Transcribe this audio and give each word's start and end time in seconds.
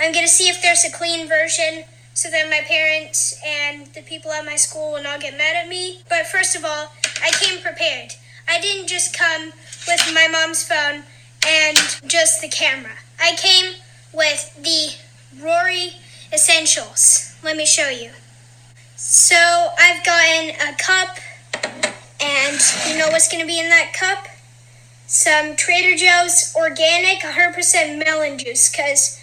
I'm 0.00 0.12
gonna 0.12 0.28
see 0.28 0.48
if 0.48 0.62
there's 0.62 0.84
a 0.84 0.92
clean 0.92 1.26
version 1.26 1.84
so 2.14 2.30
that 2.30 2.48
my 2.48 2.60
parents 2.66 3.40
and 3.44 3.86
the 3.94 4.02
people 4.02 4.30
at 4.30 4.44
my 4.44 4.54
school 4.54 4.92
will 4.92 5.02
not 5.02 5.20
get 5.20 5.36
mad 5.36 5.56
at 5.56 5.68
me. 5.68 6.02
But 6.08 6.26
first 6.26 6.54
of 6.54 6.64
all, 6.64 6.92
I 7.22 7.30
came 7.32 7.60
prepared. 7.60 8.12
I 8.48 8.60
didn't 8.60 8.86
just 8.86 9.16
come 9.16 9.52
with 9.88 10.10
my 10.14 10.28
mom's 10.28 10.62
phone 10.62 11.02
and 11.46 11.76
just 12.06 12.40
the 12.40 12.48
camera. 12.48 12.96
I 13.20 13.34
came 13.36 13.74
with 14.12 14.54
the 14.62 14.94
Rory 15.42 15.94
Essentials. 16.32 17.34
Let 17.42 17.56
me 17.56 17.66
show 17.66 17.88
you. 17.88 18.10
So 18.96 19.36
I've 19.78 20.04
gotten 20.04 20.50
a 20.50 20.76
cup, 20.76 21.18
and 22.20 22.60
you 22.88 22.98
know 22.98 23.08
what's 23.08 23.30
gonna 23.30 23.46
be 23.46 23.60
in 23.60 23.68
that 23.68 23.92
cup? 23.94 24.26
Some 25.06 25.56
Trader 25.56 25.96
Joe's 25.96 26.54
organic 26.56 27.20
100% 27.20 28.04
melon 28.04 28.38
juice, 28.38 28.74
cause 28.74 29.17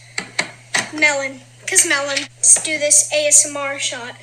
melon, 0.96 1.42
cause 1.68 1.88
melon. 1.88 2.18
Let's 2.38 2.62
do 2.64 2.78
this 2.78 3.12
ASMR 3.14 3.80
shot. 3.80 4.16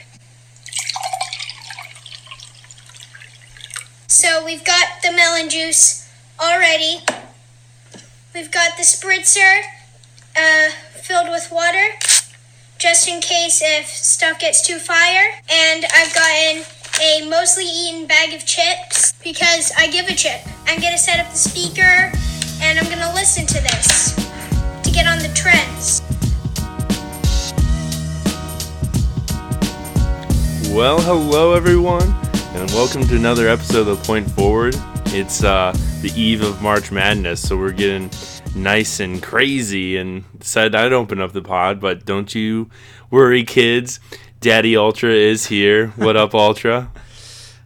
So 4.09 4.45
we've 4.45 4.65
got 4.65 4.87
the 5.03 5.13
melon 5.13 5.51
juice 5.51 6.09
already. 6.39 7.01
We've 8.35 8.51
got 8.51 8.77
the 8.77 8.83
spritzer 8.83 9.63
uh, 10.37 10.71
filled 10.95 11.29
with 11.29 11.51
water, 11.51 11.89
just 12.79 13.09
in 13.09 13.21
case 13.21 13.61
if 13.63 13.87
stuff 13.87 14.39
gets 14.39 14.67
too 14.67 14.79
fire. 14.79 15.31
And 15.51 15.85
I've 15.93 16.15
gotten 16.15 16.65
a 17.01 17.29
mostly 17.29 17.65
eaten 17.65 18.07
bag 18.07 18.33
of 18.35 18.47
chips 18.47 19.13
because 19.25 19.73
I 19.77 19.89
give 19.89 20.07
a 20.07 20.15
chip. 20.15 20.41
I'm 20.67 20.81
gonna 20.81 20.99
set 20.99 21.19
up 21.19 21.31
the 21.33 21.39
speaker 21.39 22.13
and 22.63 22.79
I'm 22.79 22.89
gonna 22.89 23.13
listen 23.15 23.47
to 23.47 23.61
this 23.61 24.15
to 24.85 24.91
get 24.91 25.07
on 25.07 25.19
the 25.19 25.33
trends. 25.35 26.12
Well, 30.75 31.03
hello 31.03 31.53
everyone, 31.53 32.03
and 32.55 32.71
welcome 32.71 33.07
to 33.07 33.15
another 33.15 33.47
episode 33.47 33.89
of 33.89 34.03
Point 34.05 34.31
Forward. 34.31 34.75
It's 35.09 35.45
uh, 35.45 35.77
the 36.01 36.11
eve 36.17 36.43
of 36.43 36.63
March 36.63 36.91
Madness, 36.91 37.47
so 37.47 37.59
we're 37.59 37.73
getting 37.73 38.11
nice 38.55 38.99
and 38.99 39.23
crazy. 39.23 39.99
And 39.99 40.25
decided 40.39 40.75
I'd 40.75 40.95
open 40.95 41.21
up 41.21 41.33
the 41.33 41.43
pod, 41.43 41.79
but 41.79 42.07
don't 42.07 42.35
you 42.35 42.71
worry, 43.11 43.45
kids. 43.45 44.01
Daddy 44.41 44.75
Ultra 44.75 45.11
is 45.11 45.47
here. 45.47 45.89
What 45.89 46.17
up, 46.17 46.35
Ultra? 46.35 46.91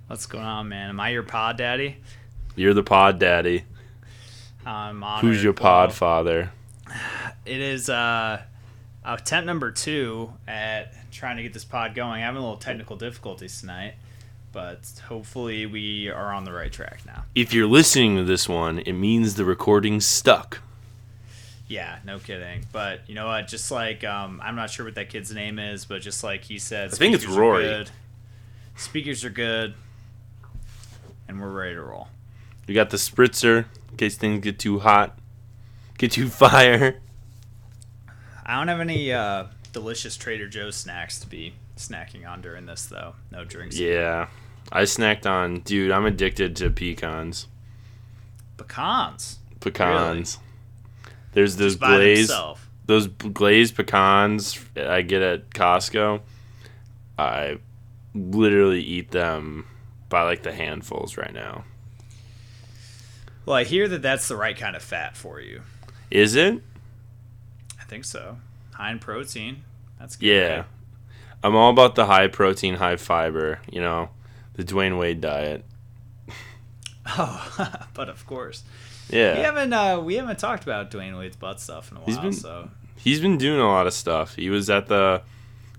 What's 0.08 0.26
going 0.26 0.44
on, 0.44 0.68
man? 0.68 0.90
Am 0.90 0.98
I 0.98 1.10
your 1.10 1.22
pod 1.22 1.58
daddy? 1.58 1.98
You're 2.56 2.74
the 2.74 2.82
pod 2.82 3.20
daddy. 3.20 3.64
I'm 4.66 5.04
honored. 5.04 5.20
Who's 5.24 5.44
your 5.44 5.52
pod 5.52 5.92
father? 5.92 6.50
It 7.46 7.60
is 7.60 7.88
uh, 7.88 8.42
attempt 9.04 9.46
number 9.46 9.70
two 9.70 10.32
at 10.48 10.92
trying 11.16 11.36
to 11.38 11.42
get 11.42 11.52
this 11.52 11.64
pod 11.64 11.94
going. 11.94 12.22
I'm 12.22 12.26
having 12.26 12.38
a 12.38 12.40
little 12.42 12.58
technical 12.58 12.96
difficulties 12.96 13.60
tonight, 13.60 13.94
but 14.52 14.78
hopefully 15.08 15.66
we 15.66 16.08
are 16.08 16.32
on 16.32 16.44
the 16.44 16.52
right 16.52 16.70
track 16.70 17.00
now. 17.06 17.24
If 17.34 17.52
you're 17.52 17.66
listening 17.66 18.16
to 18.16 18.24
this 18.24 18.48
one, 18.48 18.80
it 18.80 18.92
means 18.92 19.34
the 19.34 19.44
recording's 19.44 20.06
stuck. 20.06 20.60
Yeah, 21.68 21.98
no 22.04 22.18
kidding. 22.18 22.64
But 22.70 23.00
you 23.08 23.14
know 23.14 23.26
what? 23.26 23.48
Just 23.48 23.70
like 23.70 24.04
um, 24.04 24.40
I'm 24.44 24.54
not 24.54 24.70
sure 24.70 24.84
what 24.84 24.94
that 24.94 25.08
kid's 25.08 25.32
name 25.32 25.58
is, 25.58 25.84
but 25.84 26.00
just 26.02 26.22
like 26.22 26.44
he 26.44 26.58
said, 26.58 26.92
I 26.92 26.96
think 26.96 27.14
it's 27.14 27.26
Rory. 27.26 27.64
good. 27.64 27.90
Speakers 28.76 29.24
are 29.24 29.30
good, 29.30 29.74
and 31.26 31.40
we're 31.40 31.50
ready 31.50 31.74
to 31.74 31.82
roll. 31.82 32.08
We 32.68 32.74
got 32.74 32.90
the 32.90 32.98
spritzer 32.98 33.64
in 33.90 33.96
case 33.96 34.16
things 34.16 34.44
get 34.44 34.58
too 34.58 34.80
hot, 34.80 35.18
get 35.98 36.12
too 36.12 36.28
fire. 36.28 37.00
I 38.44 38.58
don't 38.58 38.68
have 38.68 38.80
any 38.80 39.12
uh, 39.12 39.46
delicious 39.76 40.16
Trader 40.16 40.48
Joe's 40.48 40.74
snacks 40.74 41.20
to 41.20 41.26
be 41.26 41.52
snacking 41.76 42.26
on 42.26 42.40
during 42.40 42.64
this, 42.64 42.86
though. 42.86 43.14
No 43.30 43.44
drinks. 43.44 43.78
Yeah, 43.78 44.28
I 44.72 44.84
snacked 44.84 45.26
on, 45.26 45.60
dude. 45.60 45.90
I'm 45.90 46.06
addicted 46.06 46.56
to 46.56 46.70
pecans. 46.70 47.46
Pecans. 48.56 49.38
Pecans. 49.60 50.38
There's 51.32 51.56
those 51.56 51.76
glazed, 51.76 52.32
those 52.86 53.06
glazed 53.08 53.76
pecans 53.76 54.58
I 54.74 55.02
get 55.02 55.20
at 55.20 55.50
Costco. 55.50 56.22
I 57.18 57.58
literally 58.14 58.80
eat 58.80 59.10
them 59.10 59.66
by 60.08 60.22
like 60.22 60.42
the 60.42 60.54
handfuls 60.54 61.18
right 61.18 61.34
now. 61.34 61.64
Well, 63.44 63.56
I 63.56 63.64
hear 63.64 63.88
that 63.88 64.00
that's 64.00 64.26
the 64.26 64.36
right 64.36 64.56
kind 64.56 64.74
of 64.74 64.82
fat 64.82 65.18
for 65.18 65.38
you. 65.38 65.60
Is 66.10 66.34
it? 66.34 66.62
I 67.78 67.84
think 67.84 68.06
so. 68.06 68.38
High 68.72 68.92
in 68.92 69.00
protein. 69.00 69.64
That's 69.98 70.16
good. 70.16 70.26
Yeah. 70.26 70.64
I'm 71.42 71.54
all 71.54 71.70
about 71.70 71.94
the 71.94 72.06
high 72.06 72.28
protein, 72.28 72.74
high 72.74 72.96
fiber. 72.96 73.60
You 73.70 73.80
know, 73.80 74.10
the 74.54 74.64
Dwyane 74.64 74.98
Wade 74.98 75.20
diet. 75.20 75.64
Oh, 77.08 77.76
but 77.94 78.08
of 78.08 78.26
course. 78.26 78.64
Yeah. 79.08 79.36
We 79.36 79.42
haven't 79.42 79.72
uh, 79.72 80.00
we 80.00 80.16
haven't 80.16 80.40
talked 80.40 80.64
about 80.64 80.90
Dwyane 80.90 81.16
Wade's 81.16 81.36
butt 81.36 81.60
stuff 81.60 81.92
in 81.92 81.98
a 81.98 82.00
while. 82.00 82.06
He's 82.08 82.18
been- 82.18 82.32
so 82.32 82.68
He's 82.96 83.20
been 83.20 83.38
doing 83.38 83.60
a 83.60 83.68
lot 83.68 83.86
of 83.86 83.92
stuff. 83.92 84.34
He 84.34 84.50
was 84.50 84.68
at 84.70 84.88
the 84.88 85.22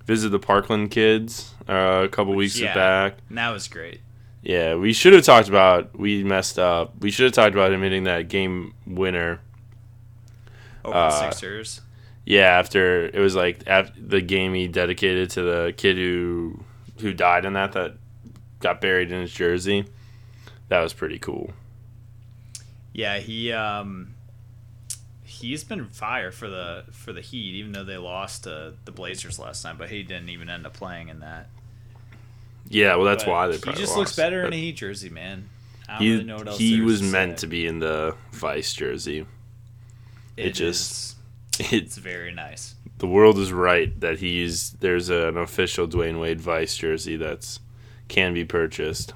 visit 0.05 0.29
the 0.29 0.39
Parkland 0.39 0.91
kids 0.91 1.53
uh, 1.67 2.03
a 2.05 2.07
couple 2.07 2.33
weeks 2.33 2.57
yeah. 2.57 2.73
back. 2.73 3.17
that 3.31 3.49
was 3.49 3.67
great. 3.67 3.99
Yeah, 4.41 4.75
we 4.75 4.93
should 4.93 5.11
have 5.11 5.25
talked 5.25 5.49
about. 5.49 5.97
We 5.99 6.23
messed 6.23 6.57
up. 6.57 6.93
We 7.01 7.11
should 7.11 7.25
have 7.25 7.33
talked 7.33 7.53
about 7.53 7.73
him 7.73 7.81
hitting 7.81 8.05
that 8.05 8.29
game 8.29 8.73
winner. 8.85 9.41
Over 10.85 10.95
Uh, 10.95 11.09
the 11.09 11.31
Sixers. 11.31 11.81
Yeah, 12.29 12.59
after 12.59 13.05
it 13.05 13.19
was 13.19 13.35
like 13.35 13.63
after 13.67 13.93
the 14.01 14.19
game 14.19 14.53
he 14.53 14.67
dedicated 14.67 15.29
to 15.31 15.43
the 15.43 15.73
kid 15.77 15.95
who 15.95 16.59
who 16.99 17.13
died 17.13 17.45
in 17.45 17.53
that 17.53 17.71
that 17.71 17.93
got 18.59 18.81
buried 18.81 19.13
in 19.13 19.21
his 19.21 19.31
jersey. 19.33 19.85
That 20.67 20.81
was 20.81 20.91
pretty 20.91 21.19
cool. 21.19 21.51
Yeah, 22.91 23.19
he 23.19 23.53
um 23.53 24.13
he's 25.23 25.63
been 25.63 25.85
fire 25.87 26.31
for 26.33 26.49
the 26.49 26.83
for 26.91 27.13
the 27.13 27.21
Heat, 27.21 27.55
even 27.55 27.71
though 27.71 27.85
they 27.85 27.95
lost 27.97 28.43
to 28.43 28.73
the 28.83 28.91
Blazers 28.91 29.39
last 29.39 29.61
time. 29.61 29.77
But 29.77 29.89
he 29.89 30.03
didn't 30.03 30.27
even 30.27 30.49
end 30.49 30.65
up 30.65 30.73
playing 30.73 31.07
in 31.07 31.21
that. 31.21 31.47
Yeah, 32.67 32.95
well 32.95 33.05
that's 33.05 33.23
But 33.23 33.31
why 33.31 33.47
they 33.47 33.53
he 33.53 33.59
just 33.71 33.79
lost. 33.83 33.97
looks 33.97 34.15
better 34.17 34.43
in 34.45 34.51
a 34.51 34.55
Heat 34.57 34.73
jersey, 34.73 35.09
man. 35.09 35.47
I 35.87 35.93
don't 35.93 36.01
He 36.01 36.11
really 36.11 36.23
know 36.25 36.35
what 36.35 36.47
else 36.49 36.57
he 36.57 36.81
was 36.81 37.01
meant 37.01 37.37
to 37.37 37.47
be 37.47 37.65
in 37.65 37.79
the 37.79 38.15
Vice 38.33 38.73
jersey. 38.73 39.25
it 40.35 40.51
just- 40.51 40.91
is- 40.91 41.11
It, 41.13 41.16
it's 41.71 41.97
very 41.97 42.31
nice. 42.33 42.75
the 42.99 43.07
world 43.07 43.37
is 43.37 43.51
right 43.51 43.99
that 43.99 44.19
he's 44.19 44.71
there's 44.79 45.09
an 45.09 45.37
official 45.37 45.87
Dwyane 45.87 46.19
Wade 46.19 46.41
Vice 46.41 46.75
jersey 46.77 47.15
that's 47.15 47.59
can 48.07 48.33
be 48.33 48.45
purchased. 48.45 49.13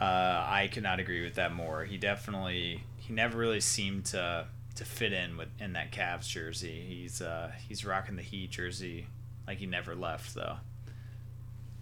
Uh, 0.00 0.44
I 0.48 0.68
could 0.72 0.82
not 0.82 0.98
agree 0.98 1.22
with 1.22 1.34
that 1.34 1.54
more. 1.54 1.84
He 1.84 1.96
definitely 1.96 2.82
he 2.96 3.12
never 3.12 3.38
really 3.38 3.60
seemed 3.60 4.04
to 4.06 4.46
to 4.74 4.84
fit 4.84 5.12
in 5.12 5.36
with 5.36 5.48
in 5.60 5.74
that 5.74 5.92
Cavs 5.92 6.28
jersey. 6.28 6.84
He's 6.88 7.20
uh 7.22 7.52
he's 7.68 7.84
rocking 7.84 8.16
the 8.16 8.22
Heat 8.22 8.50
jersey 8.50 9.06
like 9.46 9.58
he 9.58 9.66
never 9.66 9.94
left 9.94 10.34
though. 10.34 10.56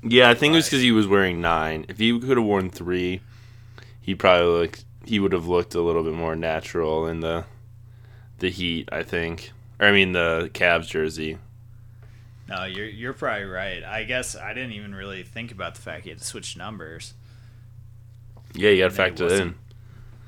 Yeah, 0.02 0.30
I 0.30 0.34
think 0.34 0.52
it 0.52 0.56
was 0.56 0.66
because 0.66 0.82
he 0.82 0.92
was 0.92 1.06
wearing 1.06 1.40
nine. 1.40 1.84
If 1.88 1.98
he 1.98 2.18
could 2.18 2.36
have 2.38 2.46
worn 2.46 2.70
three, 2.70 3.20
he 4.00 4.14
probably 4.14 4.46
looked. 4.46 4.84
He 5.04 5.18
would 5.18 5.32
have 5.32 5.46
looked 5.46 5.74
a 5.74 5.80
little 5.80 6.02
bit 6.02 6.14
more 6.14 6.36
natural 6.36 7.06
in 7.06 7.20
the 7.20 7.44
the 8.40 8.50
Heat. 8.50 8.88
I 8.92 9.02
think, 9.02 9.52
or 9.78 9.86
I 9.86 9.92
mean 9.92 10.12
the 10.12 10.50
Cavs 10.52 10.88
jersey. 10.88 11.38
No, 12.48 12.64
you're 12.64 12.86
you're 12.86 13.12
probably 13.12 13.44
right. 13.44 13.84
I 13.84 14.04
guess 14.04 14.34
I 14.34 14.52
didn't 14.52 14.72
even 14.72 14.94
really 14.94 15.22
think 15.22 15.52
about 15.52 15.76
the 15.76 15.80
fact 15.80 16.02
he 16.04 16.10
had 16.10 16.18
to 16.18 16.24
switch 16.24 16.56
numbers. 16.56 17.14
Yeah, 18.54 18.70
you 18.70 18.82
got 18.82 18.90
to 18.90 18.96
factor 18.96 19.28
that 19.28 19.40
in. 19.40 19.54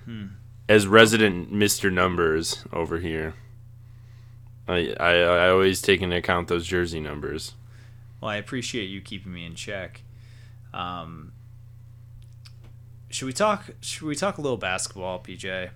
Hmm. 0.04 0.26
As 0.68 0.86
resident 0.86 1.50
Mister 1.50 1.90
Numbers 1.90 2.64
over 2.72 2.98
here, 2.98 3.34
I, 4.68 4.94
I 5.00 5.12
I 5.14 5.48
always 5.50 5.82
take 5.82 6.00
into 6.00 6.16
account 6.16 6.46
those 6.46 6.66
jersey 6.66 7.00
numbers. 7.00 7.54
Well, 8.20 8.30
I 8.30 8.36
appreciate 8.36 8.84
you 8.84 9.00
keeping 9.00 9.32
me 9.32 9.44
in 9.44 9.56
check. 9.56 10.02
Um, 10.72 11.32
should 13.10 13.26
we 13.26 13.32
talk? 13.32 13.70
Should 13.80 14.06
we 14.06 14.14
talk 14.14 14.38
a 14.38 14.40
little 14.40 14.56
basketball, 14.56 15.18
PJ? 15.18 15.70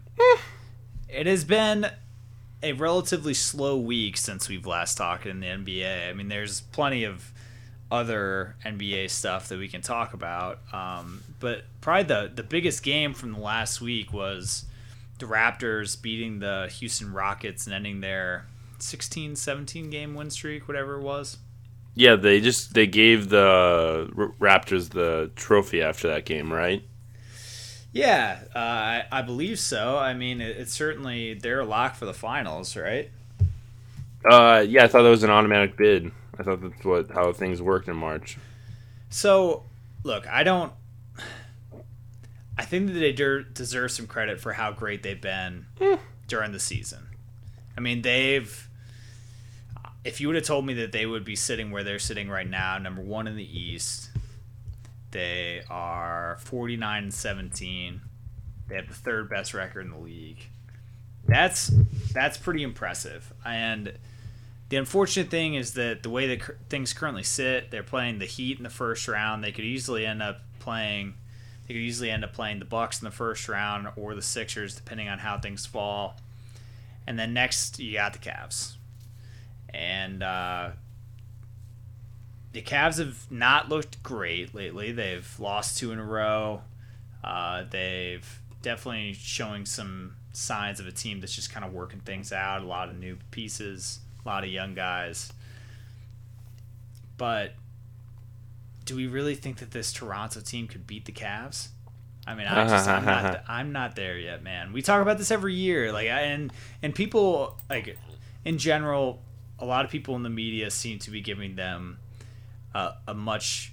it 1.08 1.26
has 1.26 1.44
been 1.44 1.90
a 2.62 2.72
relatively 2.72 3.34
slow 3.34 3.76
week 3.76 4.16
since 4.16 4.48
we've 4.48 4.66
last 4.66 4.96
talked 4.96 5.26
in 5.26 5.40
the 5.40 5.46
NBA. 5.46 6.08
I 6.08 6.12
mean, 6.12 6.28
there's 6.28 6.60
plenty 6.60 7.04
of 7.04 7.32
other 7.90 8.56
NBA 8.64 9.10
stuff 9.10 9.48
that 9.48 9.58
we 9.58 9.68
can 9.68 9.80
talk 9.80 10.14
about, 10.14 10.60
um, 10.72 11.22
but 11.38 11.64
probably 11.80 12.04
the 12.04 12.32
the 12.34 12.42
biggest 12.42 12.82
game 12.82 13.14
from 13.14 13.32
the 13.32 13.40
last 13.40 13.80
week 13.80 14.12
was 14.12 14.64
the 15.18 15.26
Raptors 15.26 16.00
beating 16.00 16.40
the 16.40 16.68
Houston 16.78 17.12
Rockets 17.12 17.66
and 17.66 17.74
ending 17.74 18.00
their 18.00 18.46
16, 18.78 19.36
17 19.36 19.90
game 19.90 20.14
win 20.14 20.30
streak, 20.30 20.68
whatever 20.68 20.96
it 20.96 21.02
was. 21.02 21.38
Yeah, 21.94 22.16
they 22.16 22.40
just 22.40 22.74
they 22.74 22.86
gave 22.86 23.30
the 23.30 24.10
Raptors 24.38 24.90
the 24.90 25.30
trophy 25.36 25.80
after 25.80 26.08
that 26.08 26.26
game, 26.26 26.52
right? 26.52 26.82
Yeah, 27.96 28.40
uh, 28.54 28.58
I, 28.58 29.04
I 29.10 29.22
believe 29.22 29.58
so. 29.58 29.96
I 29.96 30.12
mean, 30.12 30.42
it, 30.42 30.58
it's 30.58 30.74
certainly 30.74 31.32
they're 31.32 31.60
a 31.60 31.64
lock 31.64 31.94
for 31.94 32.04
the 32.04 32.12
finals, 32.12 32.76
right? 32.76 33.10
Uh, 34.30 34.62
yeah, 34.68 34.84
I 34.84 34.88
thought 34.88 35.02
that 35.02 35.08
was 35.08 35.22
an 35.22 35.30
automatic 35.30 35.78
bid. 35.78 36.12
I 36.38 36.42
thought 36.42 36.60
that's 36.60 36.84
what 36.84 37.10
how 37.10 37.32
things 37.32 37.62
worked 37.62 37.88
in 37.88 37.96
March. 37.96 38.36
So, 39.08 39.62
look, 40.04 40.28
I 40.28 40.42
don't. 40.42 40.74
I 42.58 42.66
think 42.66 42.88
that 42.88 42.92
they 42.98 43.12
der- 43.12 43.44
deserve 43.44 43.90
some 43.92 44.06
credit 44.06 44.40
for 44.42 44.52
how 44.52 44.72
great 44.72 45.02
they've 45.02 45.18
been 45.18 45.64
during 46.28 46.52
the 46.52 46.60
season. 46.60 47.06
I 47.78 47.80
mean, 47.80 48.02
they've. 48.02 48.68
If 50.04 50.20
you 50.20 50.26
would 50.28 50.36
have 50.36 50.44
told 50.44 50.66
me 50.66 50.74
that 50.74 50.92
they 50.92 51.06
would 51.06 51.24
be 51.24 51.34
sitting 51.34 51.70
where 51.70 51.82
they're 51.82 51.98
sitting 51.98 52.28
right 52.28 52.48
now, 52.48 52.76
number 52.76 53.00
one 53.00 53.26
in 53.26 53.36
the 53.36 53.58
East, 53.58 54.10
they 55.16 55.62
are 55.70 56.36
49 56.40 57.04
and 57.04 57.14
17. 57.14 58.02
They 58.68 58.74
have 58.74 58.86
the 58.86 58.92
third 58.92 59.30
best 59.30 59.54
record 59.54 59.86
in 59.86 59.92
the 59.92 59.98
league. 59.98 60.50
That's 61.26 61.68
that's 62.12 62.36
pretty 62.36 62.62
impressive. 62.62 63.32
And 63.42 63.94
the 64.68 64.76
unfortunate 64.76 65.30
thing 65.30 65.54
is 65.54 65.72
that 65.72 66.02
the 66.02 66.10
way 66.10 66.36
that 66.36 66.68
things 66.68 66.92
currently 66.92 67.22
sit, 67.22 67.70
they're 67.70 67.82
playing 67.82 68.18
the 68.18 68.26
Heat 68.26 68.58
in 68.58 68.64
the 68.64 68.68
first 68.68 69.08
round. 69.08 69.42
They 69.42 69.52
could 69.52 69.64
easily 69.64 70.04
end 70.04 70.22
up 70.22 70.42
playing. 70.58 71.14
They 71.66 71.72
could 71.72 71.82
easily 71.82 72.10
end 72.10 72.22
up 72.22 72.34
playing 72.34 72.58
the 72.58 72.66
Bucks 72.66 73.00
in 73.00 73.06
the 73.06 73.10
first 73.10 73.48
round 73.48 73.88
or 73.96 74.14
the 74.14 74.20
Sixers, 74.20 74.74
depending 74.74 75.08
on 75.08 75.20
how 75.20 75.38
things 75.38 75.64
fall. 75.64 76.16
And 77.06 77.18
then 77.18 77.32
next, 77.32 77.78
you 77.78 77.94
got 77.94 78.12
the 78.12 78.18
Cavs, 78.18 78.74
and 79.70 80.22
uh, 80.22 80.72
the 82.56 82.62
Cavs 82.62 82.96
have 82.98 83.30
not 83.30 83.68
looked 83.68 84.02
great 84.02 84.54
lately. 84.54 84.90
They've 84.90 85.28
lost 85.38 85.76
two 85.76 85.92
in 85.92 85.98
a 85.98 86.04
row. 86.04 86.62
Uh, 87.22 87.64
they've 87.68 88.26
definitely 88.62 89.12
showing 89.12 89.66
some 89.66 90.14
signs 90.32 90.80
of 90.80 90.86
a 90.86 90.90
team 90.90 91.20
that's 91.20 91.34
just 91.34 91.52
kind 91.52 91.66
of 91.66 91.74
working 91.74 92.00
things 92.00 92.32
out. 92.32 92.62
A 92.62 92.64
lot 92.64 92.88
of 92.88 92.98
new 92.98 93.18
pieces, 93.30 94.00
a 94.24 94.28
lot 94.28 94.42
of 94.42 94.48
young 94.48 94.72
guys. 94.72 95.34
But 97.18 97.52
do 98.86 98.96
we 98.96 99.06
really 99.06 99.34
think 99.34 99.58
that 99.58 99.72
this 99.72 99.92
Toronto 99.92 100.40
team 100.40 100.66
could 100.66 100.86
beat 100.86 101.04
the 101.04 101.12
Cavs? 101.12 101.68
I 102.26 102.34
mean, 102.34 102.46
I 102.46 102.66
just 102.66 102.88
I'm 102.88 103.04
not 103.04 103.44
I'm 103.46 103.72
not 103.72 103.96
there 103.96 104.16
yet, 104.16 104.42
man. 104.42 104.72
We 104.72 104.80
talk 104.80 105.02
about 105.02 105.18
this 105.18 105.30
every 105.30 105.52
year, 105.52 105.92
like 105.92 106.06
and 106.06 106.50
and 106.82 106.94
people 106.94 107.58
like 107.68 107.98
in 108.46 108.56
general, 108.56 109.20
a 109.58 109.66
lot 109.66 109.84
of 109.84 109.90
people 109.90 110.16
in 110.16 110.22
the 110.22 110.30
media 110.30 110.70
seem 110.70 110.98
to 111.00 111.10
be 111.10 111.20
giving 111.20 111.56
them 111.56 111.98
a, 113.06 113.14
much 113.14 113.72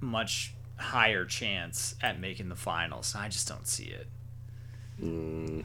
much 0.00 0.54
higher 0.76 1.24
chance 1.24 1.94
at 2.02 2.20
making 2.20 2.48
the 2.48 2.56
finals. 2.56 3.14
I 3.16 3.28
just 3.28 3.48
don't 3.48 3.66
see 3.66 3.84
it. 3.84 4.06
Mm. 5.02 5.64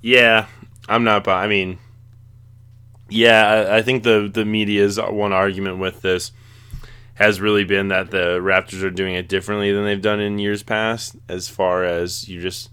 Yeah, 0.00 0.46
I'm 0.88 1.04
not. 1.04 1.24
bu- 1.24 1.30
I 1.30 1.46
mean, 1.46 1.78
yeah, 3.08 3.46
I, 3.48 3.76
I 3.78 3.82
think 3.82 4.02
the 4.02 4.30
the 4.32 4.44
media's 4.44 4.98
one 5.00 5.32
argument 5.32 5.78
with 5.78 6.02
this 6.02 6.32
has 7.14 7.40
really 7.40 7.64
been 7.64 7.88
that 7.88 8.10
the 8.10 8.38
Raptors 8.40 8.82
are 8.82 8.90
doing 8.90 9.14
it 9.14 9.26
differently 9.28 9.72
than 9.72 9.84
they've 9.84 10.02
done 10.02 10.20
in 10.20 10.38
years 10.38 10.62
past, 10.62 11.16
as 11.28 11.48
far 11.48 11.82
as 11.82 12.28
you 12.28 12.42
just 12.42 12.68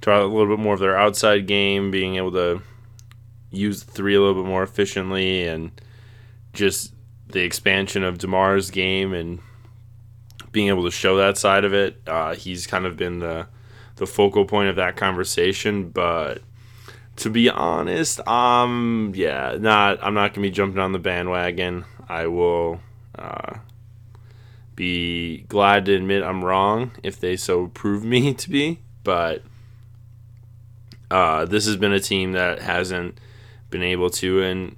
try 0.00 0.18
a 0.18 0.24
little 0.24 0.46
bit 0.56 0.62
more 0.62 0.74
of 0.74 0.80
their 0.80 0.96
outside 0.96 1.46
game, 1.48 1.90
being 1.90 2.14
able 2.14 2.30
to 2.32 2.62
use 3.50 3.82
the 3.82 3.90
three 3.90 4.14
a 4.14 4.20
little 4.20 4.40
bit 4.40 4.48
more 4.48 4.62
efficiently, 4.62 5.46
and 5.46 5.72
just 6.52 6.92
the 7.28 7.42
expansion 7.42 8.04
of 8.04 8.18
Demar's 8.18 8.70
game 8.70 9.12
and 9.12 9.40
being 10.52 10.68
able 10.68 10.84
to 10.84 10.90
show 10.90 11.16
that 11.16 11.38
side 11.38 11.64
of 11.64 11.74
it. 11.74 12.00
Uh, 12.06 12.34
he's 12.34 12.66
kind 12.66 12.86
of 12.86 12.96
been 12.96 13.18
the 13.18 13.46
the 13.96 14.06
focal 14.06 14.44
point 14.44 14.68
of 14.68 14.76
that 14.76 14.96
conversation, 14.96 15.90
but 15.90 16.40
to 17.16 17.30
be 17.30 17.50
honest, 17.50 18.26
um, 18.28 19.12
yeah, 19.14 19.56
not. 19.58 19.98
I'm 20.02 20.14
not 20.14 20.34
gonna 20.34 20.46
be 20.46 20.50
jumping 20.50 20.80
on 20.80 20.92
the 20.92 20.98
bandwagon. 20.98 21.84
I 22.08 22.26
will 22.28 22.80
uh, 23.18 23.58
be 24.76 25.44
glad 25.48 25.84
to 25.86 25.94
admit 25.94 26.22
I'm 26.22 26.44
wrong 26.44 26.92
if 27.02 27.18
they 27.18 27.36
so 27.36 27.66
prove 27.68 28.04
me 28.04 28.34
to 28.42 28.50
be. 28.50 28.80
But 29.02 29.42
uh, 31.10 31.44
this 31.44 31.66
has 31.66 31.76
been 31.76 31.92
a 31.92 32.00
team 32.00 32.32
that 32.32 32.60
hasn't 32.60 33.18
been 33.70 33.82
able 33.82 34.10
to, 34.10 34.42
and 34.42 34.76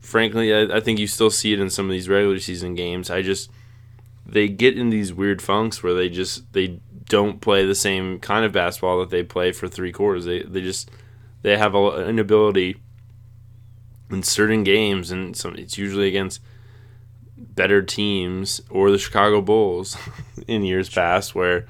frankly, 0.00 0.52
I, 0.52 0.76
I 0.76 0.80
think 0.80 0.98
you 0.98 1.06
still 1.06 1.30
see 1.30 1.52
it 1.52 1.60
in 1.60 1.70
some 1.70 1.86
of 1.86 1.92
these 1.92 2.08
regular 2.08 2.38
season 2.38 2.74
games. 2.74 3.10
I 3.10 3.22
just 3.22 3.50
they 4.26 4.48
get 4.48 4.78
in 4.78 4.90
these 4.90 5.12
weird 5.12 5.42
funks 5.42 5.82
where 5.82 5.94
they 5.94 6.08
just 6.08 6.52
they 6.52 6.80
don't 7.06 7.40
play 7.40 7.66
the 7.66 7.74
same 7.74 8.20
kind 8.20 8.44
of 8.44 8.52
basketball 8.52 9.00
that 9.00 9.10
they 9.10 9.22
play 9.22 9.52
for 9.52 9.68
three 9.68 9.92
quarters. 9.92 10.24
They 10.24 10.42
they 10.42 10.60
just 10.60 10.90
they 11.42 11.56
have 11.56 11.74
a, 11.74 11.88
an 12.06 12.18
ability 12.18 12.76
in 14.10 14.22
certain 14.22 14.64
games, 14.64 15.10
and 15.10 15.36
some 15.36 15.54
it's 15.56 15.78
usually 15.78 16.08
against 16.08 16.40
better 17.36 17.82
teams 17.82 18.60
or 18.70 18.90
the 18.90 18.98
Chicago 18.98 19.40
Bulls 19.40 19.96
in 20.46 20.64
years 20.64 20.88
past, 20.88 21.34
where 21.34 21.66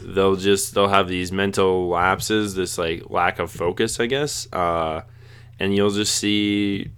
they'll 0.00 0.36
just 0.36 0.74
they'll 0.74 0.88
have 0.88 1.08
these 1.08 1.32
mental 1.32 1.88
lapses, 1.88 2.54
this 2.54 2.78
like 2.78 3.10
lack 3.10 3.38
of 3.38 3.50
focus, 3.50 4.00
I 4.00 4.06
guess, 4.06 4.50
uh, 4.52 5.02
and 5.58 5.74
you'll 5.74 5.90
just 5.90 6.14
see 6.14 6.90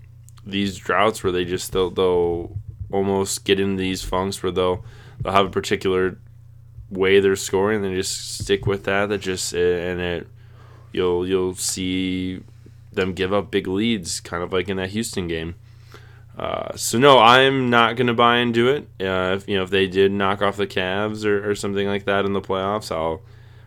these 0.46 0.76
droughts 0.76 1.23
where 1.23 1.32
they 1.32 1.44
just 1.44 1.73
they'll, 1.73 1.91
they'll 1.91 2.56
almost 2.93 3.44
get 3.44 3.58
into 3.58 3.81
these 3.81 4.02
funks 4.02 4.43
where 4.43 4.52
they'll 4.52 4.85
they'll 5.20 5.32
have 5.32 5.46
a 5.46 5.50
particular 5.50 6.19
way 6.91 7.20
they're 7.20 7.37
scoring 7.37 7.85
and 7.85 7.93
they 7.93 7.96
just 7.96 8.38
stick 8.41 8.67
with 8.67 8.85
that. 8.85 9.08
That 9.08 9.19
just 9.19 9.52
and 9.52 10.00
it 10.00 10.29
you'll 10.93 11.26
you'll 11.26 11.55
see 11.55 12.41
them 12.93 13.12
give 13.12 13.32
up 13.32 13.50
big 13.50 13.67
leads 13.67 14.20
kind 14.20 14.43
of 14.43 14.52
like 14.52 14.69
in 14.69 14.76
that 14.76 14.91
Houston 14.91 15.29
game. 15.29 15.56
Uh, 16.38 16.76
so 16.76 16.99
no 16.99 17.19
I'm 17.19 17.70
not 17.70 17.97
gonna 17.97 18.14
buy 18.14 18.38
into 18.38 18.69
it. 18.69 18.88
Uh, 19.00 19.35
if 19.37 19.49
you 19.49 19.56
know 19.56 19.62
if 19.62 19.70
they 19.70 19.87
did 19.87 20.12
knock 20.12 20.43
off 20.43 20.56
the 20.56 20.67
Cavs 20.67 21.25
or, 21.25 21.50
or 21.50 21.55
something 21.55 21.87
like 21.87 22.05
that 22.05 22.25
in 22.25 22.32
the 22.32 22.40
playoffs 22.40 22.90
I'll 22.90 23.23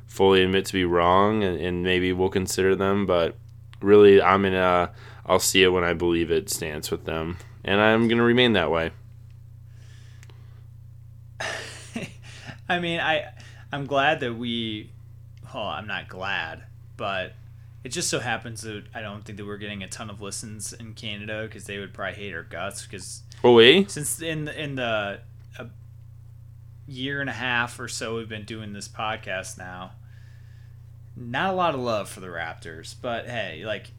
fully 0.05 0.41
admit 0.41 0.65
to 0.65 0.73
be 0.73 0.85
wrong 0.85 1.43
and, 1.43 1.59
and 1.59 1.83
maybe 1.83 2.13
we'll 2.13 2.29
consider 2.29 2.75
them 2.75 3.05
but 3.05 3.35
really 3.81 4.21
I'm 4.21 4.45
in 4.45 4.53
a 4.53 4.91
I'll 5.27 5.39
see 5.39 5.63
it 5.63 5.69
when 5.69 5.83
I 5.83 5.93
believe 5.93 6.31
it 6.31 6.49
stance 6.49 6.91
with 6.91 7.05
them 7.05 7.37
and 7.63 7.79
I'm 7.81 8.07
gonna 8.07 8.23
remain 8.23 8.53
that 8.53 8.71
way 8.71 8.91
I 12.69 12.79
mean, 12.79 12.99
I 12.99 13.31
I'm 13.71 13.85
glad 13.85 14.19
that 14.21 14.33
we. 14.33 14.91
Oh, 15.53 15.61
I'm 15.61 15.87
not 15.87 16.09
glad, 16.09 16.63
but 16.97 17.33
it 17.83 17.89
just 17.89 18.09
so 18.09 18.19
happens 18.19 18.61
that 18.61 18.83
I 18.93 19.01
don't 19.01 19.23
think 19.23 19.37
that 19.37 19.45
we're 19.45 19.57
getting 19.57 19.83
a 19.83 19.87
ton 19.87 20.09
of 20.09 20.21
listens 20.21 20.73
in 20.73 20.93
Canada 20.93 21.43
because 21.43 21.65
they 21.65 21.79
would 21.79 21.93
probably 21.93 22.15
hate 22.15 22.33
our 22.33 22.43
guts 22.43 22.85
because 22.85 23.23
oh 23.43 23.53
wait 23.53 23.89
since 23.91 24.21
in 24.21 24.47
in 24.49 24.75
the 24.75 25.21
a 25.57 25.67
year 26.87 27.21
and 27.21 27.29
a 27.29 27.33
half 27.33 27.79
or 27.79 27.87
so 27.87 28.15
we've 28.15 28.27
been 28.27 28.43
doing 28.43 28.73
this 28.73 28.87
podcast 28.87 29.57
now 29.57 29.91
not 31.15 31.53
a 31.53 31.55
lot 31.55 31.73
of 31.73 31.79
love 31.79 32.09
for 32.09 32.19
the 32.19 32.27
raptors 32.27 32.95
but 33.01 33.27
hey 33.27 33.63
like 33.65 33.91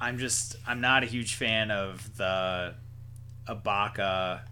i'm 0.00 0.18
just 0.18 0.56
i'm 0.66 0.80
not 0.80 1.02
a 1.02 1.06
huge 1.06 1.34
fan 1.34 1.70
of 1.70 2.16
the 2.16 2.74
Ibaka, 3.48 4.42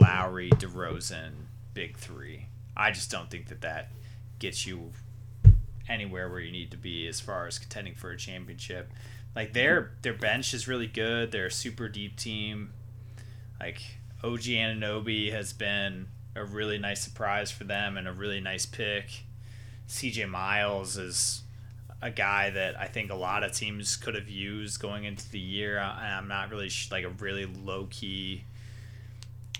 lowry 0.00 0.48
DeRozan 0.50 1.32
big 1.74 1.98
three. 1.98 2.46
I 2.76 2.90
just 2.90 3.10
don't 3.10 3.30
think 3.30 3.48
that 3.48 3.60
that 3.60 3.90
gets 4.38 4.66
you 4.66 4.92
anywhere 5.88 6.30
where 6.30 6.40
you 6.40 6.50
need 6.50 6.70
to 6.70 6.76
be 6.78 7.06
as 7.06 7.20
far 7.20 7.46
as 7.46 7.58
contending 7.58 7.94
for 7.94 8.10
a 8.10 8.16
championship. 8.16 8.90
Like 9.36 9.52
their 9.52 9.92
their 10.02 10.14
bench 10.14 10.54
is 10.54 10.66
really 10.66 10.86
good. 10.86 11.32
They're 11.32 11.46
a 11.46 11.52
super 11.52 11.88
deep 11.88 12.16
team. 12.16 12.72
Like 13.60 13.82
OG 14.22 14.42
Anunoby 14.42 15.30
has 15.32 15.52
been 15.52 16.06
a 16.34 16.44
really 16.44 16.78
nice 16.78 17.02
surprise 17.02 17.50
for 17.50 17.64
them 17.64 17.96
and 17.96 18.08
a 18.08 18.12
really 18.12 18.40
nice 18.40 18.64
pick. 18.64 19.24
CJ 19.86 20.28
Miles 20.28 20.96
is 20.96 21.42
a 22.04 22.10
guy 22.10 22.50
that 22.50 22.78
I 22.78 22.86
think 22.86 23.10
a 23.10 23.14
lot 23.14 23.42
of 23.42 23.52
teams 23.52 23.96
could 23.96 24.14
have 24.14 24.28
used 24.28 24.78
going 24.80 25.04
into 25.04 25.28
the 25.30 25.38
year. 25.40 25.78
I- 25.78 26.10
I'm 26.18 26.28
not 26.28 26.50
really 26.50 26.68
sh- 26.68 26.90
like 26.92 27.04
a 27.04 27.08
really 27.08 27.46
low 27.46 27.88
key 27.90 28.44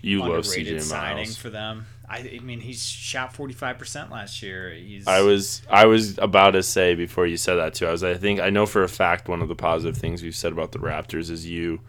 you 0.01 0.19
love 0.19 0.45
CJ 0.45 0.81
signing 0.81 1.15
Miles 1.25 1.35
for 1.35 1.49
them. 1.49 1.87
I, 2.07 2.19
I 2.35 2.39
mean, 2.39 2.59
he's 2.59 2.85
shot 2.85 3.33
45% 3.33 4.11
last 4.11 4.43
year. 4.43 4.71
He's 4.71 5.07
I 5.07 5.21
was 5.21 5.63
I 5.67 5.87
was 5.87 6.19
about 6.19 6.51
to 6.51 6.61
say 6.61 6.93
before 6.93 7.25
you 7.25 7.37
said 7.37 7.55
that 7.55 7.73
too. 7.73 7.87
I 7.87 7.91
was 7.91 8.03
I 8.03 8.13
think 8.13 8.39
I 8.39 8.51
know 8.51 8.67
for 8.67 8.83
a 8.83 8.87
fact 8.87 9.27
one 9.27 9.41
of 9.41 9.47
the 9.47 9.55
positive 9.55 9.97
things 9.97 10.21
we've 10.21 10.35
said 10.35 10.51
about 10.51 10.71
the 10.71 10.77
Raptors 10.79 11.31
is 11.31 11.47
you 11.49 11.79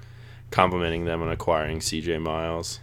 complimenting 0.51 1.05
them 1.05 1.21
on 1.23 1.29
acquiring 1.31 1.81
CJ 1.81 2.23
Miles. 2.23 2.81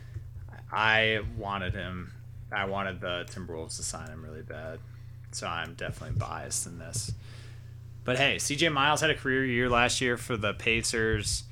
I 0.72 1.22
wanted 1.36 1.74
him. 1.74 2.12
I 2.52 2.66
wanted 2.66 3.02
the 3.02 3.26
Timberwolves 3.32 3.78
to 3.78 3.84
sign 3.84 4.10
him 4.10 4.24
really 4.24 4.44
bad. 4.44 4.78
So 5.32 5.48
I'm 5.48 5.74
definitely 5.74 6.20
biased 6.20 6.68
in 6.68 6.78
this. 6.78 7.12
But 8.04 8.18
hey, 8.18 8.36
CJ 8.36 8.72
Miles 8.72 9.02
had 9.02 9.10
a 9.10 9.16
career 9.16 9.46
year 9.46 9.70
last 9.70 10.02
year 10.02 10.18
for 10.18 10.36
the 10.36 10.54
Pacers. 10.54 11.44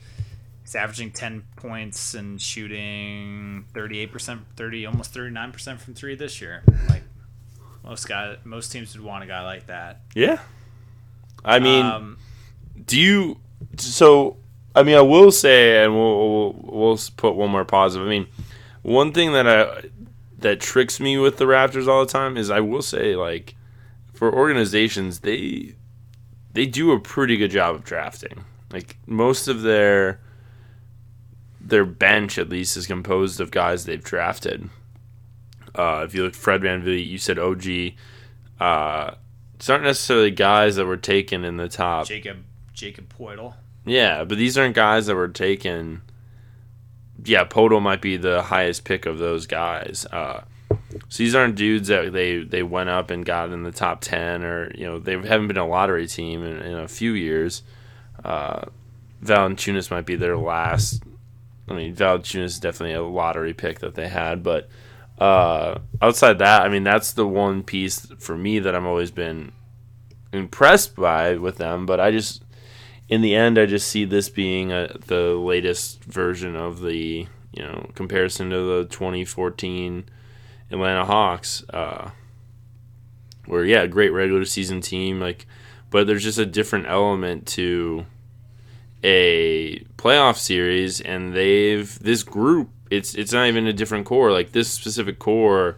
He's 0.64 0.76
averaging 0.76 1.12
10 1.12 1.44
points 1.56 2.14
and 2.14 2.42
shooting 2.42 3.66
38%, 3.74 4.40
30 4.56 4.86
almost 4.86 5.14
39% 5.14 5.80
from 5.80 5.94
3 5.94 6.16
this 6.16 6.42
year. 6.42 6.64
Like 6.90 7.04
most 7.84 8.08
guys 8.08 8.38
most 8.44 8.72
teams 8.72 8.96
would 8.96 9.06
want 9.06 9.24
a 9.24 9.28
guy 9.28 9.44
like 9.44 9.68
that. 9.68 10.02
Yeah. 10.14 10.40
I 11.44 11.60
mean, 11.60 11.86
um, 11.86 12.18
do 12.86 13.00
you 13.00 13.40
so 13.78 14.38
I 14.76 14.84
mean, 14.84 14.96
I 14.96 15.02
will 15.02 15.32
say, 15.32 15.84
and 15.84 15.94
we'll, 15.94 16.18
we'll 16.18 16.56
we'll 16.64 17.00
put 17.18 17.36
one 17.36 17.50
more 17.50 17.66
positive. 17.66 18.08
I 18.08 18.10
mean, 18.10 18.28
one 18.82 19.12
thing 19.12 19.34
that 19.34 19.48
I 19.48 19.90
that 20.40 20.60
tricks 20.60 21.00
me 21.00 21.18
with 21.18 21.38
the 21.38 21.46
Raptors 21.46 21.88
all 21.88 22.06
the 22.06 22.12
time 22.12 22.38
is 22.38 22.50
I 22.50 22.62
will 22.62 22.82
say, 22.82 23.16
like, 23.16 23.56
for 24.14 24.34
organizations, 24.34 25.20
they 25.20 25.76
they 26.54 26.66
do 26.66 26.92
a 26.92 27.00
pretty 27.00 27.38
good 27.38 27.52
job 27.52 27.76
of 27.76 27.84
drafting. 27.84 28.46
Like 28.72 28.98
most 29.06 29.48
of 29.48 29.62
their 29.62 30.20
their 31.60 31.86
bench, 31.86 32.38
at 32.38 32.50
least, 32.50 32.76
is 32.76 32.88
composed 32.88 33.40
of 33.40 33.52
guys 33.52 33.86
they've 33.86 34.04
drafted. 34.04 34.70
Uh, 35.76 36.04
if 36.06 36.14
you 36.14 36.24
look 36.24 36.36
Fred 36.36 36.62
VanVleet, 36.62 37.08
you 37.08 37.18
said 37.18 37.40
OG. 37.40 37.94
Uh, 38.60 39.16
these 39.58 39.70
aren't 39.70 39.84
necessarily 39.84 40.32
guys 40.32 40.76
that 40.76 40.86
were 40.86 40.98
taken 40.98 41.46
in 41.46 41.58
the 41.58 41.70
top. 41.70 42.08
Jakob 42.08 42.44
Jakob 42.74 43.14
Poeltl. 43.14 43.56
Yeah, 43.86 44.24
but 44.24 44.38
these 44.38 44.58
aren't 44.58 44.76
guys 44.76 45.08
that 45.08 45.16
were 45.16 45.28
taken. 45.28 46.02
Yeah, 47.24 47.46
Poeltl 47.46 47.82
might 47.82 48.02
be 48.02 48.18
the 48.18 48.42
highest 48.44 48.84
pick 48.84 49.06
of 49.06 49.20
those 49.20 49.46
guys. 49.46 50.06
Uh, 50.12 50.42
so 51.10 51.24
these 51.24 51.36
aren't 51.36 51.56
dudes 51.56 51.88
that 51.88 52.14
they, 52.14 52.44
they 52.44 52.64
went 52.64 52.90
up 52.90 53.10
and 53.10 53.26
got 53.26 53.52
in 53.52 53.64
the 53.64 53.72
top 53.72 54.02
ten, 54.02 54.44
or 54.44 54.72
you 54.76 54.86
know 54.86 55.00
they 55.00 55.14
haven't 55.14 55.48
been 55.48 55.58
a 55.58 55.68
lottery 55.68 56.08
team 56.08 56.44
in, 56.44 56.58
in 56.60 56.78
a 56.78 56.88
few 56.88 57.14
years. 57.14 57.64
Uh, 58.24 58.66
Valanciunas 59.24 59.92
might 59.92 60.06
be 60.06 60.16
their 60.16 60.38
last. 60.38 61.04
I 61.68 61.74
mean, 61.74 61.96
Valanciunas 61.96 62.46
is 62.46 62.60
definitely 62.60 62.96
a 62.96 63.04
lottery 63.04 63.54
pick 63.54 63.80
that 63.80 63.96
they 63.96 64.08
had, 64.08 64.44
but 64.44 64.70
uh, 65.20 65.80
outside 66.02 66.40
that, 66.40 66.64
I 66.64 66.70
mean, 66.70 66.84
that's 66.84 67.14
the 67.14 67.28
one 67.28 67.62
piece 67.62 68.08
for 68.20 68.36
me 68.36 68.60
that 68.60 68.74
I've 68.74 68.86
always 68.86 69.12
been 69.12 69.52
impressed 70.34 70.96
by 70.96 71.36
with 71.36 71.58
them. 71.58 71.86
But 71.86 72.00
I 72.00 72.12
just 72.12 72.44
in 73.08 73.22
the 73.22 73.36
end, 73.36 73.60
I 73.60 73.66
just 73.66 73.90
see 73.90 74.06
this 74.06 74.30
being 74.30 74.72
a, 74.72 74.98
the 75.08 75.36
latest 75.36 76.04
version 76.06 76.56
of 76.56 76.82
the 76.82 77.28
you 77.52 77.64
know 77.64 77.92
comparison 77.94 78.50
to 78.50 78.58
the 78.58 78.86
2014 78.86 80.06
Atlanta 80.72 81.06
Hawks, 81.06 81.64
uh, 81.70 82.12
where 83.46 83.66
yeah, 83.66 83.86
great 83.88 84.10
regular 84.10 84.46
season 84.46 84.82
team, 84.82 85.20
like, 85.20 85.46
but 85.90 86.08
there's 86.08 86.24
just 86.24 86.38
a 86.38 86.46
different 86.46 86.88
element 86.88 87.46
to 87.48 88.06
a 89.04 89.80
playoff 89.98 90.38
series, 90.38 91.02
and 91.02 91.34
they've 91.34 92.00
this 92.00 92.24
group. 92.24 92.70
It's 92.90 93.16
it's 93.16 93.34
not 93.34 93.48
even 93.48 93.68
a 93.68 93.74
different 93.74 94.06
core. 94.06 94.32
Like 94.32 94.52
this 94.52 94.72
specific 94.72 95.20
core 95.20 95.78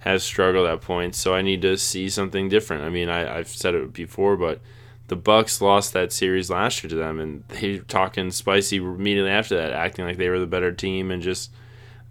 has 0.00 0.22
struggled 0.22 0.66
at 0.66 0.80
points, 0.80 1.18
so 1.18 1.34
I 1.34 1.42
need 1.42 1.62
to 1.62 1.76
see 1.76 2.08
something 2.08 2.48
different. 2.48 2.84
I 2.84 2.90
mean, 2.90 3.08
I, 3.08 3.38
I've 3.38 3.48
said 3.48 3.74
it 3.74 3.92
before, 3.92 4.36
but 4.36 4.60
the 5.08 5.16
Bucks 5.16 5.60
lost 5.60 5.92
that 5.92 6.12
series 6.12 6.50
last 6.50 6.82
year 6.82 6.90
to 6.90 6.96
them, 6.96 7.18
and 7.20 7.44
they 7.48 7.78
were 7.78 7.84
talking 7.84 8.30
spicy 8.30 8.76
immediately 8.76 9.30
after 9.30 9.56
that, 9.56 9.72
acting 9.72 10.04
like 10.04 10.16
they 10.16 10.28
were 10.28 10.38
the 10.38 10.46
better 10.46 10.72
team, 10.72 11.10
and 11.10 11.22
just 11.22 11.50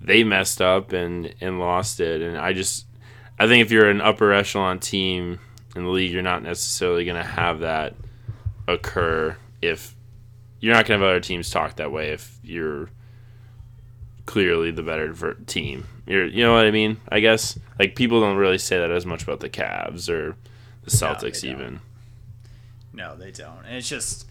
they 0.03 0.24
messed 0.24 0.62
up 0.62 0.91
and 0.91 1.33
and 1.41 1.60
lost 1.60 2.00
it. 2.00 2.22
And 2.22 2.38
I 2.38 2.53
just 2.53 2.86
I 3.39 3.48
think 3.48 3.63
if 3.63 3.72
you're 3.72 3.89
an 3.89 4.01
upper 4.01 4.31
echelon 4.33 4.79
team 4.79 5.39
in 5.75 5.83
the 5.83 5.89
league, 5.89 6.12
you're 6.12 6.22
not 6.22 6.43
necessarily 6.43 7.05
going 7.05 7.22
to 7.22 7.27
have 7.27 7.62
that 7.62 7.95
occur 8.67 9.36
if 9.62 9.95
you're 10.60 10.74
not 10.74 10.86
going 10.86 11.00
to 11.00 11.05
have 11.05 11.12
other 11.12 11.19
teams 11.19 11.50
talk 11.50 11.77
that 11.77 11.91
way 11.91 12.12
if 12.12 12.39
you're 12.43 12.89
clearly 14.25 14.72
the 14.72 14.83
better 14.83 15.36
team. 15.45 15.86
You're, 16.05 16.25
you 16.25 16.43
know 16.43 16.53
what 16.53 16.65
I 16.65 16.72
mean? 16.72 16.98
I 17.10 17.19
guess 17.19 17.57
like 17.79 17.95
people 17.95 18.22
don't 18.22 18.38
really 18.38 18.57
say 18.57 18.77
that 18.77 18.91
as 18.91 19.05
much 19.05 19.24
about 19.24 19.39
the 19.39 19.50
Cavs 19.50 20.10
or 20.10 20.36
the 20.83 20.91
Celtics 20.91 21.43
no, 21.43 21.51
even. 21.51 21.79
No, 22.93 23.15
they 23.15 23.31
don't. 23.31 23.65
And 23.65 23.75
it's 23.75 23.89
just 23.89 24.27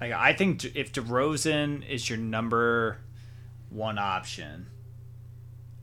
like 0.00 0.12
I 0.12 0.32
think 0.32 0.64
if 0.74 0.92
DeRozan 0.92 1.88
is 1.88 2.08
your 2.08 2.18
number 2.18 2.98
one 3.74 3.98
option, 3.98 4.66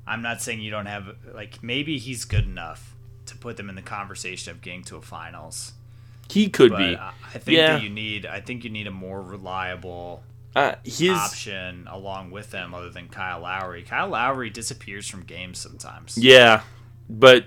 I'm 0.08 0.22
not 0.22 0.42
saying 0.42 0.62
you 0.62 0.72
don't 0.72 0.88
have 0.88 1.16
like 1.34 1.62
maybe 1.62 1.98
he's 1.98 2.26
good 2.26 2.46
enough 2.46 2.96
to 3.28 3.38
put 3.38 3.58
them 3.58 3.70
in 3.70 3.76
the 3.76 3.82
conversation 3.82 4.52
of 4.52 4.62
getting 4.62 4.84
to 4.86 4.98
a 4.98 5.02
finals. 5.02 5.74
He 6.30 6.50
could 6.50 6.76
be. 6.76 6.98
I 6.98 7.38
think 7.38 7.58
yeah. 7.58 7.74
that 7.74 7.84
you 7.84 7.90
need. 7.90 8.26
I 8.26 8.40
think 8.40 8.64
you 8.64 8.70
need 8.70 8.88
a 8.88 8.92
more 8.92 9.22
reliable 9.22 10.24
uh, 10.56 10.76
his 10.84 11.12
option 11.12 11.88
along 11.90 12.32
with 12.32 12.52
them, 12.52 12.74
other 12.74 12.90
than 12.90 13.08
Kyle 13.08 13.42
Lowry. 13.42 13.84
Kyle 13.84 14.10
Lowry 14.10 14.50
disappears 14.50 15.08
from 15.08 15.24
games 15.24 15.60
sometimes. 15.60 16.18
Yeah, 16.18 16.62
but 17.10 17.46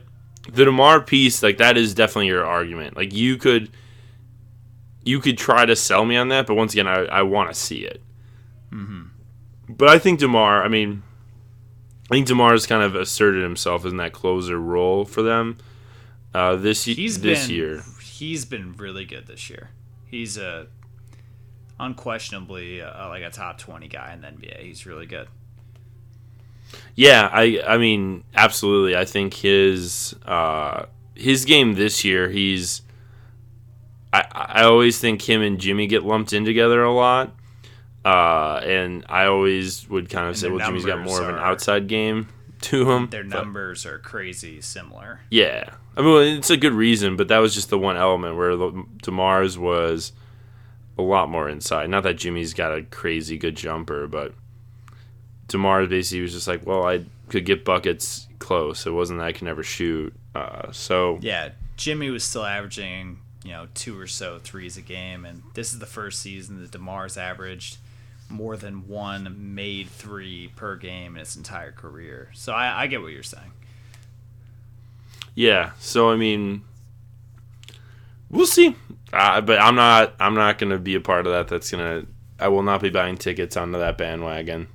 the 0.51 0.65
Demar 0.65 1.01
piece, 1.01 1.43
like 1.43 1.59
that, 1.59 1.77
is 1.77 1.95
definitely 1.95 2.29
your 2.29 2.45
argument. 2.45 2.97
Like 2.97 3.13
you 3.13 3.37
could, 3.37 3.71
you 5.03 5.21
could 5.21 5.39
try 5.39 5.65
to 5.65 5.77
sell 5.77 6.05
me 6.05 6.17
on 6.17 6.29
that, 6.29 6.47
but 6.47 6.55
once 6.55 6.73
again, 6.73 6.87
I, 6.87 7.05
I 7.05 7.23
want 7.23 7.51
to 7.51 7.55
see 7.55 7.85
it. 7.85 8.03
Mm-hmm. 8.71 9.05
But 9.69 9.89
I 9.89 9.99
think 9.99 10.21
Demar. 10.21 10.63
I 10.63 10.69
mean, 10.69 11.03
I 12.11 12.15
think 12.15 12.27
Demar 12.27 12.53
has 12.53 12.67
kind 12.67 12.83
of 12.83 12.95
asserted 12.95 13.43
himself 13.43 13.85
in 13.85 13.97
that 13.97 14.13
closer 14.13 14.59
role 14.61 15.05
for 15.05 15.23
them 15.23 15.59
uh, 16.35 16.57
this 16.57 16.85
he's 16.85 17.21
this 17.21 17.47
been, 17.47 17.57
year. 17.57 17.83
He's 18.03 18.45
been 18.45 18.75
really 18.77 19.05
good 19.05 19.27
this 19.27 19.49
year. 19.49 19.71
He's 20.07 20.37
a 20.37 20.67
unquestionably 21.79 22.83
uh, 22.83 23.09
like 23.09 23.23
a 23.23 23.31
top 23.31 23.59
20 23.59 23.89
guy 23.89 24.13
in 24.13 24.21
the 24.21 24.29
NBA. 24.29 24.63
He's 24.63 24.85
really 24.85 25.07
good. 25.07 25.29
Yeah, 26.97 27.31
I 27.33 27.63
I 27.67 27.79
mean, 27.79 28.25
absolutely. 28.35 28.97
I 28.97 29.05
think 29.05 29.35
his 29.35 30.15
uh, 30.27 30.87
his 31.15 31.45
game 31.45 31.75
this 31.75 32.05
year, 32.05 32.29
he's 32.29 32.83
I 34.13 34.25
I 34.33 34.63
always 34.65 34.99
think 34.99 35.29
him 35.29 35.41
and 35.41 35.61
Jimmy 35.61 35.87
get 35.87 36.03
lumped 36.03 36.33
in 36.33 36.45
together 36.45 36.83
a 36.83 36.93
lot. 36.93 37.33
Uh, 38.05 38.61
and 38.63 39.05
I 39.09 39.27
always 39.27 39.89
would 39.89 40.11
kind 40.11 40.27
of 40.27 40.31
and 40.31 40.39
say, 40.39 40.51
well, 40.51 40.65
Jimmy's 40.67 40.85
got 40.85 41.01
more 41.01 41.23
of 41.23 41.29
an 41.29 41.37
outside 41.37 41.89
game 41.89 42.29
to 42.63 42.91
him. 42.91 43.09
Their 43.09 43.25
numbers 43.25 43.87
are 43.87 43.99
crazy 43.99 44.61
similar. 44.61 45.21
Yeah, 45.31 45.71
I 45.97 46.03
mean, 46.03 46.37
it's 46.39 46.51
a 46.51 46.57
good 46.57 46.73
reason, 46.73 47.17
but 47.17 47.29
that 47.29 47.39
was 47.39 47.55
just 47.55 47.71
the 47.71 47.79
one 47.79 47.97
element 47.97 48.37
where 48.37 48.57
the, 48.57 48.85
Demar's 49.03 49.59
was 49.59 50.13
a 50.99 51.03
lot 51.03 51.31
more 51.31 51.49
inside. 51.49 51.89
Not 51.89 52.03
that 52.03 52.15
Jimmy's 52.15 52.55
got 52.55 52.77
a 52.77 52.83
crazy 52.83 53.39
good 53.39 53.57
jumper, 53.57 54.07
but 54.07 54.35
Demar 55.49 55.87
basically 55.87 56.23
was 56.23 56.33
just 56.33 56.49
like, 56.49 56.67
well, 56.67 56.87
I 56.87 57.05
could 57.29 57.45
get 57.45 57.65
buckets 57.65 58.29
close. 58.39 58.87
It 58.87 58.91
wasn't 58.91 59.21
that 59.21 59.27
I 59.27 59.33
could 59.33 59.45
never 59.45 59.63
shoot. 59.63 60.15
Uh, 60.35 60.71
so 60.73 61.19
yeah, 61.21 61.51
Jimmy 61.77 62.11
was 62.11 62.25
still 62.25 62.45
averaging 62.45 63.19
you 63.45 63.53
know 63.53 63.69
two 63.75 63.99
or 63.99 64.07
so 64.07 64.39
threes 64.39 64.77
a 64.77 64.83
game, 64.83 65.25
and 65.25 65.43
this 65.55 65.73
is 65.73 65.79
the 65.79 65.87
first 65.87 66.21
season 66.21 66.61
that 66.61 66.71
Demar's 66.71 67.17
averaged 67.17 67.79
more 68.35 68.57
than 68.57 68.87
one 68.89 69.55
made 69.55 69.89
three 69.89 70.49
per 70.57 70.77
game 70.77 71.15
in 71.15 71.21
his 71.21 71.37
entire 71.37 71.73
career. 71.73 72.31
So 72.35 72.53
I, 72.53 72.83
I 72.83 72.87
get 72.87 73.01
what 73.01 73.13
you're 73.13 73.23
saying. 73.23 73.53
Yeah. 75.35 75.73
So 75.79 76.11
I 76.11 76.17
mean, 76.17 76.63
we'll 78.31 78.47
see. 78.47 78.77
Uh, 79.13 79.41
but 79.41 79.61
I'm 79.61 79.77
not. 79.77 80.15
I'm 80.19 80.35
not 80.35 80.59
going 80.59 80.71
to 80.71 80.79
be 80.79 80.95
a 80.95 81.01
part 81.01 81.27
of 81.27 81.33
that. 81.33 81.49
That's 81.49 81.71
gonna. 81.71 82.05
I 82.39 82.49
will 82.49 82.63
not 82.63 82.83
be 82.83 82.91
buying 82.91 83.17
tickets 83.17 83.57
onto 83.57 83.79
that 83.79 83.97
bandwagon. 83.97 84.67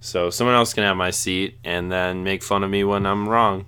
So 0.00 0.30
someone 0.30 0.56
else 0.56 0.72
can 0.74 0.84
have 0.84 0.96
my 0.96 1.10
seat 1.10 1.58
and 1.64 1.90
then 1.90 2.24
make 2.24 2.42
fun 2.42 2.64
of 2.64 2.70
me 2.70 2.84
when 2.84 3.06
I'm 3.06 3.28
wrong. 3.28 3.66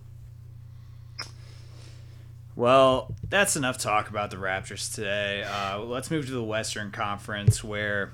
Well, 2.57 3.15
that's 3.29 3.57
enough 3.57 3.79
talk 3.79 4.09
about 4.09 4.31
the 4.31 4.37
Raptors 4.37 4.95
today. 4.95 5.43
Uh, 5.43 5.81
let's 5.81 6.11
move 6.11 6.27
to 6.27 6.33
the 6.33 6.43
Western 6.43 6.93
Conference, 6.93 7.65
where 7.65 8.13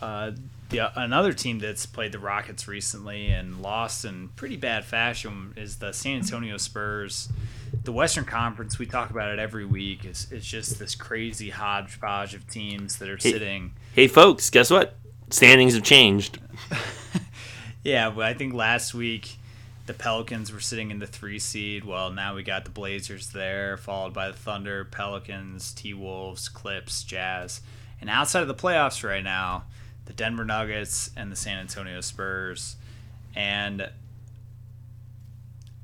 uh, 0.00 0.32
the, 0.68 1.00
another 1.00 1.32
team 1.32 1.58
that's 1.58 1.86
played 1.86 2.12
the 2.12 2.18
Rockets 2.18 2.66
recently 2.66 3.28
and 3.28 3.62
lost 3.62 4.04
in 4.04 4.28
pretty 4.30 4.56
bad 4.56 4.84
fashion 4.84 5.54
is 5.56 5.76
the 5.76 5.92
San 5.92 6.18
Antonio 6.18 6.56
Spurs. 6.56 7.28
The 7.84 7.92
Western 7.92 8.24
Conference, 8.24 8.78
we 8.78 8.86
talk 8.86 9.10
about 9.10 9.30
it 9.30 9.38
every 9.38 9.64
week. 9.64 10.04
It's, 10.04 10.30
it's 10.32 10.46
just 10.46 10.78
this 10.78 10.94
crazy 10.94 11.50
hodgepodge 11.50 12.34
of 12.34 12.48
teams 12.50 12.96
that 12.98 13.08
are 13.08 13.16
hey, 13.16 13.32
sitting. 13.32 13.72
Hey, 13.94 14.08
folks, 14.08 14.50
guess 14.50 14.70
what? 14.70 14.96
Standings 15.30 15.74
have 15.74 15.84
changed. 15.84 16.38
yeah, 17.84 18.10
but 18.10 18.24
I 18.24 18.34
think 18.34 18.54
last 18.54 18.94
week 18.94 19.36
the 19.86 19.94
Pelicans 19.94 20.52
were 20.52 20.60
sitting 20.60 20.90
in 20.90 20.98
the 20.98 21.06
three 21.06 21.38
seed. 21.38 21.84
Well, 21.84 22.10
now 22.10 22.34
we 22.34 22.42
got 22.42 22.64
the 22.64 22.70
Blazers 22.70 23.30
there, 23.30 23.76
followed 23.76 24.12
by 24.12 24.28
the 24.28 24.36
Thunder, 24.36 24.84
Pelicans, 24.84 25.72
T 25.72 25.94
Wolves, 25.94 26.48
Clips, 26.48 27.04
Jazz. 27.04 27.60
And 28.00 28.10
outside 28.10 28.42
of 28.42 28.48
the 28.48 28.54
playoffs 28.54 29.08
right 29.08 29.24
now, 29.24 29.64
the 30.06 30.12
Denver 30.12 30.44
Nuggets 30.44 31.10
and 31.16 31.30
the 31.30 31.36
San 31.36 31.58
Antonio 31.58 32.00
Spurs. 32.00 32.76
And 33.34 33.90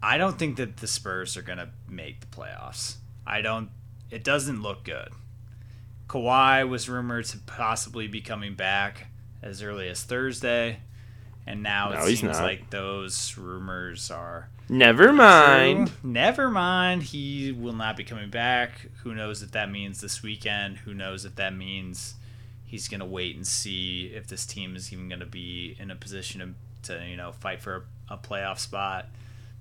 I 0.02 0.18
don't 0.18 0.38
think 0.38 0.56
that 0.56 0.78
the 0.78 0.86
Spurs 0.86 1.36
are 1.36 1.42
going 1.42 1.58
to 1.58 1.68
make 1.88 2.20
the 2.20 2.26
playoffs. 2.26 2.96
I 3.26 3.40
don't, 3.40 3.70
it 4.10 4.24
doesn't 4.24 4.62
look 4.62 4.84
good. 4.84 5.10
Kawhi 6.08 6.68
was 6.68 6.88
rumored 6.88 7.24
to 7.26 7.38
possibly 7.38 8.06
be 8.08 8.20
coming 8.20 8.54
back 8.54 9.06
as 9.42 9.62
early 9.62 9.88
as 9.88 10.02
Thursday, 10.02 10.78
and 11.46 11.62
now 11.62 11.90
No, 11.90 12.00
it 12.04 12.16
seems 12.16 12.22
not. 12.38 12.42
like 12.42 12.70
those 12.70 13.36
rumors 13.38 14.10
are 14.10 14.48
Never 14.68 15.12
mind. 15.12 15.88
true. 15.88 15.96
Never 16.10 16.50
mind, 16.50 17.02
he 17.04 17.52
will 17.52 17.72
not 17.72 17.96
be 17.96 18.04
coming 18.04 18.30
back. 18.30 18.88
Who 19.02 19.14
knows 19.14 19.42
if 19.42 19.52
that 19.52 19.70
means 19.70 20.00
this 20.00 20.22
weekend? 20.22 20.78
Who 20.78 20.94
knows 20.94 21.24
if 21.24 21.34
that 21.36 21.54
means 21.54 22.14
he's 22.72 22.88
gonna 22.88 23.04
wait 23.04 23.36
and 23.36 23.46
see 23.46 24.10
if 24.14 24.26
this 24.26 24.46
team 24.46 24.74
is 24.74 24.94
even 24.94 25.06
gonna 25.06 25.26
be 25.26 25.76
in 25.78 25.90
a 25.90 25.94
position 25.94 26.56
to, 26.82 26.94
to 26.96 27.06
you 27.06 27.18
know 27.18 27.30
fight 27.30 27.60
for 27.60 27.84
a, 28.08 28.14
a 28.14 28.16
playoff 28.16 28.58
spot. 28.58 29.10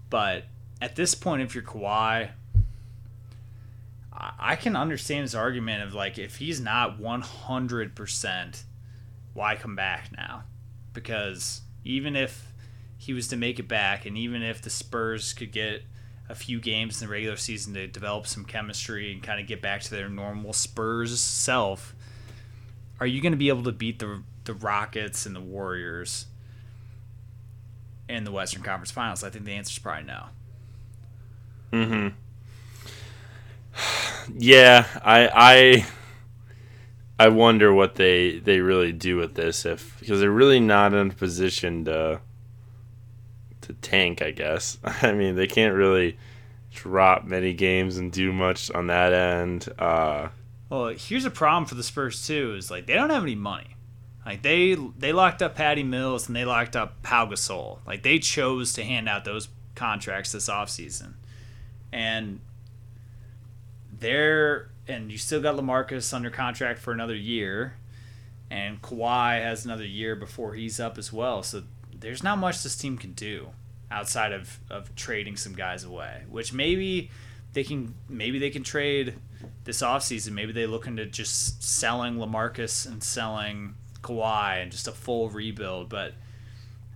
But 0.09 0.45
at 0.81 0.95
this 0.95 1.13
point, 1.13 1.41
if 1.41 1.53
you're 1.53 1.63
Kawhi, 1.63 2.29
I, 4.13 4.31
I 4.39 4.55
can 4.55 4.77
understand 4.77 5.23
his 5.23 5.35
argument 5.35 5.83
of 5.83 5.93
like 5.93 6.17
if 6.17 6.37
he's 6.37 6.61
not 6.61 6.99
100 6.99 7.95
percent, 7.95 8.63
why 9.33 9.55
come 9.57 9.75
back 9.75 10.09
now? 10.15 10.43
Because 10.93 11.61
even 11.83 12.15
if 12.15 12.53
he 12.97 13.11
was 13.11 13.27
to 13.27 13.35
make 13.35 13.59
it 13.59 13.67
back, 13.67 14.05
and 14.05 14.17
even 14.17 14.41
if 14.41 14.61
the 14.61 14.69
Spurs 14.69 15.33
could 15.33 15.51
get 15.51 15.83
a 16.29 16.35
few 16.35 16.61
games 16.61 17.01
in 17.01 17.07
the 17.07 17.11
regular 17.11 17.35
season 17.35 17.73
to 17.73 17.87
develop 17.87 18.25
some 18.25 18.45
chemistry 18.45 19.11
and 19.11 19.21
kind 19.21 19.41
of 19.41 19.47
get 19.47 19.61
back 19.61 19.81
to 19.81 19.91
their 19.91 20.07
normal 20.07 20.53
Spurs 20.53 21.19
self, 21.19 21.93
are 23.01 23.07
you 23.07 23.19
going 23.19 23.33
to 23.33 23.37
be 23.37 23.49
able 23.49 23.63
to 23.63 23.71
beat 23.71 23.99
the 23.99 24.21
the 24.45 24.53
Rockets 24.53 25.25
and 25.25 25.35
the 25.35 25.41
Warriors 25.41 26.27
in 28.07 28.23
the 28.23 28.31
Western 28.31 28.61
Conference 28.61 28.91
Finals? 28.91 29.23
I 29.23 29.31
think 29.31 29.43
the 29.43 29.53
answer 29.53 29.71
is 29.71 29.79
probably 29.79 30.03
no. 30.03 30.25
Mm-hmm. 31.73 32.07
Yeah, 34.37 34.85
I 35.03 35.29
I 35.33 35.85
I 37.25 37.29
wonder 37.29 37.73
what 37.73 37.95
they 37.95 38.37
they 38.37 38.59
really 38.59 38.91
do 38.91 39.17
with 39.17 39.33
this 39.33 39.65
if 39.65 39.99
because 39.99 40.19
they're 40.19 40.29
really 40.29 40.59
not 40.59 40.93
in 40.93 41.09
a 41.09 41.13
position 41.13 41.83
to 41.85 42.21
to 43.61 43.73
tank. 43.73 44.21
I 44.21 44.29
guess. 44.29 44.77
I 44.83 45.13
mean, 45.13 45.35
they 45.35 45.47
can't 45.47 45.73
really 45.73 46.19
drop 46.71 47.25
many 47.25 47.53
games 47.53 47.97
and 47.97 48.11
do 48.11 48.31
much 48.31 48.69
on 48.71 48.87
that 48.87 49.11
end. 49.11 49.67
Uh, 49.79 50.29
well, 50.71 50.95
here's 50.97 51.25
a 51.25 51.29
problem 51.29 51.65
for 51.65 51.75
the 51.75 51.83
Spurs 51.83 52.25
too: 52.25 52.55
is 52.55 52.71
like 52.71 52.85
they 52.85 52.93
don't 52.93 53.09
have 53.09 53.23
any 53.23 53.35
money. 53.35 53.75
Like 54.25 54.41
they 54.41 54.77
they 54.97 55.11
locked 55.11 55.41
up 55.41 55.53
Patty 55.53 55.83
Mills 55.83 56.27
and 56.27 56.35
they 56.35 56.45
locked 56.45 56.77
up 56.77 57.03
Pau 57.03 57.25
Gasol. 57.25 57.79
Like 57.85 58.03
they 58.03 58.19
chose 58.19 58.71
to 58.73 58.83
hand 58.83 59.09
out 59.09 59.25
those 59.25 59.49
contracts 59.75 60.31
this 60.31 60.47
offseason. 60.49 61.15
And 61.91 62.39
they're 63.99 64.69
and 64.87 65.11
you 65.11 65.17
still 65.17 65.41
got 65.41 65.57
LaMarcus 65.57 66.13
under 66.13 66.29
contract 66.29 66.79
for 66.79 66.93
another 66.93 67.15
year. 67.15 67.75
And 68.49 68.81
Kawhi 68.81 69.43
has 69.43 69.65
another 69.65 69.85
year 69.85 70.15
before 70.15 70.53
he's 70.53 70.79
up 70.79 70.97
as 70.97 71.11
well. 71.11 71.43
So 71.43 71.63
there's 71.93 72.23
not 72.23 72.37
much 72.37 72.63
this 72.63 72.77
team 72.77 72.97
can 72.97 73.11
do 73.11 73.49
outside 73.89 74.31
of, 74.31 74.59
of 74.69 74.95
trading 74.95 75.35
some 75.35 75.53
guys 75.53 75.83
away. 75.83 76.23
Which 76.29 76.53
maybe 76.53 77.11
they 77.51 77.65
can 77.65 77.93
maybe 78.07 78.39
they 78.39 78.51
can 78.51 78.63
trade 78.63 79.15
this 79.63 79.81
offseason. 79.81 80.31
Maybe 80.31 80.51
they 80.51 80.65
look 80.65 80.87
into 80.87 81.05
just 81.05 81.63
selling 81.63 82.15
LaMarcus 82.15 82.87
and 82.87 83.03
selling 83.03 83.75
Kawhi 84.01 84.61
and 84.61 84.71
just 84.71 84.87
a 84.87 84.91
full 84.91 85.29
rebuild. 85.29 85.89
But 85.89 86.13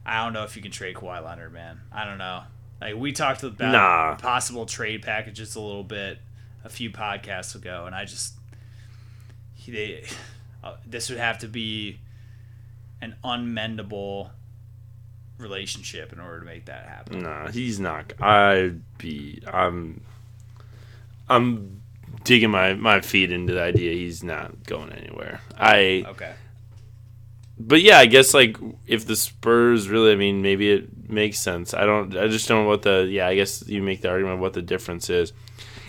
I 0.06 0.24
don't 0.24 0.34
know 0.34 0.44
if 0.44 0.56
you 0.56 0.62
can 0.62 0.72
trade 0.72 0.96
Kawhi 0.96 1.24
Leonard, 1.24 1.54
man. 1.54 1.82
I 1.92 2.06
don't 2.06 2.18
know. 2.18 2.44
Like 2.82 2.96
we 2.96 3.12
talked 3.12 3.44
about 3.44 3.72
nah. 3.72 4.16
possible 4.16 4.66
trade 4.66 5.02
packages 5.02 5.56
a 5.56 5.62
little 5.62 5.84
bit 5.84 6.20
a 6.64 6.70
few 6.70 6.90
podcasts 6.90 7.56
ago, 7.56 7.86
and 7.86 7.96
I 7.96 8.06
just 8.06 8.34
they 9.68 10.04
uh, 10.64 10.76
this 10.86 11.10
would 11.10 11.20
have 11.20 11.40
to 11.40 11.48
be 11.48 12.00
an 13.02 13.16
unmendable 13.24 14.30
relationship 15.38 16.14
in 16.14 16.20
order 16.20 16.40
to 16.40 16.46
make 16.46 16.66
that 16.66 16.88
happen. 16.88 17.20
Nah, 17.20 17.50
he's 17.50 17.80
not. 17.80 18.14
I'd 18.22 18.82
be. 18.98 19.42
I'm. 19.52 20.02
I'm 21.28 21.75
digging 22.26 22.52
my 22.52 22.74
my 22.74 23.00
feet 23.00 23.32
into 23.32 23.54
the 23.54 23.62
idea 23.62 23.94
he's 23.94 24.24
not 24.24 24.64
going 24.66 24.92
anywhere. 24.92 25.40
I 25.58 26.04
okay. 26.10 26.34
But 27.58 27.82
yeah, 27.82 28.00
I 28.00 28.06
guess 28.06 28.34
like 28.34 28.58
if 28.86 29.06
the 29.06 29.16
Spurs 29.16 29.88
really, 29.88 30.12
I 30.12 30.16
mean, 30.16 30.42
maybe 30.42 30.72
it 30.72 31.10
makes 31.10 31.40
sense. 31.40 31.74
I 31.74 31.86
don't. 31.86 32.16
I 32.18 32.28
just 32.28 32.48
don't 32.50 32.64
know 32.64 32.68
what 32.68 32.82
the. 32.82 33.08
Yeah, 33.10 33.28
I 33.28 33.36
guess 33.36 33.66
you 33.68 33.82
make 33.82 34.02
the 34.02 34.10
argument 34.10 34.36
of 34.36 34.40
what 34.42 34.54
the 34.54 34.62
difference 34.62 35.10
is. 35.10 35.32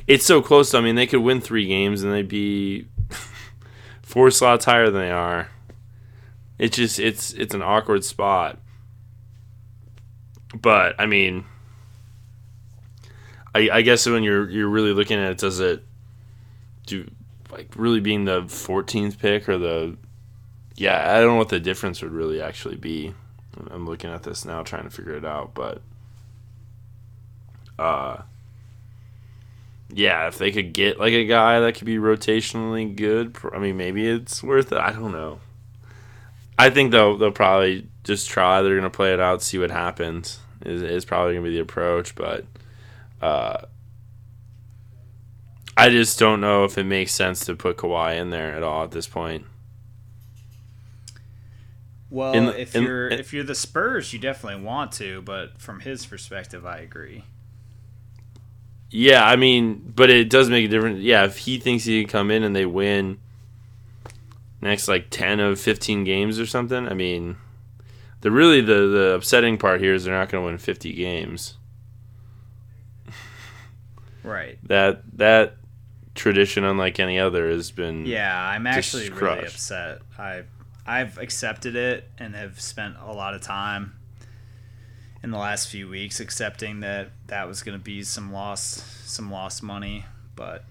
It's 0.06 0.24
so 0.24 0.40
close. 0.40 0.74
I 0.74 0.80
mean, 0.80 0.94
they 0.94 1.08
could 1.08 1.20
win 1.22 1.40
three 1.40 1.66
games 1.66 2.04
and 2.04 2.12
they'd 2.12 2.28
be 2.28 2.86
four 4.02 4.30
slots 4.30 4.64
higher 4.64 4.88
than 4.90 5.00
they 5.00 5.10
are. 5.10 5.48
It's 6.58 6.76
just 6.76 7.00
it's 7.00 7.32
it's 7.32 7.54
an 7.54 7.62
awkward 7.62 8.04
spot. 8.04 8.58
But 10.54 10.94
I 11.00 11.06
mean, 11.06 11.44
I 13.56 13.68
I 13.72 13.82
guess 13.82 14.06
when 14.06 14.22
you're 14.22 14.48
you're 14.48 14.68
really 14.68 14.92
looking 14.92 15.18
at 15.18 15.32
it, 15.32 15.38
does 15.38 15.58
it 15.58 15.84
do 16.86 17.10
like 17.50 17.68
really 17.76 18.00
being 18.00 18.24
the 18.24 18.42
14th 18.42 19.18
pick 19.18 19.48
or 19.48 19.58
the 19.58 19.96
yeah, 20.76 21.14
I 21.16 21.20
don't 21.20 21.28
know 21.28 21.36
what 21.36 21.48
the 21.48 21.60
difference 21.60 22.02
would 22.02 22.12
really 22.12 22.40
actually 22.40 22.76
be. 22.76 23.14
I'm 23.70 23.86
looking 23.86 24.10
at 24.10 24.22
this 24.22 24.44
now, 24.44 24.62
trying 24.62 24.84
to 24.84 24.90
figure 24.90 25.16
it 25.16 25.24
out, 25.24 25.54
but 25.54 25.80
uh, 27.78 28.22
yeah, 29.92 30.28
if 30.28 30.38
they 30.38 30.52
could 30.52 30.72
get 30.72 30.98
like 30.98 31.12
a 31.12 31.24
guy 31.24 31.60
that 31.60 31.74
could 31.74 31.86
be 31.86 31.96
rotationally 31.96 32.94
good, 32.94 33.36
I 33.52 33.58
mean, 33.58 33.76
maybe 33.76 34.06
it's 34.06 34.42
worth 34.42 34.72
it. 34.72 34.78
I 34.78 34.92
don't 34.92 35.12
know. 35.12 35.40
I 36.58 36.70
think 36.70 36.90
they'll 36.90 37.16
they'll 37.16 37.30
probably 37.30 37.88
just 38.04 38.28
try. 38.28 38.62
They're 38.62 38.76
gonna 38.76 38.90
play 38.90 39.12
it 39.12 39.20
out, 39.20 39.42
see 39.42 39.58
what 39.58 39.70
happens. 39.70 40.40
Is 40.64 40.82
is 40.82 41.04
probably 41.04 41.34
gonna 41.34 41.44
be 41.44 41.54
the 41.54 41.60
approach, 41.60 42.14
but 42.14 42.44
uh, 43.20 43.62
I 45.76 45.90
just 45.90 46.18
don't 46.18 46.40
know 46.40 46.64
if 46.64 46.78
it 46.78 46.84
makes 46.84 47.12
sense 47.12 47.44
to 47.46 47.54
put 47.54 47.76
Kawhi 47.76 48.18
in 48.18 48.30
there 48.30 48.54
at 48.54 48.62
all 48.62 48.84
at 48.84 48.92
this 48.92 49.06
point. 49.06 49.44
Well, 52.08 52.32
in, 52.32 52.44
if 52.48 52.74
in, 52.74 52.84
you're 52.84 53.08
in, 53.08 53.18
if 53.18 53.32
you're 53.32 53.44
the 53.44 53.54
Spurs, 53.54 54.12
you 54.12 54.18
definitely 54.18 54.64
want 54.64 54.92
to, 54.92 55.20
but 55.22 55.60
from 55.60 55.80
his 55.80 56.06
perspective, 56.06 56.64
I 56.64 56.78
agree. 56.78 57.24
Yeah, 58.90 59.26
I 59.26 59.36
mean, 59.36 59.92
but 59.94 60.08
it 60.08 60.30
does 60.30 60.48
make 60.48 60.64
a 60.64 60.68
difference. 60.68 61.00
Yeah, 61.00 61.24
if 61.24 61.38
he 61.38 61.58
thinks 61.58 61.84
he 61.84 62.00
can 62.02 62.10
come 62.10 62.30
in 62.30 62.42
and 62.42 62.54
they 62.54 62.64
win 62.64 63.18
next 64.62 64.88
like 64.88 65.10
10 65.10 65.40
of 65.40 65.60
15 65.60 66.04
games 66.04 66.38
or 66.38 66.46
something, 66.46 66.88
I 66.88 66.94
mean, 66.94 67.36
the 68.20 68.30
really 68.30 68.60
the 68.60 68.86
the 68.86 69.14
upsetting 69.14 69.58
part 69.58 69.80
here 69.80 69.92
is 69.92 70.04
they're 70.04 70.14
not 70.14 70.28
going 70.28 70.42
to 70.42 70.46
win 70.46 70.58
50 70.58 70.92
games. 70.94 71.56
Right. 74.22 74.58
That 74.64 75.02
that 75.18 75.56
tradition 76.16 76.64
unlike 76.64 76.98
any 76.98 77.18
other 77.18 77.48
has 77.50 77.70
been 77.70 78.06
Yeah, 78.06 78.36
I'm 78.36 78.66
actually 78.66 79.10
really 79.10 79.46
upset. 79.46 80.00
I 80.18 80.44
I've 80.86 81.18
accepted 81.18 81.76
it 81.76 82.08
and 82.18 82.34
have 82.34 82.60
spent 82.60 82.96
a 83.04 83.12
lot 83.12 83.34
of 83.34 83.42
time 83.42 83.94
in 85.22 85.32
the 85.32 85.38
last 85.38 85.68
few 85.68 85.88
weeks 85.88 86.20
accepting 86.20 86.80
that 86.80 87.08
that 87.26 87.48
was 87.48 87.62
going 87.62 87.76
to 87.76 87.82
be 87.82 88.04
some 88.04 88.32
loss, 88.32 88.82
some 89.04 89.30
lost 89.30 89.62
money. 89.62 90.04
But 90.36 90.64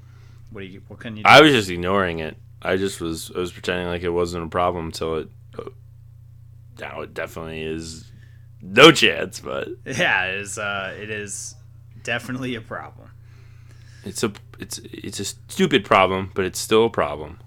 what 0.52 0.62
do 0.62 0.68
you? 0.68 0.82
What 0.88 1.00
can 1.00 1.18
you? 1.18 1.24
do? 1.24 1.30
I 1.30 1.42
was 1.42 1.52
just 1.52 1.70
ignoring 1.70 2.20
it. 2.20 2.38
I 2.62 2.78
just 2.78 3.02
was 3.02 3.32
I 3.36 3.40
was 3.40 3.52
pretending 3.52 3.88
like 3.88 4.04
it 4.04 4.10
wasn't 4.10 4.46
a 4.46 4.50
problem 4.50 4.86
until 4.86 5.16
it. 5.18 5.30
Now 6.80 7.02
it 7.02 7.14
definitely 7.14 7.64
is. 7.64 8.12
No 8.62 8.92
chance, 8.92 9.40
but 9.40 9.68
yeah, 9.86 10.26
it 10.28 10.40
is. 10.40 10.58
Uh, 10.58 10.96
it 11.00 11.10
is 11.10 11.56
definitely 12.04 12.56
a 12.56 12.62
problem. 12.62 13.10
It's 14.06 14.24
a 14.24 14.32
it's 14.60 14.80
it's 14.84 15.20
a 15.20 15.26
stupid 15.26 15.84
problem, 15.84 16.32
but 16.34 16.46
it's 16.46 16.60
still 16.60 16.86
a 16.86 16.90
problem. 16.90 17.40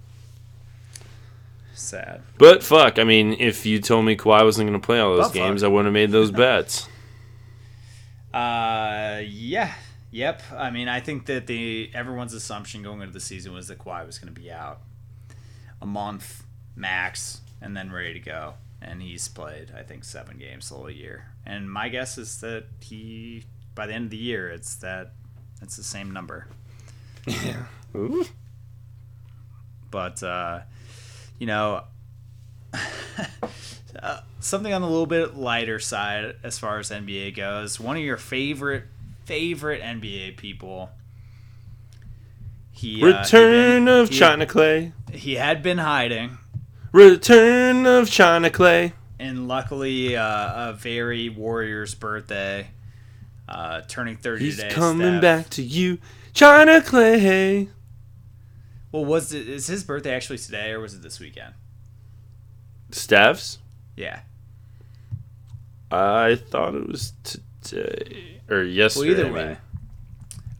Sad. 1.74 2.22
But 2.36 2.62
fuck, 2.62 2.98
I 2.98 3.04
mean, 3.04 3.34
if 3.38 3.64
you 3.64 3.80
told 3.80 4.04
me 4.04 4.16
Kawhi 4.16 4.42
wasn't 4.44 4.68
going 4.68 4.78
to 4.78 4.84
play 4.84 4.98
all 4.98 5.16
those 5.16 5.28
but 5.28 5.34
games, 5.34 5.62
fuck. 5.62 5.68
I 5.68 5.72
wouldn't 5.72 5.86
have 5.86 5.94
made 5.94 6.10
those 6.10 6.30
bets. 6.32 6.88
Uh, 8.34 9.22
yeah, 9.24 9.72
yep. 10.10 10.42
I 10.52 10.70
mean, 10.70 10.88
I 10.88 11.00
think 11.00 11.26
that 11.26 11.46
the 11.46 11.90
everyone's 11.94 12.34
assumption 12.34 12.82
going 12.82 13.00
into 13.00 13.12
the 13.12 13.20
season 13.20 13.54
was 13.54 13.68
that 13.68 13.78
Kawhi 13.78 14.04
was 14.04 14.18
going 14.18 14.34
to 14.34 14.38
be 14.38 14.50
out 14.50 14.80
a 15.80 15.86
month 15.86 16.44
max, 16.78 17.40
and 17.60 17.76
then 17.76 17.90
ready 17.90 18.14
to 18.14 18.20
go. 18.20 18.54
And 18.80 19.02
he's 19.02 19.26
played, 19.26 19.72
I 19.76 19.82
think, 19.82 20.04
seven 20.04 20.38
games 20.38 20.68
the 20.68 20.76
whole 20.76 20.90
year. 20.90 21.32
And 21.44 21.70
my 21.70 21.88
guess 21.88 22.16
is 22.16 22.40
that 22.40 22.66
he, 22.80 23.44
by 23.74 23.86
the 23.86 23.94
end 23.94 24.04
of 24.06 24.10
the 24.10 24.16
year, 24.16 24.48
it's 24.48 24.76
that 24.76 25.12
it's 25.62 25.76
the 25.76 25.84
same 25.84 26.12
number. 26.12 26.46
Yeah. 27.26 27.64
Ooh. 27.94 28.24
But 29.90 30.22
uh, 30.22 30.60
you 31.38 31.46
know, 31.46 31.84
uh, 34.02 34.20
something 34.40 34.72
on 34.72 34.82
the 34.82 34.88
little 34.88 35.06
bit 35.06 35.36
lighter 35.36 35.78
side 35.78 36.36
as 36.42 36.58
far 36.58 36.78
as 36.78 36.90
NBA 36.90 37.36
goes. 37.36 37.80
One 37.80 37.96
of 37.96 38.02
your 38.02 38.16
favorite 38.16 38.84
favorite 39.24 39.82
NBA 39.82 40.36
people. 40.36 40.90
He 42.70 43.02
return 43.04 43.16
uh, 43.16 43.20
he 43.20 43.84
been, 43.84 43.88
of 43.88 44.08
he, 44.08 44.18
China 44.18 44.46
Klay. 44.46 44.92
He 45.12 45.34
had 45.34 45.62
been 45.62 45.78
hiding. 45.78 46.38
Return 46.92 47.86
of 47.86 48.10
China 48.10 48.50
Klay. 48.50 48.92
And 49.18 49.48
luckily, 49.48 50.16
uh, 50.16 50.70
a 50.70 50.72
very 50.74 51.28
Warriors 51.28 51.94
birthday, 51.94 52.68
uh, 53.48 53.80
turning 53.88 54.16
thirty 54.16 54.44
He's 54.46 54.56
today. 54.56 54.70
coming 54.74 55.18
Steph. 55.18 55.22
back 55.22 55.50
to 55.50 55.62
you, 55.62 55.98
China 56.34 56.80
Klay. 56.80 57.68
Well, 58.92 59.04
was 59.04 59.32
it 59.32 59.48
is 59.48 59.66
his 59.66 59.84
birthday 59.84 60.14
actually 60.14 60.38
today 60.38 60.70
or 60.72 60.80
was 60.80 60.94
it 60.94 61.02
this 61.02 61.18
weekend? 61.20 61.54
Steph's. 62.90 63.58
Yeah. 63.96 64.20
I 65.90 66.36
thought 66.36 66.74
it 66.74 66.86
was 66.88 67.12
today 67.62 68.40
or 68.48 68.62
yesterday. 68.62 69.10
Well, 69.10 69.18
either 69.20 69.28
I 69.28 69.32
way. 69.32 69.48
mean. 69.48 69.56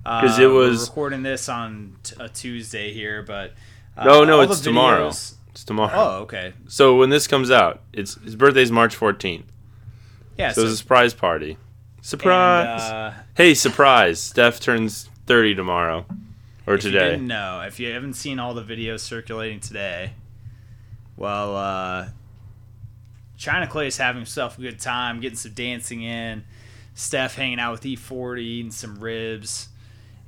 Because 0.05 0.38
it 0.38 0.46
was- 0.46 0.79
we're 0.81 0.85
recording 0.87 1.22
this 1.22 1.48
on 1.51 1.96
t- 2.03 2.16
a 2.18 2.29
Tuesday 2.31 2.92
here, 2.94 3.22
but 3.22 3.53
uh, 3.96 4.05
No, 4.05 4.24
no, 4.24 4.40
it's 4.40 4.61
tomorrow. 4.61 5.09
videos- 5.11 5.35
It's 5.51 5.64
tomorrow. 5.64 5.92
Oh, 5.94 6.22
okay. 6.22 6.55
So 6.66 6.96
when 6.96 7.11
this 7.11 7.27
comes 7.27 7.51
out, 7.51 7.83
it's 7.92 8.14
his 8.22 8.35
birthday's 8.37 8.70
March 8.72 8.96
14th. 8.96 9.44
Yeah. 10.38 10.53
So 10.53 10.62
So, 10.62 10.66
it's 10.66 10.74
a 10.74 10.77
surprise 10.79 11.12
party. 11.14 11.59
Surprise! 12.00 12.82
and, 12.82 12.94
uh, 12.94 13.12
hey, 13.37 13.54
surprise! 13.54 14.20
Steph 14.20 14.61
turns 14.61 15.08
30 15.26 15.54
tomorrow 15.54 16.06
or 16.66 16.74
if 16.74 16.84
you 16.84 16.90
today. 16.90 17.11
didn't 17.12 17.26
know, 17.26 17.62
if 17.66 17.80
you 17.80 17.92
haven't 17.92 18.14
seen 18.14 18.38
all 18.38 18.54
the 18.54 18.62
videos 18.62 19.00
circulating 19.00 19.61
today, 19.61 20.12
well, 21.16 21.56
uh, 21.56 22.08
China 23.37 23.66
Klay 23.66 23.87
is 23.87 23.96
having 23.96 24.20
himself 24.20 24.58
a 24.58 24.61
good 24.61 24.80
time, 24.80 25.20
getting 25.20 25.37
some 25.37 25.52
dancing 25.52 26.02
in. 26.02 26.44
Steph 26.94 27.37
hanging 27.37 27.61
out 27.61 27.72
with 27.72 27.82
E40, 27.82 28.40
eating 28.40 28.70
some 28.72 28.98
ribs. 28.98 29.68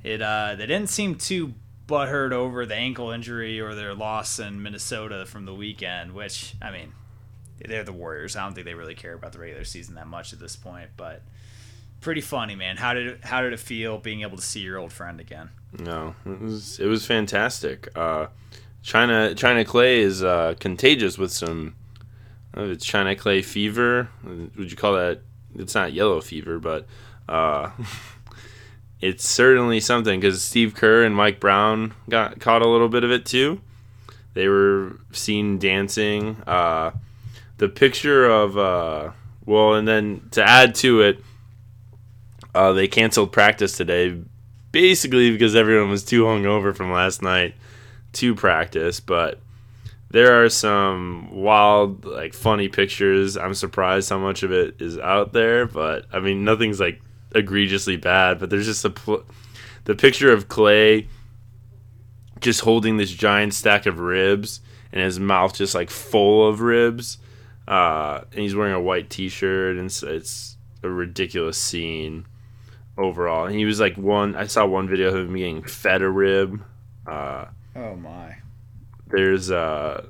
It 0.03 0.21
uh, 0.21 0.55
they 0.57 0.65
didn't 0.65 0.87
seem 0.89 1.15
too 1.15 1.53
butthurt 1.87 2.31
over 2.31 2.65
the 2.65 2.75
ankle 2.75 3.11
injury 3.11 3.59
or 3.59 3.75
their 3.75 3.93
loss 3.93 4.39
in 4.39 4.63
Minnesota 4.63 5.25
from 5.25 5.45
the 5.45 5.53
weekend, 5.53 6.13
which 6.13 6.55
I 6.61 6.71
mean, 6.71 6.93
they're 7.59 7.83
the 7.83 7.91
Warriors. 7.91 8.35
I 8.37 8.45
don't 8.45 8.53
think 8.53 8.65
they 8.65 8.73
really 8.73 8.95
care 8.95 9.13
about 9.13 9.33
the 9.33 9.39
regular 9.39 9.65
season 9.65 9.95
that 9.95 10.07
much 10.07 10.31
at 10.31 10.39
this 10.39 10.55
point, 10.55 10.91
but 10.95 11.21
pretty 12.01 12.21
funny, 12.21 12.55
man. 12.55 12.77
How 12.77 12.93
did 12.93 13.07
it, 13.07 13.23
how 13.23 13.41
did 13.41 13.53
it 13.53 13.59
feel 13.59 13.97
being 13.97 14.21
able 14.21 14.37
to 14.37 14.43
see 14.43 14.59
your 14.59 14.77
old 14.77 14.91
friend 14.91 15.19
again? 15.19 15.49
No, 15.79 16.15
it 16.25 16.41
was 16.41 16.79
it 16.79 16.87
was 16.87 17.05
fantastic. 17.05 17.87
Uh, 17.95 18.27
China 18.83 19.33
China 19.35 19.63
Klay 19.63 19.99
is 19.99 20.23
uh, 20.23 20.55
contagious 20.59 21.17
with 21.17 21.31
some. 21.31 21.75
Uh, 22.55 22.63
it's 22.63 22.85
China 22.85 23.15
Klay 23.15 23.43
fever. 23.45 24.09
Would 24.23 24.69
you 24.71 24.75
call 24.75 24.93
that? 24.93 25.21
It's 25.55 25.75
not 25.75 25.93
yellow 25.93 26.19
fever, 26.19 26.59
but 26.59 26.87
uh, 27.29 27.71
it's 29.01 29.27
certainly 29.27 29.79
something 29.79 30.19
because 30.19 30.43
Steve 30.43 30.75
Kerr 30.75 31.03
and 31.03 31.15
Mike 31.15 31.39
Brown 31.39 31.93
got 32.09 32.39
caught 32.39 32.61
a 32.61 32.67
little 32.67 32.89
bit 32.89 33.03
of 33.03 33.11
it 33.11 33.25
too. 33.25 33.61
They 34.33 34.47
were 34.47 34.99
seen 35.11 35.59
dancing. 35.59 36.37
Uh, 36.47 36.91
the 37.57 37.69
picture 37.69 38.25
of 38.29 38.57
uh, 38.57 39.11
well, 39.45 39.75
and 39.75 39.87
then 39.87 40.27
to 40.31 40.43
add 40.43 40.75
to 40.75 41.01
it, 41.01 41.23
uh, 42.53 42.73
they 42.73 42.87
canceled 42.87 43.31
practice 43.31 43.77
today 43.77 44.21
basically 44.71 45.31
because 45.31 45.55
everyone 45.55 45.89
was 45.89 46.03
too 46.03 46.23
hungover 46.23 46.75
from 46.75 46.91
last 46.91 47.21
night 47.21 47.55
to 48.13 48.35
practice. 48.35 48.99
But 48.99 49.39
there 50.09 50.43
are 50.43 50.49
some 50.49 51.29
wild, 51.31 52.05
like 52.05 52.33
funny 52.33 52.67
pictures. 52.67 53.37
I'm 53.37 53.53
surprised 53.53 54.09
how 54.09 54.19
much 54.19 54.43
of 54.43 54.51
it 54.51 54.81
is 54.81 54.97
out 54.97 55.33
there, 55.33 55.65
but 55.65 56.05
I 56.11 56.19
mean, 56.19 56.43
nothing's 56.43 56.79
like 56.79 57.01
egregiously 57.33 57.97
bad. 57.97 58.39
But 58.39 58.49
there's 58.49 58.65
just 58.65 58.85
a 58.85 58.89
pl- 58.89 59.25
the 59.85 59.95
picture 59.95 60.31
of 60.31 60.47
Klay 60.47 61.07
just 62.39 62.61
holding 62.61 62.97
this 62.97 63.11
giant 63.11 63.53
stack 63.53 63.85
of 63.85 63.99
ribs 63.99 64.61
and 64.91 65.03
his 65.03 65.19
mouth 65.19 65.53
just 65.53 65.75
like 65.75 65.89
full 65.89 66.47
of 66.47 66.61
ribs. 66.61 67.17
Uh, 67.67 68.21
and 68.31 68.41
he's 68.41 68.55
wearing 68.55 68.73
a 68.73 68.81
white 68.81 69.09
T-shirt, 69.09 69.77
and 69.77 69.85
it's, 69.85 70.03
it's 70.03 70.57
a 70.83 70.89
ridiculous 70.89 71.57
scene 71.57 72.25
overall. 72.97 73.45
And 73.45 73.55
he 73.55 73.65
was 73.65 73.79
like 73.79 73.97
one. 73.97 74.35
I 74.35 74.47
saw 74.47 74.65
one 74.65 74.87
video 74.87 75.09
of 75.09 75.15
him 75.15 75.35
getting 75.35 75.63
fed 75.63 76.01
a 76.01 76.09
rib. 76.09 76.63
Uh, 77.07 77.45
Oh 77.75 77.95
my! 77.95 78.35
there's 79.07 79.49
uh, 79.51 80.05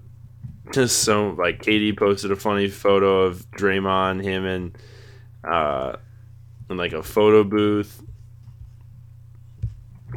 just 0.74 1.04
so 1.04 1.30
like 1.30 1.62
KD 1.62 1.98
posted 1.98 2.32
a 2.32 2.36
funny 2.36 2.68
photo 2.68 3.22
of 3.22 3.50
Draymond, 3.52 4.24
him 4.24 4.46
and 4.46 4.78
uh, 5.44 5.98
in 6.70 6.78
like 6.78 6.94
a 6.94 7.04
photo 7.04 7.44
booth. 7.44 8.02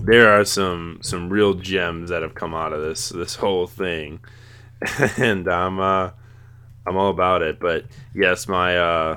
There 0.00 0.30
are 0.30 0.44
some 0.44 0.98
some 1.02 1.30
real 1.30 1.54
gems 1.54 2.10
that 2.10 2.22
have 2.22 2.34
come 2.34 2.54
out 2.54 2.72
of 2.72 2.82
this 2.82 3.10
this 3.10 3.36
whole 3.36 3.66
thing, 3.66 4.20
and 5.18 5.46
I'm 5.48 5.78
uh, 5.78 6.10
I'm 6.86 6.96
all 6.96 7.10
about 7.10 7.42
it. 7.42 7.60
But 7.60 7.84
yes, 8.14 8.48
my 8.48 8.76
uh, 8.76 9.16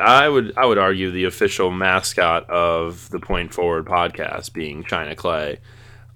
I 0.00 0.28
would 0.28 0.56
I 0.56 0.64
would 0.64 0.78
argue 0.78 1.10
the 1.10 1.24
official 1.24 1.70
mascot 1.70 2.48
of 2.48 3.08
the 3.10 3.20
Point 3.20 3.52
Forward 3.52 3.84
podcast 3.84 4.52
being 4.52 4.82
China 4.84 5.14
Klay, 5.14 5.58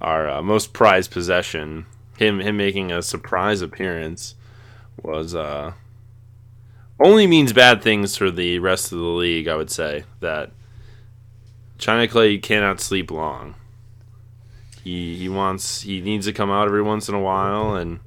our 0.00 0.28
uh, 0.28 0.42
most 0.42 0.72
prized 0.72 1.10
possession. 1.10 1.86
Him 2.16 2.40
him 2.40 2.56
making 2.56 2.90
a 2.90 3.02
surprise 3.02 3.60
appearance 3.60 4.34
was 5.02 5.34
uh, 5.34 5.72
only 6.98 7.26
means 7.26 7.52
bad 7.52 7.82
things 7.82 8.16
for 8.16 8.30
the 8.30 8.58
rest 8.58 8.90
of 8.90 8.98
the 8.98 9.04
league. 9.04 9.48
I 9.48 9.56
would 9.56 9.70
say 9.70 10.04
that 10.20 10.50
China 11.76 12.08
Klay 12.08 12.42
cannot 12.42 12.80
sleep 12.80 13.10
long. 13.10 13.54
He 14.82 15.16
he 15.18 15.28
wants 15.28 15.82
he 15.82 16.00
needs 16.00 16.24
to 16.24 16.32
come 16.32 16.50
out 16.50 16.68
every 16.68 16.82
once 16.82 17.08
in 17.08 17.14
a 17.14 17.20
while, 17.20 17.74
and 17.74 18.00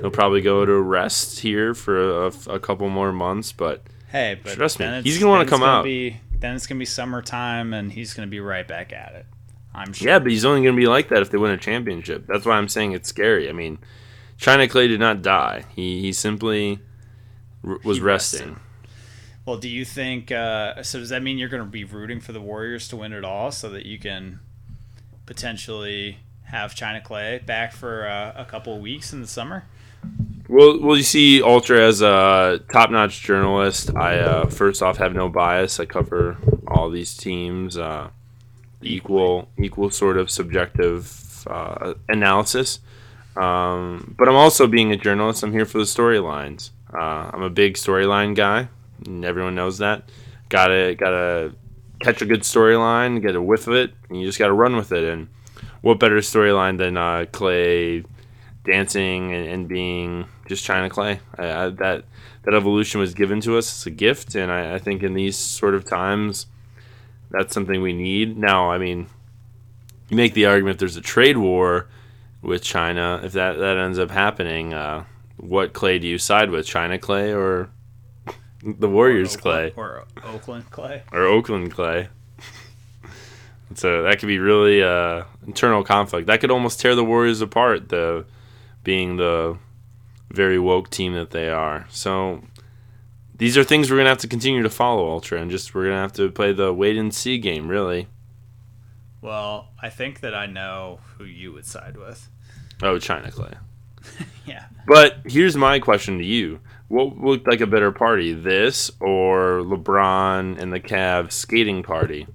he'll 0.00 0.10
probably 0.10 0.40
go 0.40 0.64
to 0.64 0.80
rest 0.80 1.40
here 1.40 1.74
for 1.74 2.26
a, 2.26 2.32
a 2.46 2.60
couple 2.60 2.88
more 2.88 3.12
months. 3.12 3.50
But 3.50 3.82
Hey, 4.12 4.38
but 4.42 4.52
Trust 4.52 4.78
me, 4.78 5.02
he's 5.02 5.18
gonna 5.18 5.30
wanna 5.30 5.48
come 5.48 5.60
gonna 5.60 5.78
out. 5.78 5.84
Be, 5.84 6.20
then 6.38 6.54
it's 6.54 6.66
gonna 6.66 6.78
be 6.78 6.84
summertime, 6.84 7.72
and 7.74 7.90
he's 7.90 8.14
gonna 8.14 8.28
be 8.28 8.40
right 8.40 8.68
back 8.68 8.92
at 8.92 9.14
it. 9.14 9.26
I'm 9.74 9.92
sure. 9.92 10.08
Yeah, 10.08 10.18
but 10.18 10.30
he's 10.30 10.44
only 10.44 10.62
going 10.62 10.74
to 10.74 10.80
be 10.80 10.86
like 10.86 11.08
that 11.08 11.22
if 11.22 11.30
they 11.30 11.38
win 11.38 11.50
a 11.50 11.56
championship. 11.56 12.26
That's 12.26 12.44
why 12.44 12.56
I'm 12.56 12.68
saying 12.68 12.92
it's 12.92 13.08
scary. 13.08 13.48
I 13.48 13.52
mean, 13.52 13.78
China 14.36 14.66
Klay 14.66 14.88
did 14.88 15.00
not 15.00 15.22
die. 15.22 15.64
He 15.74 16.00
he 16.00 16.12
simply 16.12 16.80
r- 17.66 17.78
was 17.84 17.98
He 17.98 18.02
resting. 18.02 18.60
Well, 19.46 19.56
do 19.56 19.68
you 19.68 19.84
think? 19.84 20.30
Uh, 20.30 20.82
so 20.82 20.98
does 20.98 21.08
that 21.08 21.22
mean 21.22 21.38
you're 21.38 21.48
going 21.48 21.64
to 21.64 21.68
be 21.68 21.84
rooting 21.84 22.20
for 22.20 22.32
the 22.32 22.40
Warriors 22.40 22.86
to 22.88 22.96
win 22.96 23.12
it 23.12 23.24
all, 23.24 23.50
so 23.50 23.70
that 23.70 23.86
you 23.86 23.98
can 23.98 24.40
potentially 25.26 26.18
have 26.44 26.74
China 26.74 27.00
Klay 27.00 27.44
back 27.44 27.72
for 27.72 28.06
uh, 28.06 28.34
a 28.36 28.44
couple 28.44 28.76
of 28.76 28.82
weeks 28.82 29.12
in 29.12 29.20
the 29.20 29.26
summer? 29.26 29.64
Well, 30.52 30.80
well, 30.82 30.98
you 30.98 31.02
see, 31.02 31.42
Ultra 31.42 31.80
as 31.80 32.02
a 32.02 32.60
top-notch 32.70 33.22
journalist. 33.22 33.96
I 33.96 34.18
uh, 34.18 34.46
first 34.50 34.82
off 34.82 34.98
have 34.98 35.14
no 35.14 35.30
bias. 35.30 35.80
I 35.80 35.86
cover 35.86 36.36
all 36.68 36.90
these 36.90 37.16
teams. 37.16 37.78
Uh, 37.78 38.10
equal, 38.82 39.48
equal 39.56 39.88
sort 39.88 40.18
of 40.18 40.30
subjective 40.30 41.46
uh, 41.46 41.94
analysis. 42.06 42.80
Um, 43.34 44.14
but 44.18 44.28
I'm 44.28 44.34
also 44.34 44.66
being 44.66 44.92
a 44.92 44.96
journalist. 44.98 45.42
I'm 45.42 45.52
here 45.52 45.64
for 45.64 45.78
the 45.78 45.84
storylines. 45.84 46.68
Uh, 46.92 47.30
I'm 47.32 47.42
a 47.42 47.48
big 47.48 47.76
storyline 47.76 48.36
guy, 48.36 48.68
and 49.06 49.24
everyone 49.24 49.54
knows 49.54 49.78
that. 49.78 50.10
Gotta 50.50 50.94
gotta 50.98 51.54
catch 52.00 52.20
a 52.20 52.26
good 52.26 52.42
storyline, 52.42 53.22
get 53.22 53.36
a 53.36 53.40
whiff 53.40 53.68
of 53.68 53.72
it, 53.72 53.94
and 54.10 54.20
you 54.20 54.26
just 54.26 54.38
gotta 54.38 54.52
run 54.52 54.76
with 54.76 54.92
it. 54.92 55.02
And 55.02 55.28
what 55.80 55.98
better 55.98 56.18
storyline 56.18 56.76
than 56.76 56.98
uh, 56.98 57.24
Klay 57.32 58.04
dancing 58.64 59.32
and, 59.32 59.46
and 59.46 59.68
being 59.68 60.26
just 60.46 60.64
China 60.64 60.88
Klay? 60.88 61.20
I, 61.38 61.64
I, 61.64 61.68
that 61.70 62.04
that 62.44 62.54
evolution 62.54 63.00
was 63.00 63.14
given 63.14 63.40
to 63.42 63.56
us. 63.56 63.70
It's 63.70 63.86
a 63.86 63.90
gift, 63.90 64.34
and 64.34 64.50
I, 64.50 64.74
I 64.74 64.78
think 64.78 65.02
in 65.02 65.14
these 65.14 65.36
sort 65.36 65.74
of 65.74 65.84
times, 65.84 66.46
that's 67.30 67.54
something 67.54 67.80
we 67.82 67.92
need. 67.92 68.36
Now, 68.36 68.70
I 68.70 68.78
mean, 68.78 69.06
you 70.08 70.16
make 70.16 70.34
the 70.34 70.46
argument 70.46 70.78
there's 70.78 70.96
a 70.96 71.00
trade 71.00 71.36
war 71.36 71.88
with 72.42 72.62
China. 72.62 73.20
If 73.22 73.32
that 73.32 73.58
that 73.58 73.76
ends 73.76 73.98
up 73.98 74.10
happening, 74.10 74.74
uh, 74.74 75.04
what 75.36 75.72
Klay 75.72 76.00
do 76.00 76.06
you 76.06 76.18
side 76.18 76.50
with, 76.50 76.66
China 76.66 76.98
Klay 76.98 77.34
or 77.36 77.70
the 78.64 78.88
Warriors 78.88 79.34
Or 79.36 79.38
Klay 79.40 79.76
or 79.76 80.04
Oakland 80.24 80.70
Klay? 80.70 81.02
or 81.12 81.22
Oakland 81.24 81.74
Klay? 81.74 82.08
So 83.74 84.02
that 84.02 84.18
could 84.18 84.26
be 84.26 84.38
really 84.38 84.82
uh, 84.82 85.24
internal 85.46 85.82
conflict. 85.82 86.26
That 86.26 86.40
could 86.40 86.50
almost 86.50 86.78
tear 86.78 86.94
the 86.94 87.04
Warriors 87.04 87.40
apart. 87.40 87.88
The 87.88 88.26
being 88.84 89.16
the 89.16 89.58
very 90.30 90.58
woke 90.58 90.90
team 90.90 91.14
that 91.14 91.30
they 91.30 91.48
are. 91.50 91.86
So 91.90 92.42
these 93.36 93.56
are 93.56 93.64
things 93.64 93.90
we're 93.90 93.96
gonna 93.98 94.08
have 94.08 94.18
to 94.18 94.28
continue 94.28 94.62
to 94.62 94.70
follow, 94.70 95.08
Ultra, 95.10 95.40
and 95.40 95.50
just 95.50 95.74
we're 95.74 95.84
gonna 95.84 96.00
have 96.00 96.12
to 96.14 96.30
play 96.30 96.52
the 96.52 96.72
wait 96.72 96.96
and 96.96 97.14
see 97.14 97.38
game. 97.38 97.68
Really. 97.68 98.08
Well, 99.20 99.68
I 99.80 99.88
think 99.88 100.20
that 100.20 100.34
I 100.34 100.46
know 100.46 101.00
who 101.16 101.24
you 101.24 101.52
would 101.52 101.66
side 101.66 101.96
with. 101.96 102.28
Oh, 102.82 102.98
China 102.98 103.30
Klay. 103.30 103.56
Yeah. 104.44 104.64
But 104.88 105.18
here's 105.24 105.56
my 105.56 105.78
question 105.78 106.18
to 106.18 106.24
you: 106.24 106.58
What 106.88 107.16
looked 107.16 107.46
like 107.46 107.60
a 107.60 107.66
better 107.66 107.92
party, 107.92 108.32
this 108.32 108.90
or 108.98 109.60
LeBron 109.60 110.60
and 110.60 110.72
the 110.72 110.80
Cavs 110.80 111.30
skating 111.32 111.84
party? 111.84 112.26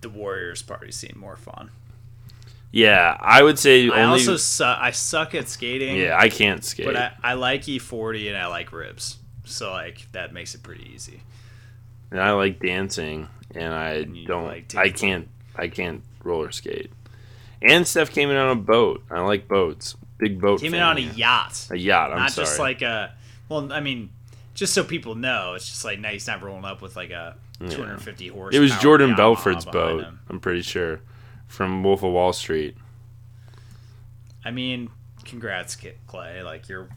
The 0.00 0.08
Warriors 0.08 0.62
party 0.62 0.92
seemed 0.92 1.16
more 1.16 1.36
fun. 1.36 1.70
Yeah, 2.70 3.16
I 3.18 3.42
would 3.42 3.58
say 3.58 3.86
I 3.88 4.02
only. 4.04 4.20
also 4.20 4.36
su- 4.36 4.64
I 4.64 4.90
suck 4.90 5.34
at 5.34 5.48
skating. 5.48 5.96
yeah, 5.96 6.16
I 6.18 6.28
can't 6.28 6.62
skate. 6.64 6.86
But 6.86 6.96
I, 6.96 7.12
I 7.22 7.32
like 7.34 7.62
E40 7.62 8.28
and 8.28 8.36
I 8.36 8.46
like 8.46 8.72
ribs. 8.72 9.16
So 9.44 9.70
like 9.72 10.06
that 10.12 10.32
makes 10.34 10.54
it 10.54 10.62
pretty 10.62 10.90
easy. 10.94 11.22
and 12.10 12.20
I 12.20 12.32
like 12.32 12.60
dancing, 12.60 13.28
and 13.54 13.72
I 13.72 13.90
And 13.92 14.26
don't. 14.26 14.44
like 14.44 14.74
I 14.74 14.90
can't. 14.90 15.28
I 15.56 15.68
can't 15.68 16.02
roller 16.22 16.52
skate. 16.52 16.92
And 17.62 17.86
Steph 17.88 18.10
came 18.10 18.30
in 18.30 18.36
on 18.36 18.50
a 18.50 18.60
boat. 18.60 19.02
I 19.10 19.20
like 19.20 19.48
boats. 19.48 19.96
Big 20.18 20.40
boat. 20.40 20.60
Came 20.60 20.74
in 20.74 20.82
on 20.82 20.98
a 20.98 21.00
yacht. 21.00 21.66
A 21.70 21.76
yacht. 21.76 22.12
I'm 22.12 22.18
not 22.18 22.32
sorry. 22.32 22.46
just 22.46 22.58
like 22.58 22.82
a. 22.82 23.14
Well, 23.48 23.72
I 23.72 23.80
mean, 23.80 24.10
just 24.54 24.74
so 24.74 24.84
people 24.84 25.14
know, 25.14 25.54
it's 25.54 25.66
just 25.68 25.84
like 25.86 25.98
now 26.00 26.10
he's 26.10 26.26
not 26.26 26.42
rolling 26.42 26.64
up 26.66 26.82
with 26.82 26.96
like 26.96 27.10
a 27.10 27.34
250 27.60 28.28
horse. 28.28 28.54
it 28.54 28.60
was 28.60 28.76
Jordan 28.78 29.14
Belfort's 29.16 29.64
boat. 29.64 30.04
I'm 30.28 30.40
pretty 30.40 30.62
sure, 30.62 31.00
from 31.46 31.82
Wolf 31.82 32.02
of 32.02 32.12
Wall 32.12 32.32
Street. 32.32 32.76
I 34.44 34.50
mean, 34.50 34.90
congrats, 35.24 35.74
Kit 35.76 35.98
Klay. 36.06 36.44
Like 36.44 36.68
you're 36.68 36.88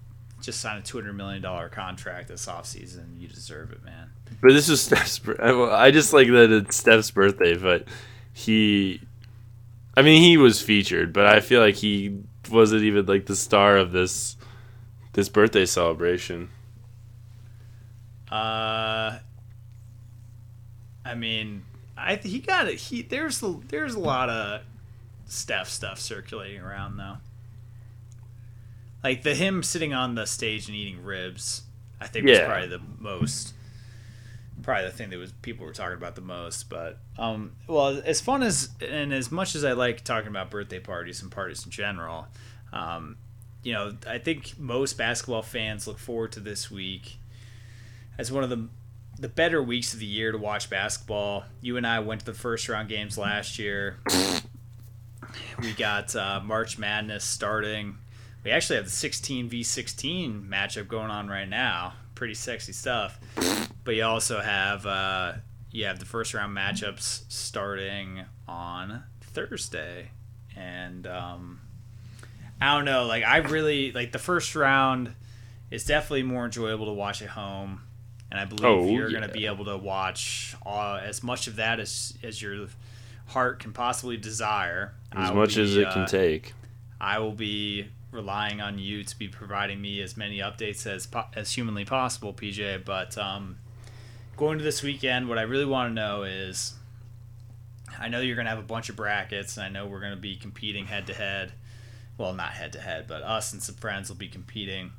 just 0.42 0.60
signed 0.62 0.80
a 0.80 0.82
200 0.86 1.14
million 1.14 1.42
dollar 1.42 1.70
contract 1.70 2.28
this 2.28 2.46
offseason. 2.46 3.20
You 3.20 3.28
deserve 3.28 3.72
it, 3.72 3.84
man. 3.84 4.12
But 4.42 4.54
this 4.54 4.70
is 4.70 4.82
Steph's. 4.82 5.20
bir- 5.20 5.42
I 5.42 5.52
well, 5.52 5.72
I 5.72 5.92
just 5.92 6.14
like 6.14 6.28
that 6.28 6.52
it's 6.52 6.76
Steph's 6.76 7.12
birthday, 7.12 7.56
but 7.58 7.88
he. 8.34 9.02
I 9.98 10.04
mean, 10.04 10.22
he 10.22 10.38
was 10.38 10.62
featured, 10.62 11.12
but 11.12 11.26
I 11.26 11.42
feel 11.42 11.60
like 11.62 11.76
he 11.76 12.20
wasn't 12.50 12.84
even 12.84 13.06
like 13.06 13.26
the 13.26 13.36
star 13.36 13.78
of 13.78 13.92
this 13.92 14.38
this 15.14 15.28
birthday 15.28 15.66
celebration. 15.66 16.50
Uh, 18.32 19.20
I 21.06 21.16
mean, 21.16 21.64
I 21.98 22.16
he 22.16 22.40
got 22.40 22.68
it. 22.68 22.76
He 22.80 23.02
there's 23.02 23.42
a- 23.44 23.60
there's 23.68 23.94
a 23.96 24.00
lot 24.00 24.30
of 24.30 24.62
Steph 25.28 25.70
stuff 25.70 26.00
circulating 26.00 26.62
around 26.62 26.98
though. 26.98 27.18
Like 29.04 29.24
the 29.24 29.34
him 29.34 29.64
sitting 29.64 29.94
on 29.94 30.16
the 30.16 30.26
stage 30.26 30.68
and 30.68 30.76
eating 30.76 31.04
ribs, 31.04 31.64
I 32.00 32.08
think 32.08 32.26
was 32.28 32.38
probably 32.48 32.68
the 32.68 32.82
most, 33.00 33.54
probably 34.62 34.86
the 34.86 34.92
thing 34.92 35.10
that 35.10 35.18
was 35.18 35.32
people 35.42 35.66
were 35.66 35.74
talking 35.74 35.98
about 35.98 36.16
the 36.16 36.22
most. 36.22 36.70
But 36.70 37.00
um, 37.18 37.54
well, 37.68 38.00
as 38.06 38.22
fun 38.22 38.44
as 38.44 38.70
and 38.88 39.12
as 39.12 39.32
much 39.32 39.56
as 39.56 39.64
I 39.64 39.72
like 39.72 40.04
talking 40.04 40.28
about 40.30 40.52
birthday 40.52 40.80
parties 40.80 41.22
and 41.24 41.32
parties 41.32 41.66
in 41.66 41.72
general, 41.72 42.28
um, 42.72 43.18
you 43.64 43.74
know, 43.74 43.96
I 44.08 44.20
think 44.20 44.60
most 44.60 44.98
basketball 45.00 45.42
fans 45.42 45.88
look 45.88 45.98
forward 45.98 46.32
to 46.34 46.40
this 46.40 46.70
week 46.70 47.18
as 48.20 48.32
one 48.32 48.44
of 48.44 48.52
the 48.52 48.68
the 49.22 49.30
better 49.30 49.62
weeks 49.62 49.94
of 49.94 50.00
the 50.00 50.06
year 50.06 50.32
to 50.32 50.38
watch 50.38 50.70
basketball. 50.70 51.46
You 51.62 51.78
and 51.78 51.86
I 51.86 52.00
went 52.00 52.22
to 52.22 52.26
the 52.26 52.34
first 52.34 52.68
round 52.68 52.90
games 52.90 53.20
last 53.20 53.60
year. 53.60 54.00
We 55.62 55.74
got 55.74 56.16
uh, 56.16 56.42
March 56.44 56.80
Madness 56.80 57.24
starting. 57.24 57.98
We 58.44 58.50
actually 58.50 58.78
have 58.78 58.86
the 58.86 58.92
16 58.92 59.48
v 59.48 59.62
16 59.62 60.48
matchup 60.50 60.88
going 60.88 61.12
on 61.12 61.30
right 61.30 61.48
now. 61.48 61.94
Pretty 62.16 62.34
sexy 62.34 62.74
stuff. 62.74 63.20
But 63.84 63.96
you 63.96 64.04
also 64.04 64.42
have 64.42 64.88
uh, 64.88 65.34
you 65.70 65.86
have 65.86 66.00
the 66.00 66.06
first 66.06 66.34
round 66.34 66.58
matchups 66.58 67.24
starting 67.30 68.24
on 68.48 69.04
Thursday, 69.22 70.10
and 70.56 71.06
um, 71.06 71.62
I 72.60 72.76
don't 72.76 72.86
know. 72.86 73.06
Like 73.06 73.24
I 73.24 73.38
really 73.38 73.92
like 73.92 74.12
the 74.12 74.20
first 74.20 74.56
round 74.56 75.14
is 75.70 75.86
definitely 75.86 76.24
more 76.24 76.46
enjoyable 76.46 76.88
to 76.88 76.94
watch 76.94 77.22
at 77.22 77.30
home, 77.30 77.84
and 78.32 78.40
I 78.40 78.46
believe 78.46 78.66
Oh, 78.66 78.86
you're 78.88 79.10
yeah. 79.10 79.18
going 79.20 79.30
to 79.30 79.34
be 79.34 79.46
able 79.46 79.66
to 79.66 79.78
watch 79.78 80.56
uh, 80.66 81.00
as 81.04 81.22
much 81.22 81.48
of 81.48 81.58
that 81.58 81.80
as 81.80 82.14
as 82.24 82.42
your 82.42 82.68
heart 83.28 83.60
can 83.60 83.74
possibly 83.74 84.18
desire. 84.18 84.94
As 85.12 85.32
much 85.34 85.58
as 85.58 85.76
be, 85.76 85.82
it 85.82 85.90
can 85.92 86.04
uh, 86.04 86.08
take. 86.08 86.54
I 87.00 87.20
will 87.20 87.34
be 87.34 87.88
relying 88.12 88.60
on 88.62 88.78
you 88.78 89.04
to 89.04 89.18
be 89.18 89.28
providing 89.28 89.82
me 89.82 90.02
as 90.02 90.18
many 90.18 90.40
updates 90.40 90.86
as 90.88 91.06
po- 91.08 91.26
as 91.36 91.52
humanly 91.52 91.86
possible, 91.86 92.34
PJ. 92.34 92.84
But 92.86 93.18
um, 93.18 93.58
going 94.38 94.58
to 94.58 94.64
this 94.64 94.82
weekend, 94.84 95.28
what 95.30 95.38
I 95.38 95.44
really 95.44 95.66
want 95.66 95.90
to 95.92 95.94
know 95.94 96.24
is, 96.24 96.74
I 98.00 98.08
know 98.08 98.22
you're 98.22 98.36
going 98.36 98.46
to 98.46 98.50
have 98.52 98.60
a 98.60 98.64
bunch 98.64 98.90
of 98.90 98.96
brackets, 98.96 99.58
and 99.58 99.66
I 99.66 99.70
know 99.70 99.86
we're 99.88 100.00
going 100.00 100.14
to 100.14 100.20
be 100.20 100.36
competing 100.36 100.86
head 100.86 101.08
to 101.08 101.14
head. 101.14 101.52
Well, 102.18 102.34
not 102.34 102.50
head 102.52 102.74
to 102.74 102.80
head, 102.82 103.06
but 103.08 103.24
us 103.24 103.52
and 103.54 103.64
some 103.64 103.76
friends 103.76 104.10
will 104.10 104.18
be 104.18 104.28
competing 104.28 104.92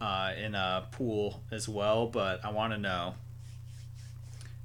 uh, 0.00 0.32
in 0.36 0.54
a 0.54 0.86
pool 0.92 1.42
as 1.50 1.68
well. 1.68 2.06
But 2.06 2.44
I 2.44 2.50
want 2.50 2.72
to 2.72 2.78
know 2.78 3.14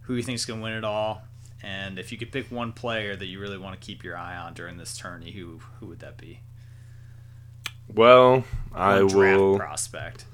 who 0.01 0.15
you 0.15 0.23
think 0.23 0.35
is 0.35 0.45
going 0.45 0.59
to 0.59 0.63
win 0.63 0.73
it 0.73 0.83
all. 0.83 1.21
And 1.61 1.99
if 1.99 2.11
you 2.11 2.17
could 2.17 2.31
pick 2.31 2.49
one 2.51 2.71
player 2.71 3.15
that 3.15 3.25
you 3.25 3.39
really 3.39 3.57
want 3.57 3.79
to 3.79 3.85
keep 3.85 4.03
your 4.03 4.17
eye 4.17 4.35
on 4.37 4.53
during 4.53 4.77
this 4.77 4.97
tourney, 4.97 5.31
who 5.31 5.59
who 5.79 5.87
would 5.87 5.99
that 5.99 6.17
be? 6.17 6.39
Well, 7.93 8.43
I 8.73 8.99
draft 8.99 9.15
will. 9.15 9.57
prospect. 9.57 10.25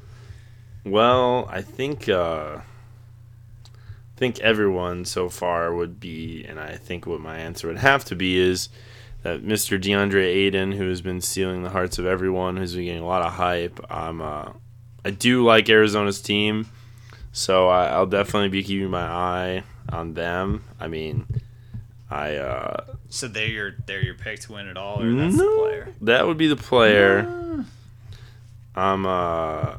Well, 0.84 1.48
I 1.50 1.62
think 1.62 2.08
uh 2.08 2.60
think 4.16 4.40
everyone 4.40 5.04
so 5.04 5.28
far 5.28 5.74
would 5.76 6.00
be 6.00 6.46
and 6.48 6.58
I 6.58 6.78
think 6.78 7.06
what 7.06 7.20
my 7.20 7.38
answer 7.38 7.68
would 7.68 7.80
have 7.80 8.06
to 8.06 8.16
be 8.16 8.38
is 8.38 8.70
that 9.24 9.44
Mr. 9.44 9.82
DeAndre 9.82 10.24
Ayton, 10.24 10.72
who 10.74 10.88
has 10.88 11.02
been 11.02 11.20
stealing 11.20 11.64
the 11.64 11.72
hearts 11.72 11.98
of 12.00 12.06
everyone, 12.06 12.56
who's 12.56 12.76
been 12.76 12.86
getting 12.86 13.04
a 13.04 13.08
lot 13.08 13.24
of 13.24 13.34
hype. 13.34 13.80
I'm 13.90 14.22
uh 14.22 14.52
I 15.06 15.12
do 15.12 15.46
like 15.46 15.70
Arizona's 15.70 16.20
team, 16.20 16.68
so 17.32 17.70
I, 17.70 17.86
I'll 17.90 18.08
definitely 18.08 18.50
be 18.50 18.64
keeping 18.64 18.90
my 18.90 19.04
eye 19.06 19.64
on 19.88 20.16
them. 20.16 20.64
I 20.80 20.88
mean, 20.88 21.28
I 22.10 22.36
uh 22.38 22.86
So 23.10 23.28
they're 23.28 23.48
your 23.48 23.76
they're 23.86 24.04
your 24.04 24.16
pick 24.16 24.40
to 24.42 24.54
win 24.54 24.68
it 24.68 24.78
all, 24.78 25.02
or 25.02 25.12
that's 25.14 25.38
the 25.38 25.44
no, 25.44 25.58
player. 25.60 25.94
that 26.02 26.26
would 26.26 26.38
be 26.38 26.48
the 26.48 26.56
player. 26.56 27.64
I'm 28.76 29.06
uh 29.06 29.76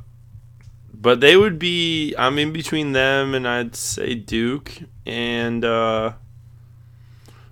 but 0.94 1.20
they 1.20 1.36
would 1.36 1.58
be 1.58 2.14
I'm 2.16 2.38
in 2.38 2.52
between 2.52 2.92
them 2.92 3.34
and 3.34 3.46
I'd 3.48 3.74
say 3.76 4.14
Duke 4.14 4.72
and 5.04 5.64
uh 5.64 6.12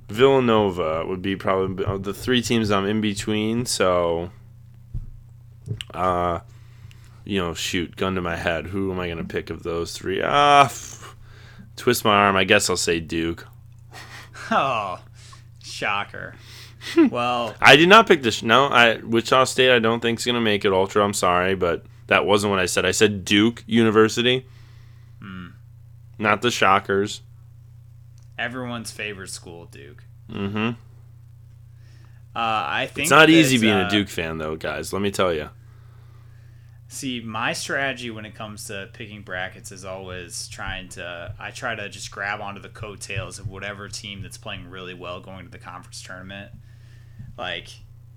Villanova 0.09 1.05
would 1.07 1.23
be 1.23 1.35
probably 1.35 1.85
the 1.99 2.15
three 2.15 2.41
teams 2.43 2.71
I'm 2.71 2.87
in 2.87 3.01
between, 3.01 3.67
so 3.67 4.31
uh 5.93 6.41
you 7.25 7.41
know, 7.41 7.55
shoot, 7.55 7.97
gun 7.97 8.15
to 8.17 8.21
my 8.21 8.37
head. 8.37 8.67
Who 8.67 8.93
am 8.93 9.01
I 9.01 9.07
going 9.07 9.19
to 9.19 9.25
pick 9.25 9.51
of 9.51 9.63
those 9.63 9.93
three? 9.97 10.21
Ah, 10.23 10.65
f- 10.67 11.17
twist 11.77 12.05
my 12.05 12.15
arm. 12.15 12.37
I 12.37 12.45
guess 12.45 12.69
I'll 12.71 12.77
say 12.77 13.01
Duke. 13.01 13.47
Oh, 14.51 15.01
shocker. 15.63 16.35
well, 17.11 17.55
I 17.63 17.77
did 17.77 17.89
not 17.89 18.07
pick 18.07 18.23
this. 18.23 18.43
No, 18.43 18.67
I 18.67 18.97
Wichita 18.99 19.45
State. 19.45 19.75
I 19.75 19.79
don't 19.79 20.01
think 20.01 20.19
is 20.19 20.27
going 20.27 20.35
to 20.35 20.41
make 20.43 20.67
it 20.67 20.73
ultra. 20.73 21.03
I'm 21.03 21.15
sorry, 21.15 21.55
but 21.55 21.87
that 22.09 22.27
wasn't 22.27 22.51
what 22.51 22.61
I 22.61 22.67
said. 22.67 22.85
I 22.85 22.91
said 22.91 23.25
Duke 23.25 23.65
University, 23.67 24.45
not 26.19 26.43
the 26.43 26.51
Shockers. 26.51 27.23
everyone's 28.39 28.91
favorite 28.91 29.31
school, 29.31 29.65
Duke. 29.65 30.05
Mm-hmm. 30.31 30.69
Uh, 30.69 30.73
I 32.37 32.87
think 32.93 33.05
It's 33.05 33.11
not 33.11 33.21
that, 33.29 33.31
easy 33.31 33.57
being 33.59 33.73
uh, 33.75 33.87
a 33.87 33.91
Duke 33.91 34.09
fan, 34.09 34.37
though, 34.37 34.57
guys. 34.57 34.93
Let 34.93 35.01
me 35.01 35.11
tell 35.11 35.33
you. 35.33 35.49
See, 36.89 37.21
my 37.21 37.55
strategy 37.55 38.11
when 38.11 38.25
it 38.25 38.35
comes 38.35 38.67
to 38.67 38.89
picking 38.93 39.23
brackets 39.23 39.73
is 39.73 39.85
always 39.85 40.49
trying 40.49 40.89
to. 40.91 41.35
I 41.39 41.51
try 41.51 41.75
to 41.75 41.89
just 41.89 42.11
grab 42.11 42.41
onto 42.41 42.61
the 42.61 42.69
coattails 42.69 43.39
of 43.39 43.49
whatever 43.49 43.89
team 43.89 44.23
that's 44.23 44.39
playing 44.39 44.69
really 44.71 44.95
well 44.95 45.21
going 45.21 45.45
to 45.47 45.51
the 45.51 45.59
conference 45.59 46.03
tournament. 46.03 46.53
Like 47.37 47.69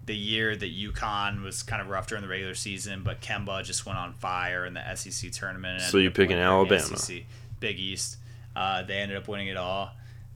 the 0.06 0.16
year 0.16 0.56
that 0.56 0.76
UConn 0.78 1.44
was 1.44 1.64
kind 1.64 1.82
of 1.82 1.90
rough 1.90 2.08
during 2.08 2.22
the 2.22 2.28
regular 2.30 2.56
season, 2.56 3.04
but 3.04 3.20
Kemba 3.22 3.64
just 3.64 3.86
went 3.86 3.98
on 3.98 4.14
fire 4.14 4.66
in 4.66 4.74
the 4.74 4.96
SEC 4.96 5.32
tournament. 5.32 5.82
and 5.82 5.92
So 5.92 5.98
you 5.98 6.12
picking 6.12 6.38
Alabama. 6.38 6.98
SEC, 6.98 7.24
Big 7.60 7.80
East. 7.80 8.18
Uh, 8.56 8.84
they 8.84 8.96
ended 8.98 9.18
up 9.18 9.28
winning 9.28 9.48
it 9.48 9.58
all. 9.58 9.92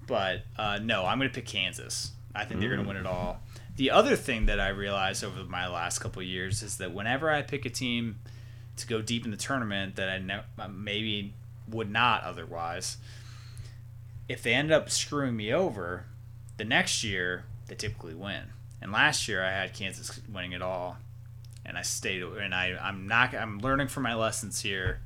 But 0.07 0.43
uh, 0.57 0.79
no, 0.81 1.05
I'm 1.05 1.19
going 1.19 1.29
to 1.29 1.33
pick 1.33 1.45
Kansas. 1.45 2.11
I 2.33 2.45
think 2.45 2.59
they're 2.59 2.69
going 2.69 2.81
to 2.81 2.87
win 2.87 2.97
it 2.97 3.05
all. 3.05 3.41
The 3.81 3.89
other 3.89 4.15
thing 4.15 4.45
that 4.45 4.59
I 4.59 4.67
realized 4.67 5.23
over 5.23 5.43
my 5.43 5.67
last 5.67 5.97
couple 5.97 6.21
years 6.21 6.61
is 6.61 6.77
that 6.77 6.93
whenever 6.93 7.31
I 7.31 7.41
pick 7.41 7.65
a 7.65 7.69
team 7.71 8.19
to 8.77 8.85
go 8.85 9.01
deep 9.01 9.25
in 9.25 9.31
the 9.31 9.37
tournament 9.37 9.95
that 9.95 10.07
I 10.07 10.19
ne- 10.19 10.43
uh, 10.59 10.67
maybe 10.67 11.33
would 11.67 11.89
not 11.89 12.21
otherwise, 12.21 12.97
if 14.29 14.43
they 14.43 14.53
end 14.53 14.71
up 14.71 14.91
screwing 14.91 15.35
me 15.35 15.51
over, 15.51 16.05
the 16.57 16.63
next 16.63 17.03
year 17.03 17.45
they 17.65 17.73
typically 17.73 18.13
win. 18.13 18.51
And 18.83 18.91
last 18.91 19.27
year 19.27 19.43
I 19.43 19.49
had 19.49 19.73
Kansas 19.73 20.21
winning 20.31 20.51
it 20.51 20.61
all, 20.61 20.97
and 21.65 21.75
I 21.75 21.81
stayed. 21.81 22.21
And 22.21 22.53
I 22.53 22.77
I'm 22.79 23.07
not 23.07 23.33
I'm 23.33 23.57
learning 23.61 23.87
from 23.87 24.03
my 24.03 24.13
lessons 24.13 24.61
here. 24.61 24.99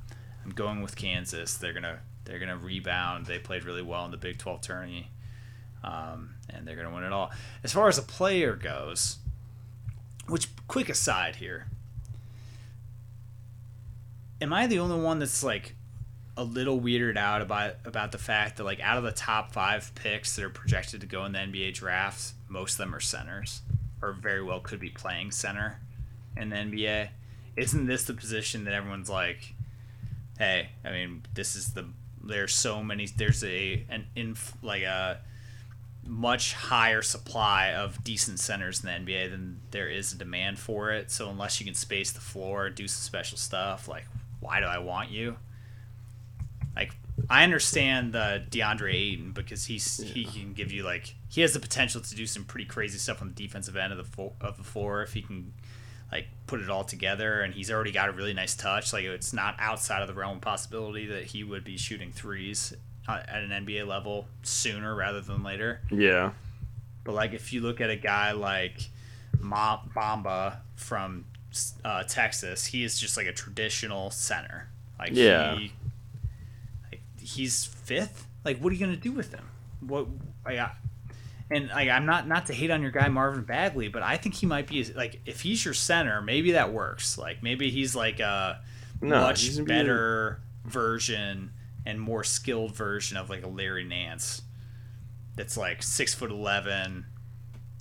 I'm 0.44 0.50
going 0.50 0.82
with 0.82 0.96
Kansas. 0.96 1.56
They're 1.56 1.72
gonna 1.72 2.00
they're 2.26 2.38
gonna 2.38 2.58
rebound. 2.58 3.24
They 3.24 3.38
played 3.38 3.64
really 3.64 3.80
well 3.80 4.04
in 4.04 4.10
the 4.10 4.18
Big 4.18 4.36
12 4.36 4.60
tourney, 4.60 5.08
um, 5.82 6.34
and 6.56 6.66
they're 6.66 6.76
gonna 6.76 6.94
win 6.94 7.04
it 7.04 7.12
all. 7.12 7.30
As 7.62 7.72
far 7.72 7.88
as 7.88 7.98
a 7.98 8.02
player 8.02 8.54
goes, 8.54 9.18
which 10.28 10.48
quick 10.68 10.88
aside 10.88 11.36
here, 11.36 11.68
am 14.40 14.52
I 14.52 14.66
the 14.66 14.78
only 14.78 15.00
one 15.00 15.18
that's 15.18 15.42
like 15.42 15.74
a 16.36 16.44
little 16.44 16.80
weirded 16.80 17.16
out 17.16 17.40
about 17.40 17.76
about 17.84 18.12
the 18.12 18.18
fact 18.18 18.56
that 18.56 18.64
like 18.64 18.80
out 18.80 18.98
of 18.98 19.04
the 19.04 19.12
top 19.12 19.52
five 19.52 19.94
picks 19.94 20.36
that 20.36 20.44
are 20.44 20.50
projected 20.50 21.00
to 21.00 21.06
go 21.06 21.24
in 21.24 21.32
the 21.32 21.38
NBA 21.38 21.74
draft, 21.74 22.32
most 22.48 22.72
of 22.72 22.78
them 22.78 22.94
are 22.94 23.00
centers, 23.00 23.62
or 24.02 24.12
very 24.12 24.42
well 24.42 24.60
could 24.60 24.80
be 24.80 24.90
playing 24.90 25.30
center 25.30 25.80
in 26.36 26.50
the 26.50 26.56
NBA. 26.56 27.08
Isn't 27.56 27.86
this 27.86 28.04
the 28.04 28.12
position 28.12 28.64
that 28.64 28.74
everyone's 28.74 29.08
like, 29.08 29.54
hey, 30.38 30.68
I 30.84 30.90
mean, 30.90 31.22
this 31.34 31.56
is 31.56 31.72
the 31.72 31.86
there's 32.22 32.52
so 32.52 32.82
many 32.82 33.06
there's 33.06 33.44
a 33.44 33.84
an 33.88 34.06
inf 34.14 34.54
like 34.62 34.82
a 34.82 35.20
much 36.06 36.54
higher 36.54 37.02
supply 37.02 37.72
of 37.72 38.02
decent 38.04 38.40
centers 38.40 38.82
in 38.82 39.04
the 39.04 39.12
NBA 39.12 39.30
than 39.30 39.60
there 39.70 39.88
is 39.88 40.12
a 40.12 40.16
demand 40.16 40.58
for 40.58 40.92
it. 40.92 41.10
So 41.10 41.28
unless 41.28 41.60
you 41.60 41.66
can 41.66 41.74
space 41.74 42.12
the 42.12 42.20
floor, 42.20 42.70
do 42.70 42.88
some 42.88 43.02
special 43.02 43.38
stuff, 43.38 43.88
like 43.88 44.06
why 44.40 44.60
do 44.60 44.66
I 44.66 44.78
want 44.78 45.10
you? 45.10 45.36
Like 46.74 46.96
I 47.30 47.44
understand 47.44 48.12
the 48.12 48.44
DeAndre 48.50 48.94
Ayton 48.94 49.32
because 49.32 49.64
he's 49.64 49.98
he 49.98 50.24
can 50.24 50.52
give 50.52 50.70
you 50.70 50.82
like 50.84 51.14
he 51.28 51.40
has 51.40 51.54
the 51.54 51.60
potential 51.60 52.00
to 52.00 52.14
do 52.14 52.26
some 52.26 52.44
pretty 52.44 52.66
crazy 52.66 52.98
stuff 52.98 53.22
on 53.22 53.28
the 53.28 53.34
defensive 53.34 53.76
end 53.76 53.92
of 53.92 53.98
the 53.98 54.04
fo- 54.04 54.34
of 54.40 54.58
the 54.58 54.64
floor 54.64 55.02
if 55.02 55.14
he 55.14 55.22
can 55.22 55.52
like 56.12 56.28
put 56.46 56.60
it 56.60 56.70
all 56.70 56.84
together 56.84 57.40
and 57.40 57.54
he's 57.54 57.70
already 57.70 57.90
got 57.90 58.08
a 58.08 58.12
really 58.12 58.34
nice 58.34 58.54
touch 58.54 58.92
like 58.92 59.04
it's 59.04 59.32
not 59.32 59.56
outside 59.58 60.02
of 60.02 60.08
the 60.08 60.14
realm 60.14 60.36
of 60.36 60.42
possibility 60.42 61.06
that 61.06 61.24
he 61.24 61.42
would 61.42 61.64
be 61.64 61.76
shooting 61.76 62.12
threes 62.12 62.74
at 63.08 63.42
an 63.42 63.50
NBA 63.66 63.86
level 63.86 64.26
sooner 64.42 64.94
rather 64.94 65.20
than 65.20 65.42
later 65.42 65.80
Yeah. 65.90 66.32
but 67.04 67.14
like 67.14 67.32
if 67.32 67.52
you 67.52 67.60
look 67.60 67.80
at 67.80 67.90
a 67.90 67.96
guy 67.96 68.32
like 68.32 68.88
Ma- 69.40 69.80
Bamba 69.94 70.56
from 70.76 71.24
uh, 71.84 72.02
Texas 72.04 72.66
he 72.66 72.84
is 72.84 72.98
just 72.98 73.16
like 73.16 73.26
a 73.26 73.32
traditional 73.32 74.10
center 74.10 74.68
like 74.98 75.10
Yeah. 75.12 75.56
he 75.56 75.72
like, 76.90 77.00
he's 77.20 77.64
fifth 77.64 78.26
like 78.44 78.58
what 78.58 78.70
are 78.72 78.74
you 78.76 78.80
gonna 78.84 78.96
do 78.96 79.12
with 79.12 79.32
him 79.32 79.44
what 79.80 80.06
like, 80.44 80.58
I, 80.58 80.72
and 81.50 81.68
like, 81.68 81.88
I'm 81.88 82.06
not 82.06 82.26
not 82.26 82.46
to 82.46 82.52
hate 82.54 82.70
on 82.72 82.82
your 82.82 82.90
guy 82.90 83.08
Marvin 83.08 83.44
Bagley, 83.44 83.86
but 83.86 84.02
I 84.02 84.16
think 84.16 84.34
he 84.34 84.46
might 84.46 84.66
be 84.66 84.82
like 84.96 85.20
if 85.26 85.42
he's 85.42 85.64
your 85.64 85.74
center, 85.74 86.20
maybe 86.20 86.52
that 86.52 86.72
works. 86.72 87.16
Like 87.18 87.40
maybe 87.40 87.70
he's 87.70 87.94
like 87.94 88.18
a 88.18 88.58
No, 89.00 89.20
much 89.20 89.42
he's 89.42 89.56
gonna 89.58 89.66
be- 89.68 89.72
better 89.74 90.40
version 90.64 91.52
and 91.86 92.00
more 92.00 92.24
skilled 92.24 92.74
version 92.74 93.16
of 93.16 93.30
like 93.30 93.44
a 93.44 93.48
Larry 93.48 93.84
Nance. 93.84 94.42
That's 95.36 95.56
like 95.56 95.82
six 95.82 96.14
foot 96.14 96.30
eleven. 96.30 97.06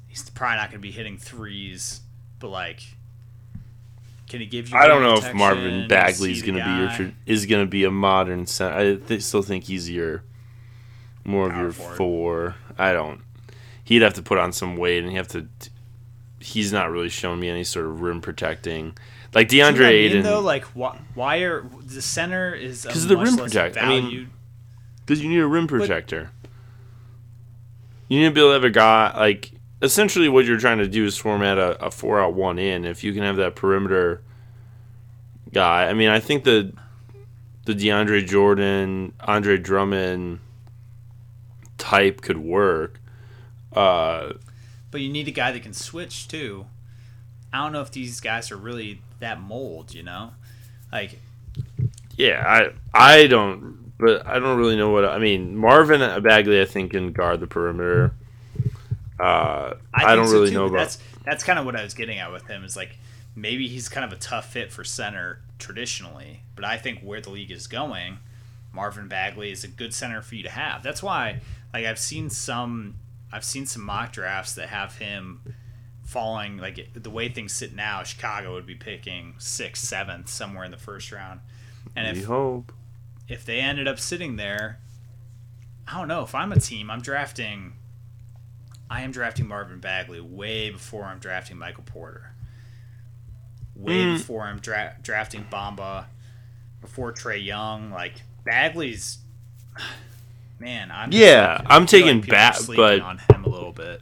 He's 0.07 0.29
probably 0.29 0.57
not 0.57 0.69
going 0.69 0.79
to 0.79 0.87
be 0.87 0.91
hitting 0.91 1.17
threes, 1.17 2.01
but 2.39 2.49
like, 2.49 2.81
can 4.29 4.39
he 4.39 4.45
give 4.45 4.69
you? 4.69 4.77
I 4.77 4.87
don't 4.87 5.01
know 5.01 5.15
if? 5.15 5.33
Marvin 5.33 5.81
Is 5.81 5.87
Bagley's 5.89 6.41
going 6.41 6.57
to 6.57 6.63
be 6.63 7.01
your 7.03 7.11
is 7.25 7.45
going 7.45 7.65
to 7.65 7.69
be 7.69 7.83
a 7.83 7.91
modern 7.91 8.45
center. 8.45 8.75
I 8.77 8.95
th- 8.95 9.21
still 9.23 9.41
think 9.41 9.65
he's 9.65 9.89
your 9.89 10.23
more 11.25 11.49
of 11.49 11.57
your 11.57 11.71
forward. 11.71 11.95
four. 11.97 12.55
I 12.77 12.93
don't. 12.93 13.21
He'd 13.83 14.01
have 14.01 14.13
to 14.15 14.21
put 14.21 14.37
on 14.37 14.51
some 14.51 14.77
weight, 14.77 14.99
and 15.03 15.09
he 15.09 15.17
have 15.17 15.27
to. 15.29 15.47
He's 16.39 16.71
not 16.71 16.91
really 16.91 17.09
shown 17.09 17.39
me 17.39 17.49
any 17.49 17.63
sort 17.63 17.85
of 17.85 18.01
rim 18.01 18.21
protecting, 18.21 18.97
like 19.35 19.49
Do 19.49 19.57
you 19.57 19.63
know 19.63 19.71
DeAndre 19.73 20.09
I 20.09 20.13
mean, 20.13 20.23
though, 20.23 20.39
like 20.39 20.63
why, 20.73 20.97
why 21.13 21.37
are 21.39 21.63
the 21.83 22.01
center 22.01 22.53
is 22.55 22.85
'Cause 22.85 23.03
a 23.03 23.05
of 23.05 23.09
the 23.09 23.17
rim 23.17 23.37
protect- 23.37 23.77
I 23.77 23.87
mean, 23.89 24.29
Because 25.05 25.21
you 25.21 25.29
need 25.29 25.39
a 25.39 25.45
rim 25.47 25.67
protector. 25.67 26.31
you 28.07 28.19
need 28.19 28.25
to 28.29 28.31
be 28.31 28.39
able 28.39 28.49
to 28.49 28.53
have 28.53 28.63
a 28.63 28.69
guy 28.71 29.13
like 29.17 29.51
essentially 29.81 30.29
what 30.29 30.45
you're 30.45 30.57
trying 30.57 30.77
to 30.79 30.87
do 30.87 31.05
is 31.05 31.17
format 31.17 31.57
a, 31.57 31.85
a 31.85 31.91
four 31.91 32.19
out 32.19 32.33
one 32.33 32.57
in. 32.57 32.85
If 32.85 33.03
you 33.03 33.13
can 33.13 33.21
have 33.23 33.35
that 33.35 33.55
perimeter 33.55 34.21
guy, 35.51 35.87
I 35.89 35.93
mean, 35.93 36.09
I 36.09 36.19
think 36.19 36.43
the 36.43 36.73
the 37.65 37.73
DeAndre 37.73 38.25
Jordan, 38.27 39.13
Andre 39.21 39.57
Drummond 39.57 40.39
type 41.77 42.21
could 42.21 42.37
work. 42.37 42.99
Uh, 43.73 44.33
but 44.91 45.01
you 45.01 45.09
need 45.09 45.27
a 45.27 45.31
guy 45.31 45.51
that 45.51 45.61
can 45.63 45.73
switch 45.73 46.27
too. 46.27 46.67
I 47.51 47.57
don't 47.63 47.71
know 47.73 47.81
if 47.81 47.91
these 47.91 48.19
guys 48.19 48.51
are 48.51 48.57
really 48.57 49.01
that 49.19 49.41
mold, 49.41 49.93
you 49.93 50.03
know? 50.03 50.31
Like 50.91 51.19
yeah, 52.17 52.71
I 52.93 53.17
I 53.17 53.27
don't, 53.27 53.97
but 53.97 54.25
I 54.25 54.39
don't 54.39 54.57
really 54.57 54.77
know 54.77 54.91
what 54.91 55.05
I 55.05 55.19
mean. 55.19 55.55
Marvin 55.55 55.99
Bagley, 56.21 56.61
I 56.61 56.65
think, 56.65 56.91
can 56.91 57.11
guard 57.11 57.39
the 57.39 57.47
perimeter. 57.47 58.13
Uh, 59.19 59.75
I, 59.93 60.05
think 60.05 60.15
don't 60.15 60.27
so, 60.27 60.33
really 60.33 60.49
too, 60.49 60.55
know 60.55 60.65
about. 60.65 60.77
that's 60.77 60.99
that's 61.23 61.43
kind 61.43 61.59
of 61.59 61.65
what 61.65 61.75
I 61.75 61.83
was 61.83 61.93
getting 61.93 62.19
at 62.19 62.31
with 62.31 62.47
him 62.47 62.63
is 62.63 62.75
like 62.75 62.97
maybe 63.35 63.67
he's 63.67 63.89
kind 63.89 64.05
of 64.05 64.13
a 64.13 64.21
tough 64.21 64.51
fit 64.51 64.71
for 64.71 64.83
center 64.83 65.41
traditionally, 65.59 66.41
but 66.55 66.65
I 66.65 66.77
think 66.77 67.01
where 67.01 67.21
the 67.21 67.29
league 67.29 67.51
is 67.51 67.67
going, 67.67 68.19
Marvin 68.73 69.07
Bagley 69.07 69.51
is 69.51 69.63
a 69.63 69.67
good 69.67 69.93
center 69.93 70.21
for 70.21 70.35
you 70.35 70.43
to 70.43 70.49
have. 70.49 70.83
That's 70.83 71.03
why 71.03 71.41
like 71.73 71.85
I've 71.85 71.99
seen 71.99 72.29
some 72.29 72.95
I've 73.31 73.45
seen 73.45 73.65
some 73.65 73.83
mock 73.83 74.13
drafts 74.13 74.53
that 74.55 74.69
have 74.69 74.97
him 74.97 75.41
falling 76.05 76.57
like 76.57 76.89
the 76.93 77.09
way 77.09 77.27
things 77.29 77.51
sit 77.51 77.73
now, 77.75 78.03
Chicago 78.03 78.53
would 78.53 78.65
be 78.65 78.75
picking 78.75 79.33
sixth, 79.39 79.83
seventh, 79.83 80.29
somewhere 80.29 80.63
in 80.63 80.71
the 80.71 80.77
first 80.77 81.11
round. 81.11 81.41
And 81.95 82.15
we 82.15 82.21
if 82.21 82.27
hope. 82.27 82.71
if 83.27 83.43
they 83.45 83.59
ended 83.59 83.87
up 83.87 83.99
sitting 83.99 84.35
there, 84.37 84.79
I 85.87 85.97
don't 85.97 86.07
know. 86.07 86.23
If 86.23 86.33
I'm 86.35 86.51
a 86.51 86.59
team, 86.59 86.89
I'm 86.89 87.01
drafting. 87.01 87.73
I 88.89 89.01
am 89.01 89.11
drafting 89.11 89.47
Marvin 89.47 89.79
Bagley 89.79 90.21
way 90.21 90.69
before 90.69 91.05
I'm 91.05 91.17
drafting 91.19 91.57
Michael 91.57 91.83
Porter. 91.85 92.31
Way 93.75 94.03
Mm. 94.05 94.17
before 94.19 94.43
I'm 94.43 94.59
dra- 94.59 94.95
drafting 95.01 95.45
Bamba, 95.51 96.05
before 96.81 97.11
Trae 97.11 97.43
Young. 97.43 97.91
Like 97.91 98.21
Bagley's, 98.45 99.17
man. 100.59 100.91
I'm 100.91 101.11
Yeah, 101.11 101.57
like, 101.59 101.67
I'm 101.69 101.85
taking 101.87 102.21
people 102.21 102.37
are 102.37 102.75
but- 102.75 103.01
on 103.01 103.17
him 103.17 103.43
a 103.43 103.49
little 103.49 103.71
bit. 103.73 104.01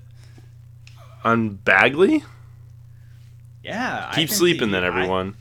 On 1.23 1.49
Bagley? 1.49 2.23
Yeah, 3.63 4.11
Keep 4.13 4.29
sleeping 4.29 4.67
he- 4.69 4.73
then, 4.73 4.83
I- 4.83 4.87
everyone. 4.87 5.35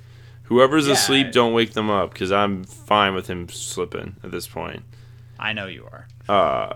Whoever's 0.44 0.86
Yeah, 0.86 0.94
asleep, 0.94 1.28
I- 1.28 1.30
don't 1.30 1.52
wake 1.54 1.72
them 1.72 1.90
up 1.90 2.12
because 2.12 2.30
I'm 2.30 2.64
fine 2.64 3.14
with 3.14 3.26
him 3.26 3.48
slipping 3.48 4.16
at 4.22 4.30
this 4.30 4.46
point. 4.46 4.82
I 5.38 5.52
know 5.54 5.66
you 5.66 5.88
are. 5.90 6.06
Uh, 6.28 6.74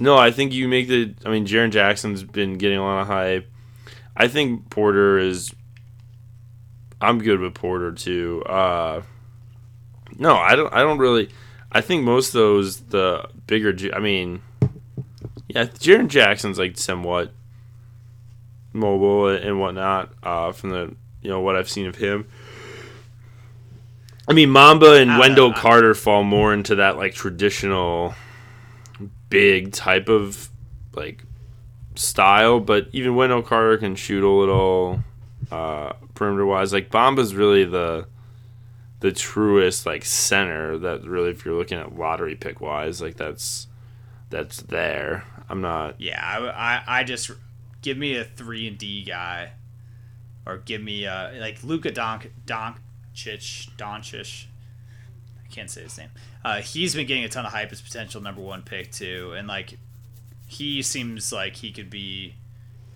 no, 0.00 0.16
I 0.16 0.30
think 0.30 0.52
you 0.52 0.66
make 0.66 0.88
the. 0.88 1.14
I 1.24 1.30
mean, 1.30 1.46
Jaren 1.46 1.70
Jackson's 1.70 2.24
been 2.24 2.58
getting 2.58 2.78
a 2.78 2.82
lot 2.82 3.00
of 3.02 3.06
hype. 3.06 3.48
I 4.16 4.28
think 4.28 4.70
Porter 4.70 5.18
is. 5.18 5.54
I'm 7.00 7.18
good 7.20 7.38
with 7.38 7.54
Porter 7.54 7.92
too. 7.92 8.42
Uh, 8.44 9.02
no, 10.16 10.34
I 10.36 10.56
don't. 10.56 10.72
I 10.72 10.78
don't 10.80 10.98
really. 10.98 11.28
I 11.70 11.80
think 11.80 12.02
most 12.04 12.28
of 12.28 12.32
those 12.34 12.78
the 12.80 13.28
bigger. 13.46 13.72
J- 13.72 13.92
I 13.92 14.00
mean, 14.00 14.40
yeah, 15.48 15.64
Jaren 15.64 16.08
Jackson's 16.08 16.58
like 16.58 16.76
somewhat 16.78 17.32
mobile 18.78 19.28
and 19.28 19.60
whatnot. 19.60 20.12
Uh, 20.22 20.52
from 20.52 20.70
the 20.70 20.94
you 21.22 21.30
know 21.30 21.40
what 21.40 21.56
I've 21.56 21.68
seen 21.68 21.86
of 21.86 21.96
him. 21.96 22.26
I 24.26 24.34
mean, 24.34 24.50
Bamba 24.50 25.00
and 25.00 25.10
don't 25.10 25.18
Wendell. 25.18 25.52
Carter 25.54 25.94
fall 25.94 26.22
more 26.22 26.52
into 26.52 26.74
that 26.76 26.96
like 26.96 27.14
traditional 27.14 28.14
big 29.30 29.72
type 29.72 30.08
of 30.08 30.50
like 30.94 31.24
style, 31.94 32.60
but 32.60 32.88
even 32.92 33.16
Wendell 33.16 33.42
Carter 33.42 33.78
can 33.78 33.94
shoot 33.96 34.22
a 34.22 34.28
little 34.28 35.00
uh, 35.50 35.94
perimeter 36.14 36.46
wise. 36.46 36.72
Like 36.72 36.90
Bamba's 36.90 37.34
really 37.34 37.64
the 37.64 38.06
the 39.00 39.12
truest 39.12 39.86
like 39.86 40.04
center 40.04 40.76
that 40.78 41.04
really 41.04 41.30
if 41.30 41.44
you're 41.44 41.54
looking 41.54 41.78
at 41.78 41.96
lottery 41.96 42.34
pick 42.34 42.60
wise, 42.60 43.00
like 43.00 43.16
that's 43.16 43.66
that's 44.30 44.62
there. 44.62 45.24
I'm 45.48 45.60
not 45.60 46.00
Yeah, 46.00 46.20
I, 46.22 46.48
I, 46.48 47.00
I 47.00 47.04
just 47.04 47.30
give 47.82 47.96
me 47.96 48.16
a 48.16 48.24
three 48.24 48.66
and 48.66 48.78
D 48.78 49.04
guy, 49.04 49.52
or 50.46 50.58
give 50.58 50.82
me 50.82 51.04
a 51.04 51.32
like 51.40 51.62
Luka 51.62 51.90
Donk 51.90 52.30
Doncic 52.46 53.70
Doncic. 53.76 54.46
I 55.44 55.48
can't 55.52 55.70
say 55.70 55.82
his 55.82 55.96
name. 55.96 56.10
Uh, 56.44 56.60
he's 56.60 56.94
been 56.94 57.06
getting 57.06 57.24
a 57.24 57.28
ton 57.28 57.46
of 57.46 57.52
hype 57.52 57.72
as 57.72 57.80
potential 57.80 58.20
number 58.20 58.40
one 58.40 58.62
pick 58.62 58.92
too, 58.92 59.34
and 59.36 59.48
like 59.48 59.78
he 60.46 60.82
seems 60.82 61.32
like 61.32 61.56
he 61.56 61.70
could 61.70 61.90
be 61.90 62.34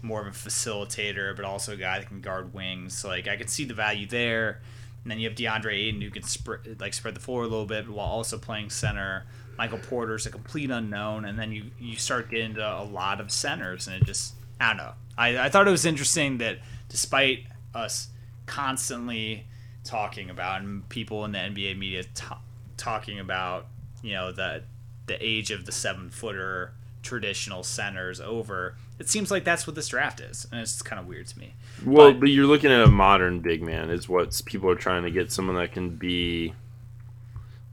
more 0.02 0.20
of 0.20 0.26
a 0.26 0.30
facilitator, 0.30 1.34
but 1.34 1.44
also 1.44 1.74
a 1.74 1.76
guy 1.76 1.98
that 1.98 2.08
can 2.08 2.20
guard 2.20 2.52
wings. 2.52 2.96
So 2.96 3.08
like 3.08 3.28
I 3.28 3.36
could 3.36 3.50
see 3.50 3.64
the 3.64 3.74
value 3.74 4.06
there. 4.06 4.60
And 5.02 5.10
then 5.10 5.18
you 5.18 5.28
have 5.28 5.36
DeAndre 5.36 5.74
Ayton 5.74 6.00
who 6.00 6.10
can 6.10 6.22
spread 6.22 6.80
like 6.80 6.94
spread 6.94 7.14
the 7.14 7.20
floor 7.20 7.42
a 7.42 7.46
little 7.46 7.66
bit 7.66 7.88
while 7.88 8.06
also 8.06 8.38
playing 8.38 8.70
center. 8.70 9.26
Michael 9.58 9.78
Porter's 9.78 10.26
a 10.26 10.30
complete 10.30 10.70
unknown, 10.70 11.24
and 11.24 11.38
then 11.38 11.52
you 11.52 11.64
you 11.78 11.96
start 11.96 12.30
getting 12.30 12.50
into 12.50 12.66
a 12.66 12.84
lot 12.84 13.20
of 13.20 13.30
centers, 13.30 13.86
and 13.86 13.96
it 13.96 14.04
just 14.04 14.34
I 14.62 14.68
don't 14.68 14.76
know. 14.78 14.92
I, 15.18 15.38
I 15.38 15.48
thought 15.48 15.66
it 15.68 15.70
was 15.70 15.84
interesting 15.84 16.38
that 16.38 16.58
despite 16.88 17.40
us 17.74 18.08
constantly 18.46 19.44
talking 19.84 20.30
about 20.30 20.60
and 20.62 20.88
people 20.88 21.24
in 21.24 21.32
the 21.32 21.38
NBA 21.38 21.76
media 21.76 22.04
ta 22.14 22.38
talking 22.76 23.18
about 23.18 23.66
you 24.02 24.12
know 24.12 24.30
the 24.32 24.62
the 25.06 25.16
age 25.24 25.50
of 25.50 25.66
the 25.66 25.72
seven 25.72 26.08
footer 26.10 26.72
traditional 27.02 27.64
centers 27.64 28.20
over, 28.20 28.76
it 29.00 29.08
seems 29.08 29.30
like 29.32 29.42
that's 29.42 29.66
what 29.66 29.74
this 29.74 29.88
draft 29.88 30.20
is, 30.20 30.46
and 30.52 30.60
it's 30.60 30.80
kind 30.82 31.00
of 31.00 31.06
weird 31.08 31.26
to 31.26 31.38
me. 31.38 31.54
well, 31.84 32.12
But- 32.12 32.20
but 32.20 32.26
you're 32.28 32.46
looking 32.46 32.70
at 32.70 32.80
a 32.82 32.86
modern 32.90 33.40
big 33.40 33.60
man 33.62 33.90
is 33.90 34.08
what 34.08 34.40
people 34.46 34.70
are 34.70 34.76
trying 34.76 35.02
to 35.02 35.10
get 35.10 35.32
someone 35.32 35.56
that 35.56 35.72
can 35.72 35.90
be 35.96 36.54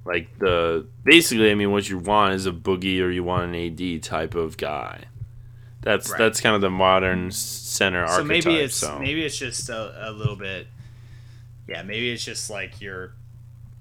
like 0.05 0.27
the 0.39 0.87
basically 1.03 1.51
I 1.51 1.55
mean 1.55 1.71
what 1.71 1.87
you 1.89 1.99
want 1.99 2.33
is 2.33 2.45
a 2.47 2.51
boogie 2.51 2.99
or 3.01 3.11
you 3.11 3.23
want 3.23 3.53
an 3.53 3.55
AD 3.55 4.01
type 4.03 4.33
of 4.33 4.57
guy. 4.57 5.03
That's 5.81 6.09
Right. 6.09 6.17
that's 6.17 6.41
kind 6.41 6.55
of 6.55 6.61
the 6.61 6.69
modern 6.69 7.31
center 7.31 8.05
so 8.05 8.13
archetype. 8.13 8.27
maybe 8.45 8.59
it's 8.59 8.75
so. 8.75 8.99
maybe 8.99 9.23
it's 9.25 9.37
just 9.37 9.69
a, 9.69 10.09
a 10.09 10.11
little 10.11 10.35
bit 10.35 10.67
yeah 11.67 11.83
maybe 11.83 12.09
it's 12.11 12.23
just 12.25 12.49
like 12.49 12.81
you're 12.81 13.13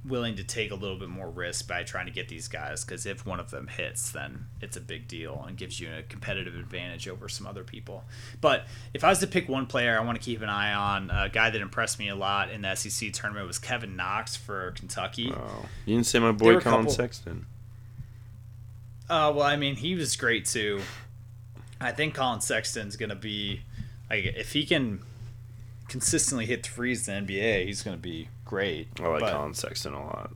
willing 0.05 0.36
to 0.36 0.44
take 0.44 0.70
a 0.70 0.74
little 0.74 0.96
bit 0.96 1.09
more 1.09 1.28
risk 1.28 1.66
by 1.68 1.82
trying 1.82 2.07
to 2.07 2.12
get 2.12 2.28
these 2.28 2.46
guys 2.49 2.84
because 2.84 3.05
if 3.05 3.26
one 3.26 3.40
of 3.40 3.51
them 3.51 3.66
hits, 3.66 4.11
then 4.12 4.46
it's 4.62 4.76
a 4.76 4.80
big 4.80 5.07
deal 5.09 5.44
and 5.46 5.57
gives 5.57 5.80
you 5.80 5.88
a 5.92 6.03
competitive 6.03 6.55
advantage 6.55 7.07
over 7.09 7.28
some 7.28 7.46
other 7.46 7.62
people. 7.64 8.05
But 8.40 8.66
if 8.94 9.05
I 9.05 9.09
was 9.11 9.18
to 9.18 9.26
pick 9.26 9.49
one 9.49 9.66
player, 9.66 9.99
I 9.99 10.05
want 10.05 10.16
to 10.18 10.24
keep 10.24 10.40
an 10.40 10.49
eye 10.49 10.72
on 10.72 11.11
a 11.11 11.28
guy 11.28 11.51
that 11.51 11.61
impressed 11.61 11.99
me 11.99 12.09
a 12.09 12.14
lot 12.14 12.49
in 12.51 12.62
the 12.62 12.74
SEC 12.74 13.12
tournament 13.12 13.46
was 13.46 13.59
Kevin 13.59 13.96
Knox 13.96 14.34
for 14.36 14.70
Kentucky. 14.76 15.30
Oh, 15.34 15.66
you 15.84 15.96
didn't 15.96 16.07
say 16.07 16.20
my 16.20 16.32
boy 16.32 16.59
Collin 16.61 16.78
couple- 16.86 16.92
Sexton. 16.92 17.44
Uh, 19.11 19.32
well, 19.34 19.42
I 19.46 19.57
mean, 19.57 19.76
he 19.76 19.94
was 19.94 20.16
great 20.16 20.44
too. 20.46 20.80
I 21.81 21.93
think 21.93 22.14
Collin 22.14 22.41
Sexton's 22.41 22.97
gonna 22.97 23.14
be 23.14 23.62
like 24.11 24.24
if 24.24 24.53
he 24.53 24.64
can 24.66 25.01
consistently 25.89 26.47
hit 26.47 26.66
threes 26.66 27.09
in 27.09 27.26
the 27.26 27.35
NBA, 27.39 27.66
he's 27.66 27.83
gonna 27.83 27.97
be 27.97 28.29
great. 28.45 28.89
I 29.01 29.07
like 29.07 29.20
But- 29.20 29.33
Colin 29.33 29.55
Sexton 29.55 29.95
a 29.95 30.05
lot. 30.05 30.31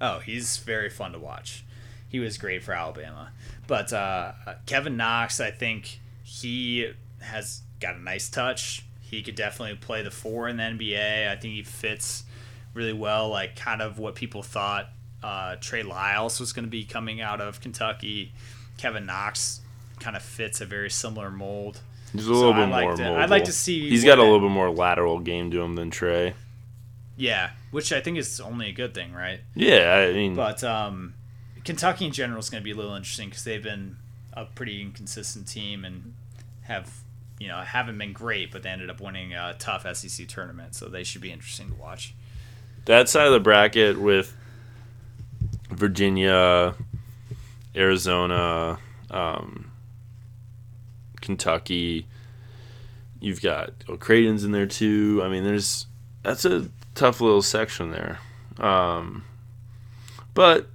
Oh, 0.00 0.18
he's 0.18 0.56
very 0.58 0.90
fun 0.90 1.12
to 1.12 1.18
watch. 1.18 1.64
He 2.08 2.18
was 2.18 2.36
great 2.36 2.62
for 2.64 2.72
Alabama. 2.72 3.30
But 3.68 3.92
uh, 3.92 4.32
Kevin 4.66 4.96
Knox, 4.96 5.40
I 5.40 5.50
think 5.52 6.00
he 6.24 6.92
has 7.20 7.62
got 7.80 7.94
a 7.94 8.00
nice 8.00 8.28
touch. 8.28 8.84
He 9.00 9.22
could 9.22 9.34
definitely 9.36 9.76
play 9.76 10.02
the 10.02 10.10
four 10.10 10.48
in 10.48 10.56
the 10.56 10.64
NBA. 10.64 11.30
I 11.30 11.36
think 11.36 11.54
he 11.54 11.62
fits 11.62 12.24
really 12.74 12.92
well, 12.92 13.28
like 13.28 13.54
kind 13.56 13.80
of 13.80 13.98
what 13.98 14.14
people 14.14 14.42
thought 14.42 14.88
uh, 15.22 15.56
Trey 15.60 15.82
Lyles 15.84 16.40
was 16.40 16.52
going 16.52 16.64
to 16.64 16.70
be 16.70 16.84
coming 16.84 17.20
out 17.20 17.40
of 17.40 17.60
Kentucky. 17.60 18.32
Kevin 18.76 19.06
Knox 19.06 19.60
kind 20.02 20.16
of 20.16 20.22
fits 20.22 20.60
a 20.60 20.66
very 20.66 20.90
similar 20.90 21.30
mold. 21.30 21.80
He's 22.12 22.26
a 22.26 22.32
little 22.32 22.52
I 22.52 22.64
bit 22.64 22.70
like 22.70 22.84
more 22.84 22.96
to-. 22.96 23.16
I'd 23.18 23.30
like 23.30 23.44
to 23.44 23.52
see 23.52 23.88
He's 23.88 24.04
got 24.04 24.18
a 24.18 24.22
little 24.22 24.40
bit 24.40 24.50
more 24.50 24.70
lateral 24.70 25.18
game 25.20 25.50
to 25.52 25.62
him 25.62 25.76
than 25.76 25.90
Trey. 25.90 26.34
Yeah, 27.16 27.50
which 27.70 27.92
I 27.92 28.00
think 28.00 28.18
is 28.18 28.40
only 28.40 28.68
a 28.68 28.72
good 28.72 28.94
thing, 28.94 29.12
right? 29.12 29.40
Yeah, 29.54 30.06
I 30.08 30.12
mean, 30.12 30.34
But 30.34 30.62
um, 30.64 31.14
Kentucky 31.64 32.06
in 32.06 32.12
general 32.12 32.40
is 32.40 32.50
going 32.50 32.62
to 32.62 32.64
be 32.64 32.72
a 32.72 32.74
little 32.74 32.94
interesting 32.94 33.28
because 33.28 33.44
they've 33.44 33.62
been 33.62 33.96
a 34.32 34.44
pretty 34.46 34.80
inconsistent 34.82 35.46
team 35.46 35.84
and 35.84 36.14
have 36.62 36.90
you 37.38 37.48
know 37.48 37.58
haven't 37.60 37.98
been 37.98 38.12
great, 38.12 38.50
but 38.50 38.62
they 38.62 38.70
ended 38.70 38.88
up 38.90 39.00
winning 39.00 39.34
a 39.34 39.54
tough 39.58 39.86
SEC 39.96 40.26
tournament, 40.28 40.74
so 40.74 40.86
they 40.86 41.04
should 41.04 41.20
be 41.20 41.30
interesting 41.32 41.68
to 41.68 41.74
watch. 41.74 42.14
that 42.86 43.08
side 43.08 43.26
of 43.26 43.32
the 43.32 43.40
bracket 43.40 43.98
with 43.98 44.34
Virginia, 45.70 46.74
Arizona, 47.74 48.78
um, 49.10 49.70
Kentucky. 51.22 52.06
You've 53.20 53.40
got 53.40 53.70
Creighton's 54.00 54.44
in 54.44 54.52
there 54.52 54.66
too. 54.66 55.20
I 55.24 55.28
mean, 55.28 55.44
there's 55.44 55.86
that's 56.22 56.44
a 56.44 56.68
tough 56.94 57.20
little 57.20 57.42
section 57.42 57.90
there. 57.90 58.18
Um, 58.58 59.24
but 60.34 60.68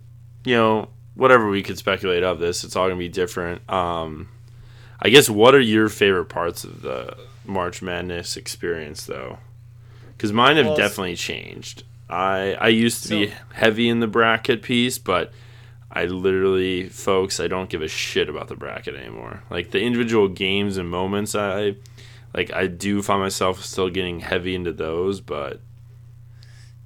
you 0.45 0.55
know, 0.55 0.89
whatever 1.15 1.49
we 1.49 1.61
could 1.61 1.77
speculate 1.77 2.23
of 2.23 2.39
this, 2.39 2.63
it's 2.63 2.75
all 2.75 2.87
gonna 2.87 2.97
be 2.97 3.09
different. 3.09 3.69
Um, 3.69 4.29
I 4.99 5.09
guess 5.09 5.29
what 5.29 5.53
are 5.53 5.59
your 5.59 5.89
favorite 5.89 6.25
parts 6.25 6.63
of 6.63 6.81
the 6.81 7.15
March 7.45 7.81
Madness 7.81 8.35
experience, 8.37 9.05
though? 9.05 9.37
Because 10.15 10.33
mine 10.33 10.57
have 10.57 10.67
Well, 10.67 10.75
definitely 10.77 11.15
changed. 11.15 11.83
I 12.09 12.53
I 12.59 12.69
used 12.69 13.03
to 13.03 13.09
be 13.09 13.33
heavy 13.53 13.89
in 13.89 13.99
the 13.99 14.07
bracket 14.07 14.61
piece, 14.61 14.97
but 14.97 15.31
I 15.91 16.05
literally, 16.05 16.89
folks, 16.89 17.39
I 17.39 17.47
don't 17.47 17.69
give 17.69 17.81
a 17.81 17.87
shit 17.87 18.29
about 18.29 18.47
the 18.49 18.55
bracket 18.55 18.95
anymore. 18.95 19.43
Like 19.49 19.71
the 19.71 19.81
individual 19.81 20.27
games 20.27 20.77
and 20.77 20.89
moments, 20.89 21.33
I 21.35 21.75
like. 22.33 22.51
I 22.53 22.67
do 22.67 23.01
find 23.01 23.21
myself 23.21 23.63
still 23.63 23.89
getting 23.89 24.19
heavy 24.19 24.53
into 24.55 24.73
those, 24.73 25.21
but 25.21 25.61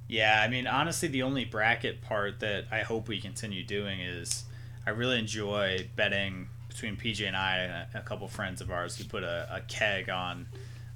Yeah, 0.08 0.40
I 0.44 0.48
mean, 0.48 0.66
honestly, 0.66 1.08
the 1.08 1.22
only 1.22 1.44
bracket 1.44 2.02
part 2.02 2.40
that 2.40 2.66
I 2.70 2.80
hope 2.80 3.08
we 3.08 3.20
continue 3.20 3.64
doing 3.64 4.00
is 4.00 4.44
I 4.86 4.90
really 4.90 5.18
enjoy 5.18 5.88
betting 5.96 6.48
between 6.68 6.96
PJ 6.96 7.26
and 7.26 7.36
I 7.36 7.58
and 7.58 7.72
a, 7.94 7.98
a 7.98 8.02
couple 8.02 8.28
friends 8.28 8.60
of 8.60 8.70
ours. 8.70 8.98
We 8.98 9.04
put 9.06 9.22
a, 9.24 9.48
a 9.50 9.60
keg 9.62 10.10
on, 10.10 10.46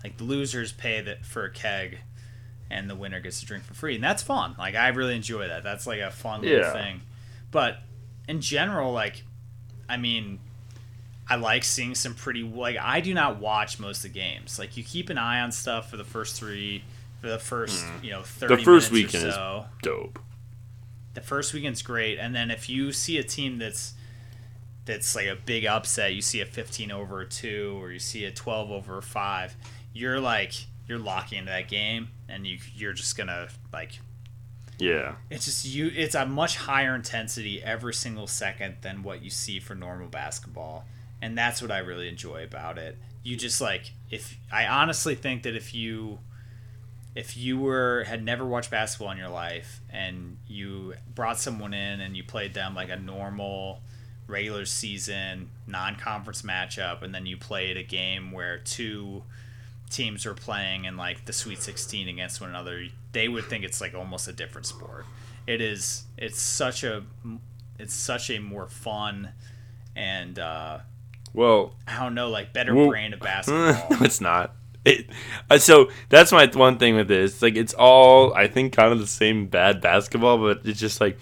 like 0.05 0.17
the 0.19 0.25
losers 0.25 0.73
pay 0.73 1.01
that 1.01 1.25
for 1.25 1.45
a 1.45 1.51
keg, 1.51 1.99
and 2.71 2.91
the 2.91 2.95
winner 2.95 3.21
gets 3.21 3.41
to 3.41 3.47
drink 3.47 3.65
for 3.65 3.75
free, 3.75 3.95
and 3.95 4.05
that's 4.05 4.23
fun. 4.23 4.55
Like 4.59 4.75
I 4.75 4.89
really 4.89 5.17
enjoy 5.17 5.49
that. 5.49 5.63
That's 5.63 5.87
like 5.87 6.01
a 6.01 6.11
fun 6.11 6.43
little 6.43 6.59
Yeah. 6.59 6.73
thing. 6.73 7.01
But 7.51 7.79
in 8.29 8.41
general, 8.41 8.93
like, 8.93 9.25
I 9.89 9.97
mean. 9.97 10.41
I 11.29 11.35
like 11.35 11.65
seeing 11.65 11.97
some 11.97 12.15
pretty 12.15 12.45
like 12.45 12.77
I 12.81 13.01
do 13.01 13.13
not 13.13 13.41
watch 13.41 13.81
most 13.81 14.05
of 14.05 14.13
the 14.13 14.19
games. 14.21 14.61
Like 14.61 14.77
you 14.77 14.85
keep 14.85 15.11
an 15.11 15.19
eye 15.19 15.41
on 15.41 15.51
stuff 15.51 15.91
for 15.91 15.97
the 15.97 16.05
first 16.05 16.37
three, 16.37 16.85
for 17.21 17.29
the 17.29 17.39
first 17.41 17.85
you 18.01 18.11
know 18.11 18.23
thirty. 18.23 18.55
Mm. 18.55 18.59
the 18.59 18.65
first 18.65 18.93
weekend 18.93 19.33
so. 19.33 19.65
is 19.67 19.79
dope. 19.83 20.21
The 21.15 21.21
first 21.21 21.53
weekend's 21.53 21.83
great, 21.83 22.19
and 22.19 22.33
then 22.33 22.53
if 22.53 22.69
you 22.69 22.93
see 22.93 23.19
a 23.19 23.25
team 23.25 23.59
that's 23.59 23.95
that's 24.85 25.17
like 25.17 25.27
a 25.27 25.35
big 25.35 25.67
upset, 25.67 26.15
you 26.15 26.23
see 26.23 26.41
a 26.41 26.47
fifteen 26.47 26.93
over 26.93 27.23
a 27.23 27.27
two, 27.27 27.77
or 27.83 27.91
you 27.91 27.99
see 27.99 28.25
a 28.25 28.31
twelve 28.31 28.71
over 28.71 28.99
a 28.99 29.03
five, 29.03 29.57
you're 29.93 30.21
like 30.21 30.53
you're 30.87 30.99
locking 30.99 31.39
into 31.39 31.51
that 31.51 31.69
game, 31.69 32.11
and 32.29 32.47
you 32.47 32.59
you're 32.77 32.93
just 32.93 33.17
gonna 33.17 33.49
like 33.73 33.99
Yeah, 34.79 35.15
it's 35.31 35.47
just 35.47 35.65
you 35.65 35.91
it's 35.95 36.15
a 36.15 36.27
much 36.27 36.57
higher 36.57 36.95
intensity 36.95 37.63
every 37.63 37.95
single 37.95 38.27
second 38.27 38.77
than 38.83 39.03
what 39.03 39.23
you 39.23 39.31
see 39.31 39.59
for 39.59 39.75
normal 39.75 40.09
basketball 40.09 40.85
and 41.23 41.37
that's 41.37 41.63
what 41.63 41.71
i 41.71 41.79
really 41.79 42.09
enjoy 42.09 42.45
about 42.45 42.79
it. 42.79 42.97
You 43.23 43.37
just 43.37 43.61
like 43.61 43.93
if 44.11 44.39
i 44.53 44.67
honestly 44.67 45.15
think 45.15 45.43
that 45.43 45.57
if 45.57 45.75
you 45.75 46.19
if 47.15 47.37
you 47.37 47.59
were 47.59 48.05
had 48.05 48.23
never 48.23 48.45
watched 48.45 48.71
basketball 48.71 49.11
in 49.11 49.19
your 49.19 49.31
life 49.31 49.81
and 49.91 50.37
you 50.47 50.95
brought 51.15 51.41
someone 51.41 51.73
in 51.73 52.01
and 52.01 52.17
you 52.17 52.23
played 52.23 52.55
them 52.55 52.75
like 52.75 52.91
a 52.91 52.97
normal 52.97 53.81
regular 54.29 54.65
season 54.65 55.51
non-conference 55.67 56.43
matchup 56.43 57.03
and 57.03 57.15
then 57.15 57.27
you 57.27 57.37
played 57.37 57.77
a 57.77 57.83
game 57.83 58.33
where 58.33 58.59
two 58.59 59.23
teams 59.91 60.27
are 60.27 60.35
playing 60.35 60.85
in 60.85 60.97
like 60.97 61.25
the 61.27 61.33
Sweet 61.33 61.61
16 61.63 62.09
against 62.09 62.41
one 62.41 62.51
another, 62.51 62.85
they 63.13 63.29
would 63.29 63.45
think 63.45 63.65
it's 63.65 63.81
like 63.81 63.95
almost 63.95 64.29
a 64.29 64.33
different 64.33 64.67
sport. 64.67 65.07
It 65.47 65.61
is. 65.61 66.05
It's 66.19 66.41
such 66.41 66.83
a. 66.85 67.03
It's 67.79 67.95
such 67.95 68.31
a 68.31 68.39
more 68.39 68.69
fun, 68.69 69.31
and 69.95 70.39
uh, 70.39 70.79
well, 71.35 71.75
I 71.87 72.01
don't 72.03 72.15
know, 72.15 72.31
like 72.31 72.53
better 72.53 72.75
Well- 72.75 72.89
brand 72.89 73.15
of 73.15 73.21
basketball. 73.21 73.87
no, 73.99 74.05
it's 74.05 74.21
not. 74.21 74.55
It, 74.85 75.07
uh, 75.51 75.59
so 75.59 75.91
that's 76.09 76.31
my 76.33 76.47
one 76.47 76.79
thing 76.79 76.95
with 76.95 77.09
this. 77.09 77.43
Like 77.43 77.57
it's 77.57 77.75
all 77.75 78.33
I 78.35 78.47
think 78.47 78.73
kind 78.73 78.93
of 78.93 78.99
the 79.01 79.07
same 79.07 79.47
bad 79.49 79.81
basketball, 79.81 80.39
but 80.39 80.61
it's 80.65 80.79
just 80.81 81.01
like 81.01 81.19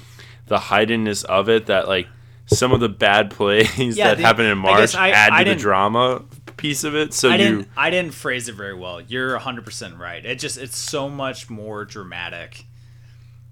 the 0.46 0.58
heightenedness 0.58 1.24
of 1.24 1.48
it 1.48 1.66
that 1.66 1.88
like 1.88 2.06
some 2.46 2.72
of 2.72 2.80
the 2.80 2.90
bad 2.90 3.30
plays 3.32 3.96
Yeah, 3.96 4.08
that 4.08 4.18
the- 4.18 4.22
happen 4.22 4.44
in 4.46 4.58
March 4.58 4.80
guess 4.80 4.94
I- 4.94 5.10
add 5.10 5.32
I 5.32 5.44
to 5.44 5.50
the 5.50 5.56
drama 5.56 6.22
piece 6.64 6.82
of 6.82 6.94
it. 6.96 7.12
So 7.12 7.28
I 7.28 7.32
you 7.32 7.38
didn't. 7.38 7.68
I 7.76 7.90
didn't 7.90 8.14
phrase 8.14 8.48
it 8.48 8.54
very 8.54 8.72
well. 8.74 8.98
You're 8.98 9.32
100 9.32 9.66
percent 9.66 9.98
right. 9.98 10.24
It 10.24 10.38
just. 10.38 10.56
It's 10.56 10.78
so 10.78 11.10
much 11.10 11.50
more 11.50 11.84
dramatic. 11.84 12.64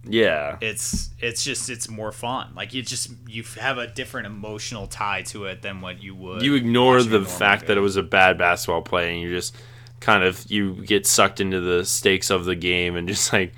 yeah. 0.02 0.56
It's. 0.62 1.10
It's 1.20 1.44
just. 1.44 1.68
It's 1.68 1.90
more 1.90 2.10
fun. 2.10 2.54
Like 2.56 2.72
you 2.72 2.82
just. 2.82 3.10
You 3.28 3.42
have 3.60 3.76
a 3.76 3.86
different 3.86 4.26
emotional 4.26 4.86
tie 4.86 5.22
to 5.24 5.44
it 5.44 5.60
than 5.60 5.82
what 5.82 6.02
you 6.02 6.14
would. 6.14 6.40
you 6.40 6.54
ignore 6.54 7.02
the 7.02 7.22
fact 7.22 7.66
that 7.66 7.76
it 7.76 7.80
was 7.82 7.96
a 7.96 8.02
bad 8.02 8.38
basketball 8.38 8.80
play 8.80 9.12
and 9.12 9.20
you 9.20 9.28
just 9.28 9.54
kind 10.00 10.24
of 10.24 10.50
you 10.50 10.74
get 10.84 11.06
sucked 11.06 11.38
into 11.38 11.60
the 11.60 11.84
stakes 11.84 12.30
of 12.30 12.46
the 12.46 12.56
game 12.56 12.96
and 12.96 13.06
just 13.14 13.32
like 13.32 13.52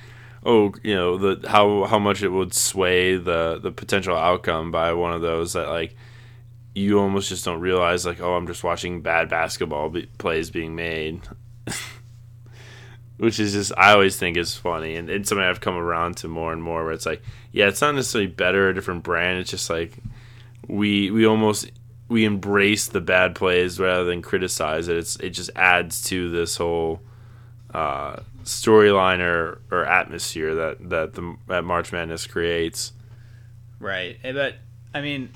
oh 0.45 0.75
you 0.83 0.95
know 0.95 1.17
the 1.17 1.49
how 1.49 1.85
how 1.85 1.99
much 1.99 2.23
it 2.23 2.29
would 2.29 2.53
sway 2.53 3.17
the 3.17 3.59
the 3.63 3.71
potential 3.71 4.15
outcome 4.15 4.71
by 4.71 4.93
one 4.93 5.11
of 5.11 5.23
those 5.23 5.55
that 5.55 5.69
like 5.69 5.97
you 6.75 6.99
almost 6.99 7.29
just 7.29 7.45
don't 7.45 7.61
realize 7.61 8.05
like 8.05 8.21
oh 8.21 8.35
I'm 8.35 8.47
just 8.47 8.65
watching 8.65 9.01
bad 9.01 9.29
basketball 9.29 9.91
be- 9.91 10.07
plays 10.19 10.51
being 10.51 10.75
made 10.75 11.21
which 13.17 13.39
is 13.39 13.53
just 13.53 13.73
I 13.77 13.93
always 13.93 14.17
think 14.17 14.37
is 14.37 14.55
funny 14.55 14.97
and 14.97 15.09
it's 15.09 15.29
something 15.29 15.45
I've 15.45 15.61
come 15.61 15.77
around 15.77 16.17
to 16.19 16.29
more 16.29 16.53
and 16.53 16.63
more 16.63 16.85
where 16.85 16.93
it's 16.93 17.07
like 17.07 17.23
yeah 17.53 17.69
it's 17.69 17.81
not 17.81 17.95
necessarily 17.95 18.27
better 18.27 18.69
a 18.69 18.75
different 18.75 19.03
brand 19.05 19.39
it's 19.39 19.51
just 19.51 19.71
like 19.71 19.93
we 20.67 21.11
we 21.11 21.27
almost 21.27 21.71
we 22.09 22.25
embrace 22.25 22.89
the 22.89 23.01
bad 23.01 23.35
plays 23.35 23.81
rather 23.81 24.05
than 24.05 24.21
criticize 24.23 24.89
it. 24.89 24.97
It's 24.97 25.17
it 25.17 25.31
just 25.31 25.51
adds 25.57 26.03
to 26.05 26.31
this 26.31 26.57
whole 26.57 27.01
uh, 27.73 28.17
storyline 28.45 29.21
or, 29.21 29.63
or 29.71 29.85
atmosphere 29.87 30.55
that 30.55 30.91
that 30.91 31.15
the 31.15 31.37
that 31.49 31.65
March 31.65 31.93
Madness 31.93 32.27
creates. 32.27 32.93
Right. 33.81 34.19
Eh, 34.23 34.33
But 34.33 34.57
I 34.93 35.01
mean, 35.01 35.31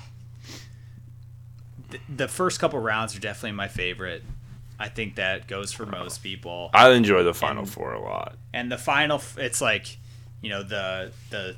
th- 1.91 2.03
the 2.13 2.27
first 2.27 2.59
couple 2.59 2.79
rounds 2.79 3.15
are 3.15 3.19
definitely 3.19 3.55
my 3.55 3.67
favorite. 3.67 4.23
I 4.79 4.87
think 4.89 5.15
that 5.15 5.47
goes 5.47 5.71
for 5.73 5.85
most 5.85 6.23
people. 6.23 6.69
I 6.73 6.89
enjoy 6.91 7.23
the 7.23 7.33
Final 7.33 7.63
And- 7.63 7.69
Four 7.71 7.93
a 7.93 8.01
lot. 8.01 8.37
And 8.53 8.71
the 8.71 8.77
final, 8.77 9.21
it's 9.37 9.61
like, 9.61 9.97
you 10.41 10.49
know, 10.49 10.63
the 10.63 11.11
the 11.29 11.55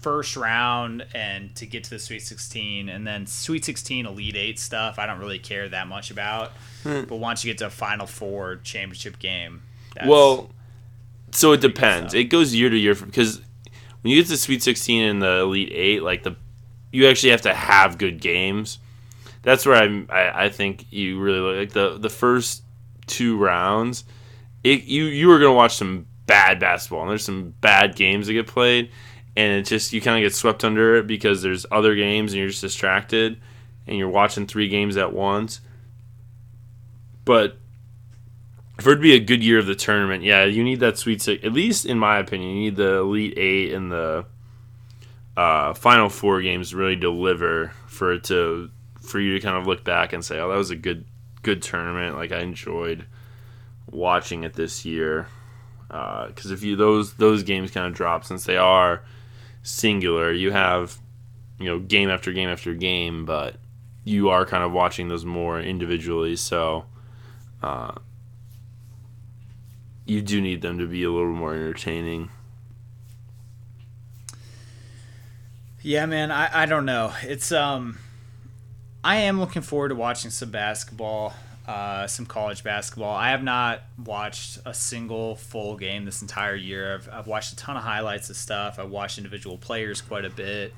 first 0.00 0.36
round 0.36 1.04
and 1.14 1.54
to 1.56 1.66
get 1.66 1.82
to 1.84 1.90
the 1.90 1.98
Sweet 1.98 2.20
16, 2.22 2.88
and 2.88 3.06
then 3.06 3.26
Sweet 3.26 3.64
16 3.64 4.06
Elite 4.06 4.36
Eight 4.36 4.58
stuff. 4.58 4.98
I 4.98 5.06
don't 5.06 5.18
really 5.18 5.38
care 5.38 5.68
that 5.68 5.86
much 5.88 6.10
about. 6.10 6.52
Hmm. 6.82 7.02
But 7.04 7.16
once 7.16 7.44
you 7.44 7.50
get 7.52 7.58
to 7.58 7.66
a 7.66 7.70
Final 7.70 8.06
Four 8.06 8.56
championship 8.56 9.18
game, 9.18 9.62
that's, 9.94 10.06
well, 10.08 10.50
so 11.32 11.52
it 11.52 11.60
depends. 11.60 12.14
It 12.14 12.24
goes 12.24 12.54
year 12.54 12.68
to 12.70 12.76
year 12.76 12.94
because 12.94 13.40
when 14.02 14.12
you 14.12 14.20
get 14.22 14.28
to 14.28 14.36
Sweet 14.36 14.62
16 14.62 15.02
and 15.02 15.22
the 15.22 15.38
Elite 15.40 15.72
Eight, 15.72 16.02
like 16.02 16.22
the 16.24 16.36
you 16.92 17.06
actually 17.08 17.30
have 17.30 17.42
to 17.42 17.54
have 17.54 17.96
good 17.98 18.20
games. 18.20 18.78
That's 19.46 19.64
where 19.64 19.76
I'm, 19.76 20.08
I 20.10 20.46
I 20.46 20.48
think 20.48 20.86
you 20.90 21.20
really 21.20 21.38
look 21.38 21.56
like 21.56 21.70
the 21.70 21.98
the 21.98 22.10
first 22.10 22.64
two 23.06 23.38
rounds. 23.38 24.02
It, 24.64 24.82
you 24.86 25.04
you 25.04 25.30
are 25.30 25.38
gonna 25.38 25.52
watch 25.52 25.76
some 25.76 26.06
bad 26.26 26.58
basketball 26.58 27.02
and 27.02 27.10
there's 27.10 27.24
some 27.24 27.54
bad 27.60 27.94
games 27.94 28.26
that 28.26 28.32
get 28.32 28.48
played 28.48 28.90
and 29.36 29.60
it 29.60 29.66
just 29.66 29.92
you 29.92 30.00
kind 30.00 30.16
of 30.16 30.28
get 30.28 30.34
swept 30.34 30.64
under 30.64 30.96
it 30.96 31.06
because 31.06 31.42
there's 31.42 31.64
other 31.70 31.94
games 31.94 32.32
and 32.32 32.40
you're 32.40 32.48
just 32.48 32.60
distracted 32.60 33.40
and 33.86 33.96
you're 33.96 34.08
watching 34.08 34.48
three 34.48 34.68
games 34.68 34.96
at 34.96 35.12
once. 35.12 35.60
But 37.24 37.56
for 38.80 38.94
it 38.94 38.96
to 38.96 39.00
be 39.00 39.14
a 39.14 39.20
good 39.20 39.44
year 39.44 39.60
of 39.60 39.66
the 39.66 39.76
tournament, 39.76 40.24
yeah, 40.24 40.44
you 40.44 40.64
need 40.64 40.80
that 40.80 40.98
sweet 40.98 41.22
six. 41.22 41.44
At 41.44 41.52
least 41.52 41.86
in 41.86 42.00
my 42.00 42.18
opinion, 42.18 42.50
you 42.50 42.62
need 42.62 42.74
the 42.74 42.96
elite 42.96 43.38
eight 43.38 43.72
and 43.72 43.92
the 43.92 44.26
uh, 45.36 45.72
final 45.74 46.08
four 46.08 46.42
games 46.42 46.74
really 46.74 46.96
deliver 46.96 47.70
for 47.86 48.14
it 48.14 48.24
to 48.24 48.72
for 49.06 49.20
you 49.20 49.34
to 49.34 49.40
kind 49.40 49.56
of 49.56 49.66
look 49.66 49.84
back 49.84 50.12
and 50.12 50.24
say, 50.24 50.38
oh, 50.38 50.48
that 50.50 50.56
was 50.56 50.70
a 50.70 50.76
good 50.76 51.04
good 51.42 51.62
tournament. 51.62 52.16
Like 52.16 52.32
I 52.32 52.40
enjoyed 52.40 53.06
watching 53.90 54.44
it 54.44 54.54
this 54.54 54.84
year 54.84 55.28
because 55.88 56.50
uh, 56.50 56.54
if 56.54 56.62
you 56.62 56.76
those 56.76 57.14
those 57.14 57.42
games 57.42 57.70
kind 57.70 57.86
of 57.86 57.94
drop 57.94 58.24
since 58.24 58.44
they 58.44 58.56
are 58.56 59.02
singular, 59.62 60.32
you 60.32 60.50
have 60.50 60.98
you 61.58 61.66
know 61.66 61.78
game 61.78 62.10
after 62.10 62.32
game 62.32 62.48
after 62.48 62.74
game, 62.74 63.24
but 63.24 63.56
you 64.04 64.28
are 64.28 64.44
kind 64.44 64.62
of 64.62 64.72
watching 64.72 65.08
those 65.08 65.24
more 65.24 65.60
individually. 65.60 66.36
So 66.36 66.86
uh, 67.62 67.92
you 70.04 70.22
do 70.22 70.40
need 70.40 70.62
them 70.62 70.78
to 70.78 70.86
be 70.86 71.04
a 71.04 71.10
little 71.10 71.32
more 71.32 71.54
entertaining. 71.54 72.30
Yeah, 75.82 76.06
man, 76.06 76.32
I, 76.32 76.62
I 76.62 76.66
don't 76.66 76.84
know. 76.84 77.12
It's 77.22 77.52
um 77.52 77.98
I 79.06 79.18
am 79.18 79.38
looking 79.38 79.62
forward 79.62 79.90
to 79.90 79.94
watching 79.94 80.32
some 80.32 80.50
basketball, 80.50 81.32
uh, 81.64 82.08
some 82.08 82.26
college 82.26 82.64
basketball. 82.64 83.14
I 83.14 83.30
have 83.30 83.42
not 83.44 83.82
watched 84.04 84.58
a 84.66 84.74
single 84.74 85.36
full 85.36 85.76
game 85.76 86.04
this 86.04 86.22
entire 86.22 86.56
year. 86.56 86.94
I've, 86.94 87.08
I've 87.12 87.26
watched 87.28 87.52
a 87.52 87.56
ton 87.56 87.76
of 87.76 87.84
highlights 87.84 88.30
of 88.30 88.36
stuff. 88.36 88.80
I've 88.80 88.90
watched 88.90 89.18
individual 89.18 89.58
players 89.58 90.00
quite 90.00 90.24
a 90.24 90.30
bit. 90.30 90.74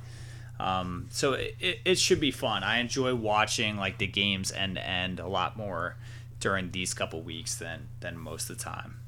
Um, 0.61 1.07
so 1.11 1.33
it, 1.33 1.57
it, 1.59 1.79
it 1.87 1.99
should 1.99 2.21
be 2.21 2.31
fun. 2.31 2.63
I 2.65 2.81
enjoy 2.81 3.15
watching 3.15 3.79
like 3.79 3.97
the 3.97 4.07
games 4.07 4.53
end 4.53 4.75
to 4.75 4.87
end 4.87 5.21
a 5.21 5.27
lot 5.27 5.57
more 5.57 5.97
during 6.39 6.71
these 6.71 6.93
couple 6.93 7.23
weeks 7.23 7.55
than 7.55 7.89
than 8.01 8.19
most 8.19 8.51
of 8.51 8.59
the 8.59 8.63
time, 8.63 8.99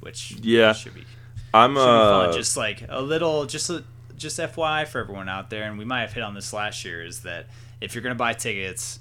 which 0.00 0.36
yeah 0.40 0.72
should 0.72 0.94
be. 0.94 1.04
I'm 1.52 1.74
should 1.74 1.80
be 1.80 1.80
uh, 1.82 2.24
fun. 2.24 2.32
just 2.32 2.56
like 2.56 2.84
a 2.88 3.02
little 3.02 3.44
just 3.44 3.68
a, 3.68 3.84
just 4.16 4.38
FYI 4.38 4.86
for 4.86 5.00
everyone 5.00 5.28
out 5.28 5.50
there, 5.50 5.64
and 5.64 5.78
we 5.78 5.84
might 5.84 6.00
have 6.00 6.14
hit 6.14 6.22
on 6.22 6.32
this 6.32 6.54
last 6.54 6.82
year 6.82 7.04
is 7.04 7.20
that 7.24 7.46
if 7.80 7.94
you're 7.94 8.02
gonna 8.02 8.14
buy 8.14 8.32
tickets, 8.32 8.98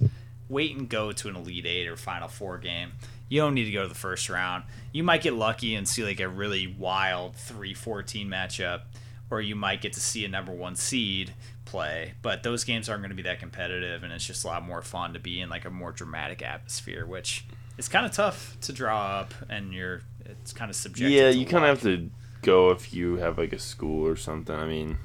wait 0.48 0.76
and 0.76 0.90
go 0.90 1.12
to 1.12 1.28
an 1.30 1.36
Elite 1.36 1.66
Eight 1.66 1.88
or 1.88 1.96
Final 1.96 2.28
Four 2.28 2.58
game. 2.58 2.94
You 3.30 3.42
don't 3.42 3.54
need 3.54 3.66
to 3.66 3.72
go 3.72 3.84
to 3.84 3.88
the 3.88 3.96
first 3.96 4.30
round. 4.30 4.64
You 4.92 5.04
might 5.04 5.22
get 5.22 5.34
lucky 5.34 5.76
and 5.76 5.88
see 5.88 6.04
like 6.04 6.20
a 6.20 6.28
really 6.28 6.66
wild 6.68 7.36
3-14 7.36 8.28
matchup, 8.28 8.82
or 9.30 9.40
you 9.40 9.56
might 9.56 9.82
get 9.82 9.94
to 9.94 10.00
see 10.00 10.26
a 10.26 10.28
number 10.28 10.52
one 10.52 10.76
seed 10.76 11.34
play. 11.66 12.16
But 12.24 12.42
those 12.42 12.64
games 12.64 12.90
aren't 12.90 13.04
going 13.04 13.12
to 13.12 13.16
be 13.16 13.22
that 13.24 13.40
competitive, 13.40 14.02
and 14.02 14.12
it's 14.12 14.26
just 14.26 14.44
a 14.46 14.48
lot 14.48 14.64
more 14.64 14.82
fun 14.82 15.14
to 15.14 15.20
be 15.20 15.40
in 15.40 15.50
like 15.50 15.66
a 15.66 15.70
more 15.70 15.92
dramatic 15.92 16.42
atmosphere, 16.42 17.06
which 17.06 17.46
is 17.78 17.88
kind 17.88 18.06
of 18.06 18.12
tough 18.12 18.58
to 18.62 18.74
draw 18.74 19.20
up, 19.20 19.34
and 19.48 19.74
you're 19.74 20.02
it's 20.26 20.52
kind 20.52 20.70
of 20.70 20.76
subjective. 20.76 21.12
yeah, 21.12 21.30
you 21.30 21.46
kind 21.46 21.64
of 21.64 21.70
have 21.70 21.82
to 21.84 22.10
go 22.42 22.72
if 22.72 22.94
you 22.94 23.18
have 23.18 23.38
like 23.38 23.54
a 23.54 23.60
school 23.60 24.08
or 24.08 24.16
something. 24.16 24.56
I 24.56 24.66
mean, 24.66 24.98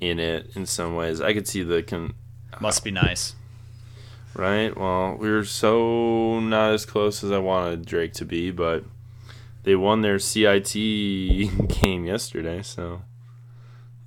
in 0.00 0.18
it 0.18 0.50
in 0.56 0.64
some 0.64 0.94
ways, 0.94 1.20
I 1.20 1.34
could 1.34 1.46
see 1.46 1.62
the 1.62 1.82
con- 1.82 2.14
Must 2.60 2.82
be 2.82 2.90
nice. 2.90 3.34
Right. 4.34 4.76
Well, 4.76 5.16
we 5.16 5.30
were 5.30 5.44
so 5.44 6.40
not 6.40 6.72
as 6.72 6.84
close 6.84 7.24
as 7.24 7.30
I 7.30 7.38
wanted 7.38 7.86
Drake 7.86 8.12
to 8.14 8.24
be, 8.24 8.50
but 8.50 8.84
they 9.62 9.74
won 9.74 10.02
their 10.02 10.18
CIT 10.18 10.72
game 10.72 12.04
yesterday, 12.04 12.62
so 12.62 13.02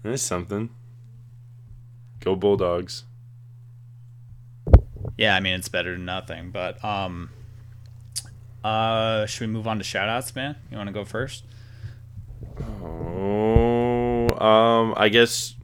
there's 0.04 0.22
something. 0.22 0.70
Go 2.20 2.36
Bulldogs. 2.36 3.06
Yeah, 5.18 5.36
I 5.36 5.40
mean 5.40 5.54
it's 5.54 5.68
better 5.68 5.94
than 5.94 6.06
nothing. 6.06 6.52
But 6.52 6.84
um, 6.84 7.30
uh, 8.64 9.26
should 9.26 9.48
we 9.48 9.54
move 9.54 9.68
on 9.68 9.78
to 9.78 9.84
shoutouts, 9.84 10.36
man? 10.36 10.56
You 10.72 10.78
want 10.78 10.88
to 10.88 10.94
go 10.94 11.06
first? 11.06 11.44
Oh, 12.84 14.30
um, 14.40 14.94
I 14.96 15.10
guess 15.10 15.56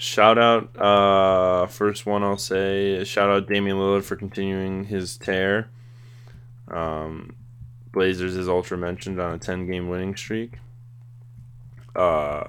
shout 0.00 0.38
out. 0.38 0.76
Uh, 0.80 1.66
first 1.66 2.06
one 2.06 2.22
I'll 2.22 2.38
say 2.38 2.92
is 2.92 3.06
shout 3.06 3.28
out 3.28 3.46
Damian 3.46 3.76
Lillard 3.76 4.02
for 4.02 4.16
continuing 4.16 4.84
his 4.84 5.16
tear. 5.16 5.68
Um, 6.68 7.36
Blazers 7.92 8.34
is 8.34 8.48
ultra 8.48 8.78
mentioned 8.78 9.20
on 9.20 9.34
a 9.34 9.38
ten 9.38 9.66
game 9.66 9.88
winning 9.88 10.16
streak. 10.16 10.54
Uh, 11.94 12.44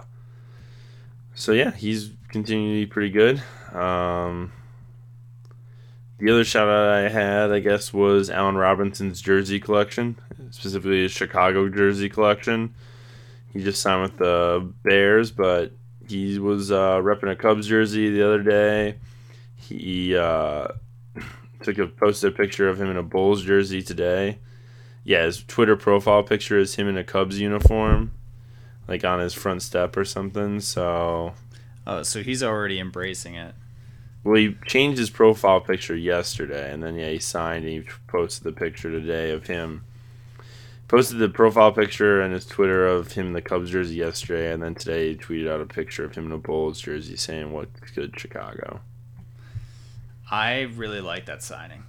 so 1.34 1.52
yeah, 1.52 1.72
he's 1.72 2.12
continuing 2.30 2.74
to 2.74 2.86
be 2.86 2.86
pretty 2.86 3.10
good. 3.10 3.44
Um, 3.76 4.54
the 6.20 6.32
other 6.32 6.44
shout 6.44 6.70
out 6.70 6.90
I 6.90 7.10
had, 7.10 7.52
I 7.52 7.60
guess, 7.60 7.92
was 7.92 8.30
Allen 8.30 8.56
Robinson's 8.56 9.22
jersey 9.22 9.60
collection, 9.60 10.16
specifically 10.52 11.02
his 11.02 11.12
Chicago 11.12 11.68
jersey 11.68 12.08
collection. 12.08 12.76
He 13.52 13.62
just 13.62 13.82
signed 13.82 14.04
with 14.04 14.18
the 14.18 14.72
Bears, 14.84 15.32
but 15.32 15.74
he 16.12 16.40
was 16.40 16.72
uh, 16.72 16.98
repping 16.98 17.32
a 17.32 17.36
Cubs 17.36 17.68
jersey 17.68 18.10
the 18.10 18.26
other 18.26 18.44
day. 18.44 18.98
He 19.56 20.16
uh, 20.16 20.68
took 21.64 21.78
a 21.78 21.88
posted 21.88 22.34
a 22.34 22.36
picture 22.36 22.68
of 22.68 22.80
him 22.82 22.90
in 22.90 22.98
a 22.98 23.04
Bulls 23.04 23.44
jersey 23.44 23.82
today. 23.82 24.40
Yeah, 25.04 25.26
his 25.26 25.44
Twitter 25.44 25.76
profile 25.76 26.24
picture 26.24 26.60
is 26.60 26.76
him 26.76 26.88
in 26.88 26.98
a 26.98 27.04
Cubs 27.04 27.40
uniform, 27.40 28.12
like 28.88 29.04
on 29.04 29.20
his 29.20 29.34
front 29.34 29.62
step 29.64 29.98
or 29.98 30.06
something. 30.06 30.60
So, 30.60 31.34
Oh, 31.88 32.04
so 32.04 32.22
he's 32.22 32.44
already 32.44 32.80
embracing 32.80 33.34
it. 33.36 33.56
well, 34.24 34.36
he 34.36 34.56
changed 34.68 35.00
his 35.00 35.10
profile 35.10 35.60
picture 35.62 35.96
yesterday, 35.96 36.72
and 36.72 36.84
then 36.84 36.96
yeah, 36.96 37.10
he 37.10 37.18
signed 37.20 37.66
and 37.66 37.74
he 37.74 37.84
posted 38.08 38.44
the 38.44 38.52
picture 38.52 38.92
today 38.92 39.32
of 39.32 39.48
him. 39.48 39.84
Posted 40.92 41.20
the 41.20 41.30
profile 41.30 41.72
picture 41.72 42.20
and 42.20 42.34
his 42.34 42.46
Twitter 42.46 42.86
of 42.86 43.14
him 43.14 43.28
in 43.28 43.32
the 43.32 43.42
Cubs 43.42 43.72
jersey 43.72 43.96
yesterday, 43.96 44.52
and 44.52 44.62
then 44.62 44.76
today 44.76 45.12
he 45.12 45.16
tweeted 45.16 45.50
out 45.50 45.62
a 45.62 45.66
picture 45.66 46.04
of 46.04 46.14
him 46.14 46.26
in 46.26 46.34
a 46.34 46.38
Bulls 46.38 46.82
jersey 46.82 47.16
saying, 47.16 47.54
"What's 47.54 47.92
good, 47.92 48.20
Chicago." 48.20 48.82
I 50.30 50.64
really 50.64 51.00
like 51.00 51.28
that 51.28 51.44
signing. 51.44 51.84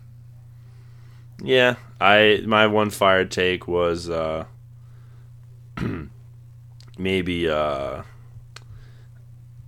Yeah, 1.43 1.75
I 2.01 2.45
my 2.47 2.69
one 2.69 2.91
fire 2.91 3.25
take 3.25 3.67
was 3.67 4.09
uh 4.09 4.45
maybe 6.97 7.51
uh 7.51 8.05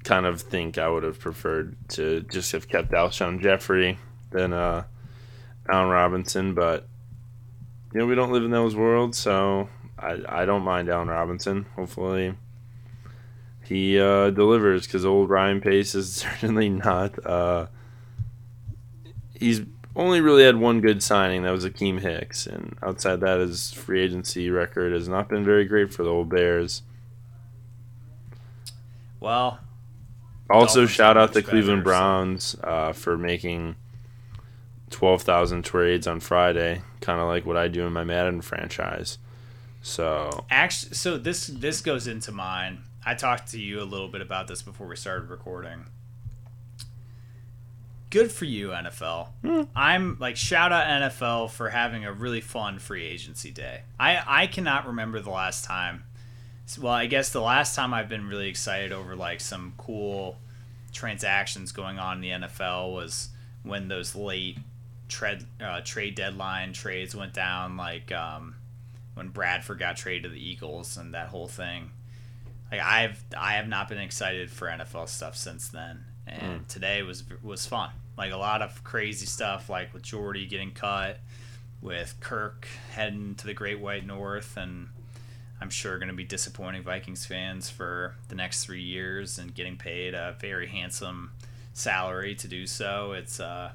kind 0.05 0.27
of 0.27 0.43
think 0.43 0.79
I 0.79 0.89
would 0.89 1.03
have 1.03 1.19
preferred 1.19 1.75
to 1.89 2.21
just 2.21 2.53
have 2.53 2.69
kept 2.69 2.93
Alshon 2.93 3.43
Jeffery 3.43 3.99
than 4.31 4.53
uh 4.53 4.85
Allen 5.69 5.89
Robinson, 5.89 6.55
but 6.55 6.87
you 7.95 8.01
know 8.01 8.07
we 8.07 8.15
don't 8.15 8.33
live 8.33 8.45
in 8.45 8.51
those 8.51 8.75
worlds, 8.77 9.17
so 9.17 9.69
I 9.99 10.21
I 10.29 10.45
don't 10.45 10.63
mind 10.63 10.91
Allen 10.91 11.09
Robinson. 11.09 11.67
Hopefully 11.77 12.35
he 13.65 13.99
uh 13.99 14.31
delivers 14.31 14.87
because 14.87 15.07
old 15.07 15.31
Ryan 15.31 15.61
Pace 15.61 15.95
is 15.95 16.13
certainly 16.17 16.69
not 16.69 17.25
uh 17.25 17.67
he's 19.39 19.63
only 19.97 20.21
really 20.21 20.43
had 20.43 20.57
one 20.57 20.81
good 20.81 21.03
signing. 21.03 21.45
That 21.45 21.53
was 21.53 21.65
Akiem 21.65 22.01
Hicks, 22.01 22.47
and 22.49 22.77
outside 22.83 23.21
that, 23.21 23.39
his 23.39 23.73
free 23.73 24.03
agency 24.03 24.51
record 24.51 24.93
has 24.93 25.09
not 25.09 25.29
been 25.29 25.45
very 25.45 25.65
great 25.65 25.95
for 25.95 26.03
the 26.03 26.11
old 26.11 26.29
Bears. 26.29 26.83
Well, 29.21 29.61
Also, 30.51 30.87
shout 30.87 31.17
out 31.17 31.33
the 31.33 31.43
Cleveland 31.43 31.85
Browns 31.85 32.57
uh, 32.65 32.93
for 32.93 33.17
making 33.17 33.77
twelve 34.95 35.23
thousand 35.23 35.65
trades 35.65 36.07
on 36.07 36.21
Friday, 36.21 36.81
kind 37.01 37.21
of 37.21 37.27
like 37.27 37.45
what 37.45 37.57
I 37.57 37.67
do 37.67 37.85
in 37.85 37.93
my 37.93 38.05
Madden 38.05 38.41
franchise. 38.43 39.19
So 39.83 40.45
actually, 40.51 40.95
so 40.95 41.19
this 41.19 41.49
this 41.49 41.81
goes 41.81 42.07
into 42.07 42.31
mine. 42.31 42.85
I 43.05 43.15
talked 43.17 43.51
to 43.51 43.61
you 43.61 43.83
a 43.83 43.85
little 43.85 44.07
bit 44.07 44.21
about 44.21 44.47
this 44.47 44.63
before 44.63 44.87
we 44.87 44.95
started 44.95 45.29
recording. 45.29 45.87
Good 48.11 48.31
for 48.31 48.45
you, 48.45 48.69
NFL. 48.69 49.31
Hmm. 49.45 49.63
I'm 49.75 50.17
like 50.21 50.37
shout 50.37 50.71
out 50.71 50.87
NFL 50.87 51.51
for 51.51 51.71
having 51.71 52.05
a 52.05 52.13
really 52.13 52.41
fun 52.41 52.79
free 52.79 53.05
agency 53.05 53.51
day. 53.51 53.83
I 53.99 54.23
I 54.25 54.47
cannot 54.47 54.87
remember 54.87 55.19
the 55.19 55.31
last 55.31 55.65
time. 55.65 56.05
Well, 56.81 56.93
I 56.93 57.07
guess 57.07 57.31
the 57.31 57.43
last 57.43 57.75
time 57.75 57.93
I've 57.93 58.09
been 58.09 58.29
really 58.29 58.49
excited 58.49 58.93
over 58.93 59.17
like 59.17 59.41
some 59.41 59.75
cool 59.77 60.39
transactions 60.93 61.73
going 61.73 61.99
on 61.99 62.19
in 62.19 62.41
the 62.41 62.47
NFL 62.47 62.95
was 62.95 63.31
when 63.65 63.89
those 63.89 64.15
late 64.15 64.59
trade 65.15 65.45
uh, 65.61 65.81
trade 65.83 66.17
deadline 66.17 66.73
trades 66.73 67.15
went 67.15 67.33
down, 67.33 67.77
like 67.77 68.11
um, 68.13 68.57
when 69.15 69.29
Bradford 69.29 69.79
got 69.79 69.97
traded 69.97 70.25
to 70.25 70.29
the 70.29 70.49
Eagles 70.49 70.97
and 70.97 71.15
that 71.15 71.29
whole 71.29 71.49
thing. 71.49 71.91
like 72.71 72.81
I've 72.81 73.23
I 73.37 73.53
have 73.55 73.69
not 73.69 73.89
been 73.89 73.99
excited 73.99 74.51
for 74.51 74.67
NFL 74.67 75.09
stuff 75.09 75.37
since 75.37 75.69
then, 75.69 76.05
and 76.27 76.69
today 76.69 77.03
was 77.03 77.23
was 77.43 77.67
fun. 77.67 77.91
Like 78.19 78.33
a 78.33 78.37
lot 78.37 78.61
of 78.61 78.83
crazy 78.85 79.27
stuff, 79.27 79.69
like 79.71 79.95
with 79.95 80.03
Jordy 80.03 80.47
getting 80.47 80.73
cut, 80.73 81.21
with 81.81 82.17
Kirk 82.21 82.67
heading 82.93 83.35
to 83.37 83.47
the 83.47 83.55
Great 83.55 83.81
White 83.81 84.07
North, 84.07 84.57
and 84.57 84.89
I'm 85.61 85.71
sure 85.71 85.99
going 85.99 86.09
to 86.09 86.15
be 86.15 86.25
disappointing 86.25 86.83
Vikings 86.83 87.25
fans 87.25 87.71
for 87.71 88.17
the 88.29 88.35
next 88.35 88.65
three 88.65 88.83
years 88.83 89.39
and 89.39 89.55
getting 89.55 89.77
paid 89.77 90.15
a 90.15 90.37
very 90.41 90.67
handsome 90.67 91.33
salary 91.73 92.35
to 92.37 92.49
do 92.49 92.67
so. 92.67 93.13
It's 93.13 93.41
uh, 93.41 93.73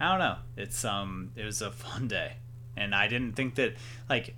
I 0.00 0.10
don't 0.10 0.18
know. 0.20 0.36
It's 0.56 0.84
um, 0.84 1.32
it 1.36 1.44
was 1.44 1.60
a 1.62 1.70
fun 1.84 2.08
day, 2.08 2.34
and 2.76 2.94
I 2.94 3.08
didn't 3.08 3.32
think 3.34 3.54
that 3.56 3.74
like. 4.08 4.34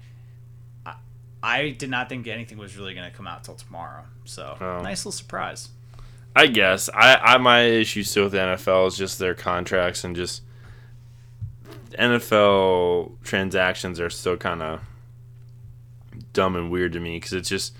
I- 0.86 0.94
I 1.42 1.70
did 1.70 1.88
not 1.88 2.10
think 2.10 2.26
anything 2.26 2.58
was 2.58 2.76
really 2.76 2.92
going 2.92 3.10
to 3.10 3.16
come 3.16 3.26
out 3.26 3.44
till 3.44 3.54
tomorrow. 3.54 4.04
So 4.26 4.58
Oh. 4.60 4.82
nice 4.82 5.00
little 5.06 5.12
surprise. 5.12 5.70
I 6.36 6.46
guess 6.48 6.90
I, 6.92 7.16
I 7.16 7.38
my 7.38 7.62
issue 7.62 8.02
still 8.02 8.24
with 8.24 8.32
the 8.32 8.38
NFL 8.38 8.88
is 8.88 8.96
just 8.98 9.18
their 9.18 9.34
contracts 9.34 10.04
and 10.04 10.14
just 10.14 10.42
NFL 11.92 13.12
transactions 13.24 13.98
are 14.00 14.10
still 14.10 14.36
kind 14.36 14.62
of 14.62 14.80
dumb 16.32 16.56
and 16.56 16.70
weird 16.70 16.92
to 16.92 17.00
me 17.00 17.16
because 17.16 17.32
it's 17.32 17.48
just 17.48 17.74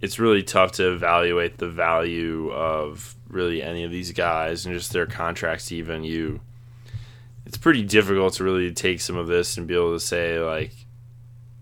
it's 0.00 0.18
really 0.18 0.42
tough 0.42 0.72
to 0.72 0.92
evaluate 0.92 1.58
the 1.58 1.68
value 1.68 2.50
of 2.50 3.14
really 3.28 3.62
any 3.62 3.84
of 3.84 3.90
these 3.90 4.10
guys 4.12 4.66
and 4.66 4.74
just 4.74 4.92
their 4.92 5.06
contracts 5.06 5.70
even 5.70 6.02
you 6.02 6.40
it's 7.46 7.56
pretty 7.56 7.82
difficult 7.82 8.34
to 8.34 8.44
really 8.44 8.72
take 8.72 9.00
some 9.00 9.16
of 9.16 9.26
this 9.26 9.56
and 9.56 9.66
be 9.66 9.74
able 9.74 9.92
to 9.92 10.00
say 10.00 10.38
like 10.38 10.72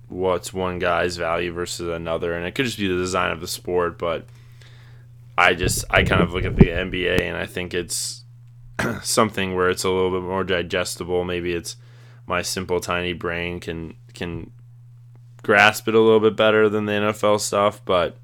what's 0.08 0.52
one 0.52 0.78
guy's 0.78 1.16
value 1.16 1.52
versus 1.52 1.88
another 1.88 2.34
and 2.34 2.46
it 2.46 2.54
could 2.54 2.66
just 2.66 2.78
be 2.78 2.88
the 2.88 2.96
design 2.96 3.30
of 3.30 3.40
the 3.40 3.46
sport 3.46 3.98
but 3.98 4.26
I 5.40 5.54
just 5.54 5.86
I 5.88 6.02
kind 6.02 6.20
of 6.20 6.34
look 6.34 6.44
at 6.44 6.56
the 6.56 6.66
NBA 6.66 7.22
and 7.22 7.34
I 7.34 7.46
think 7.46 7.72
it's 7.72 8.24
something 9.02 9.54
where 9.54 9.70
it's 9.70 9.84
a 9.84 9.90
little 9.90 10.10
bit 10.10 10.26
more 10.26 10.44
digestible. 10.44 11.24
Maybe 11.24 11.54
it's 11.54 11.76
my 12.26 12.42
simple 12.42 12.78
tiny 12.78 13.14
brain 13.14 13.58
can 13.58 13.94
can 14.12 14.50
grasp 15.42 15.88
it 15.88 15.94
a 15.94 16.00
little 16.00 16.20
bit 16.20 16.36
better 16.36 16.68
than 16.68 16.84
the 16.84 16.92
NFL 16.92 17.40
stuff, 17.40 17.82
but 17.86 18.18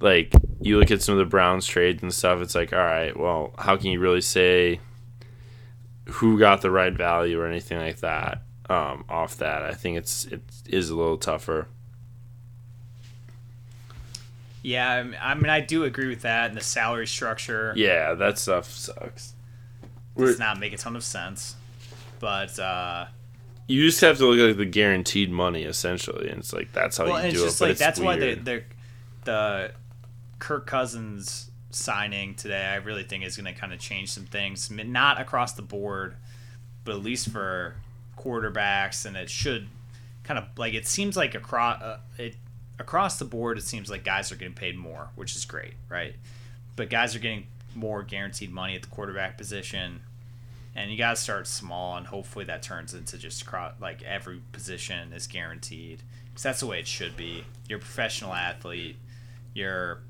like 0.00 0.32
you 0.60 0.78
look 0.78 0.90
at 0.90 1.02
some 1.02 1.12
of 1.12 1.18
the 1.18 1.26
Browns 1.26 1.66
trades 1.66 2.02
and 2.02 2.14
stuff, 2.14 2.40
it's 2.40 2.54
like, 2.54 2.72
all 2.72 2.78
right, 2.78 3.14
well, 3.14 3.52
how 3.58 3.76
can 3.76 3.90
you 3.90 4.00
really 4.00 4.22
say 4.22 4.80
who 6.06 6.38
got 6.38 6.62
the 6.62 6.70
right 6.70 6.92
value 6.92 7.40
or 7.40 7.46
anything 7.46 7.78
like 7.78 7.98
that 7.98 8.42
um, 8.70 9.04
off 9.08 9.36
that? 9.38 9.62
I 9.62 9.72
think 9.74 9.98
it's 9.98 10.24
it 10.26 10.42
is 10.66 10.90
a 10.90 10.96
little 10.96 11.18
tougher. 11.18 11.68
Yeah, 14.62 15.04
I 15.20 15.34
mean- 15.34 15.48
I 15.50 15.60
do 15.60 15.84
agree 15.84 16.08
with 16.08 16.22
that. 16.22 16.48
And 16.48 16.56
the 16.56 16.62
salary 16.64 17.06
structure 17.06 17.72
Yeah, 17.76 18.14
that 18.14 18.38
stuff 18.38 18.68
sucks. 18.70 19.34
We're- 20.14 20.30
does 20.30 20.38
not 20.38 20.58
make 20.58 20.72
a 20.72 20.76
ton 20.76 20.96
of 20.96 21.04
sense. 21.04 21.54
But 22.18 22.58
uh, 22.58 23.06
You 23.68 23.82
just 23.86 24.00
have 24.00 24.16
to 24.18 24.26
look 24.26 24.38
at 24.40 24.48
like 24.48 24.56
the 24.56 24.64
guaranteed 24.64 25.30
money 25.30 25.62
essentially, 25.64 26.28
and 26.30 26.38
it's 26.38 26.52
like 26.52 26.72
that's 26.72 26.96
how 26.96 27.04
well, 27.06 27.24
you 27.24 27.32
do 27.32 27.36
it's 27.36 27.40
it. 27.42 27.44
just 27.44 27.58
but 27.58 27.64
like 27.66 27.70
it's 27.72 27.80
that's 27.80 28.00
why 28.00 28.16
the 28.16 28.26
weird. 28.26 28.44
the 28.44 28.62
the 29.24 29.70
Kirk 30.38 30.66
Cousins 30.66 31.50
signing 31.70 32.34
today, 32.34 32.64
I 32.64 32.76
really 32.76 33.02
think 33.02 33.24
is 33.24 33.36
going 33.36 33.52
to 33.52 33.58
kind 33.58 33.72
of 33.72 33.78
change 33.78 34.10
some 34.10 34.24
things. 34.24 34.70
Not 34.70 35.20
across 35.20 35.52
the 35.52 35.62
board, 35.62 36.16
but 36.84 36.94
at 36.94 37.02
least 37.02 37.30
for 37.30 37.76
quarterbacks, 38.18 39.04
and 39.04 39.16
it 39.16 39.30
should 39.30 39.68
kind 40.24 40.38
of 40.38 40.46
like 40.56 40.74
it 40.74 40.86
seems 40.86 41.16
like 41.16 41.34
across 41.34 41.80
uh, 41.82 41.98
it 42.18 42.36
across 42.78 43.18
the 43.18 43.24
board. 43.24 43.58
It 43.58 43.64
seems 43.64 43.90
like 43.90 44.04
guys 44.04 44.32
are 44.32 44.36
getting 44.36 44.54
paid 44.54 44.76
more, 44.76 45.08
which 45.14 45.36
is 45.36 45.44
great, 45.44 45.74
right? 45.88 46.14
But 46.74 46.90
guys 46.90 47.14
are 47.14 47.18
getting 47.20 47.46
more 47.74 48.02
guaranteed 48.02 48.50
money 48.50 48.74
at 48.74 48.82
the 48.82 48.88
quarterback 48.88 49.36
position. 49.36 50.00
And 50.74 50.90
you 50.90 50.98
got 50.98 51.16
to 51.16 51.22
start 51.22 51.46
small, 51.46 51.96
and 51.96 52.06
hopefully 52.06 52.44
that 52.46 52.62
turns 52.62 52.92
into 52.92 53.16
just 53.16 53.42
like 53.80 54.02
every 54.02 54.42
position 54.52 55.12
is 55.14 55.26
guaranteed 55.26 56.02
because 56.26 56.42
that's 56.42 56.60
the 56.60 56.66
way 56.66 56.78
it 56.78 56.86
should 56.86 57.16
be. 57.16 57.44
You're 57.66 57.78
a 57.78 57.80
professional 57.80 58.34
athlete. 58.34 58.96
You're 59.54 60.00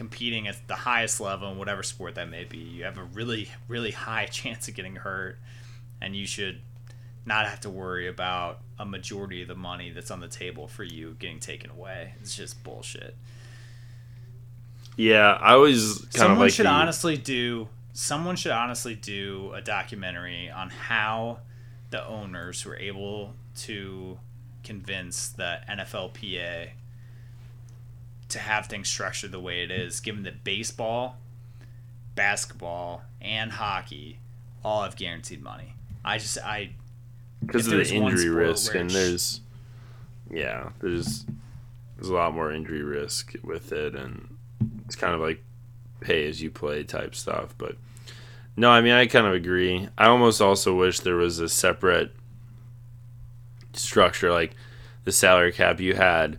competing 0.00 0.48
at 0.48 0.56
the 0.66 0.74
highest 0.74 1.20
level 1.20 1.52
in 1.52 1.58
whatever 1.58 1.82
sport 1.82 2.14
that 2.14 2.26
may 2.26 2.42
be. 2.42 2.56
You 2.56 2.84
have 2.84 2.96
a 2.96 3.02
really, 3.04 3.50
really 3.68 3.90
high 3.90 4.24
chance 4.32 4.66
of 4.66 4.72
getting 4.74 4.96
hurt, 4.96 5.38
and 6.00 6.16
you 6.16 6.26
should 6.26 6.62
not 7.26 7.44
have 7.46 7.60
to 7.60 7.68
worry 7.68 8.08
about 8.08 8.60
a 8.78 8.86
majority 8.86 9.42
of 9.42 9.48
the 9.48 9.54
money 9.54 9.90
that's 9.90 10.10
on 10.10 10.20
the 10.20 10.26
table 10.26 10.66
for 10.66 10.84
you 10.84 11.16
getting 11.18 11.38
taken 11.38 11.70
away. 11.70 12.14
It's 12.22 12.34
just 12.34 12.64
bullshit. 12.64 13.14
yeah, 14.96 15.32
I 15.38 15.52
always 15.52 15.98
kind 15.98 16.12
Someone 16.14 16.32
of 16.32 16.38
like 16.38 16.52
should 16.52 16.64
the- 16.64 16.70
honestly 16.70 17.18
do. 17.18 17.68
Someone 17.92 18.36
should 18.36 18.52
honestly 18.52 18.94
do 18.94 19.52
a 19.52 19.60
documentary 19.60 20.48
on 20.48 20.70
how 20.70 21.40
the 21.90 22.02
owners 22.06 22.64
were 22.64 22.76
able 22.78 23.34
to 23.56 24.18
convince 24.64 25.28
the 25.28 25.58
NFLPA 25.68 26.70
to 28.30 28.38
have 28.38 28.66
things 28.66 28.88
structured 28.88 29.32
the 29.32 29.40
way 29.40 29.62
it 29.62 29.70
is, 29.70 30.00
given 30.00 30.22
that 30.24 30.44
baseball, 30.44 31.16
basketball, 32.14 33.02
and 33.20 33.52
hockey 33.52 34.18
all 34.64 34.82
have 34.82 34.96
guaranteed 34.96 35.42
money. 35.42 35.74
I 36.04 36.18
just 36.18 36.38
I 36.38 36.70
because 37.44 37.66
of 37.66 37.72
the 37.72 37.94
injury 37.94 38.28
risk, 38.28 38.74
and 38.74 38.90
sh- 38.90 38.94
there's 38.94 39.40
yeah, 40.30 40.70
there's 40.80 41.24
there's 41.96 42.08
a 42.08 42.14
lot 42.14 42.34
more 42.34 42.52
injury 42.52 42.82
risk 42.82 43.34
with 43.42 43.72
it, 43.72 43.94
and 43.94 44.36
it's 44.86 44.96
kind 44.96 45.14
of 45.14 45.20
like 45.20 45.42
pay 46.00 46.28
as 46.28 46.42
you 46.42 46.50
play 46.50 46.82
type 46.82 47.14
stuff. 47.14 47.54
But 47.58 47.76
no, 48.56 48.70
I 48.70 48.80
mean 48.80 48.92
I 48.92 49.06
kind 49.06 49.26
of 49.26 49.34
agree. 49.34 49.88
I 49.98 50.06
almost 50.06 50.40
also 50.40 50.74
wish 50.74 51.00
there 51.00 51.16
was 51.16 51.38
a 51.38 51.48
separate 51.48 52.14
structure, 53.72 54.30
like 54.30 54.54
the 55.04 55.12
salary 55.12 55.52
cap. 55.52 55.80
You 55.80 55.94
had 55.94 56.38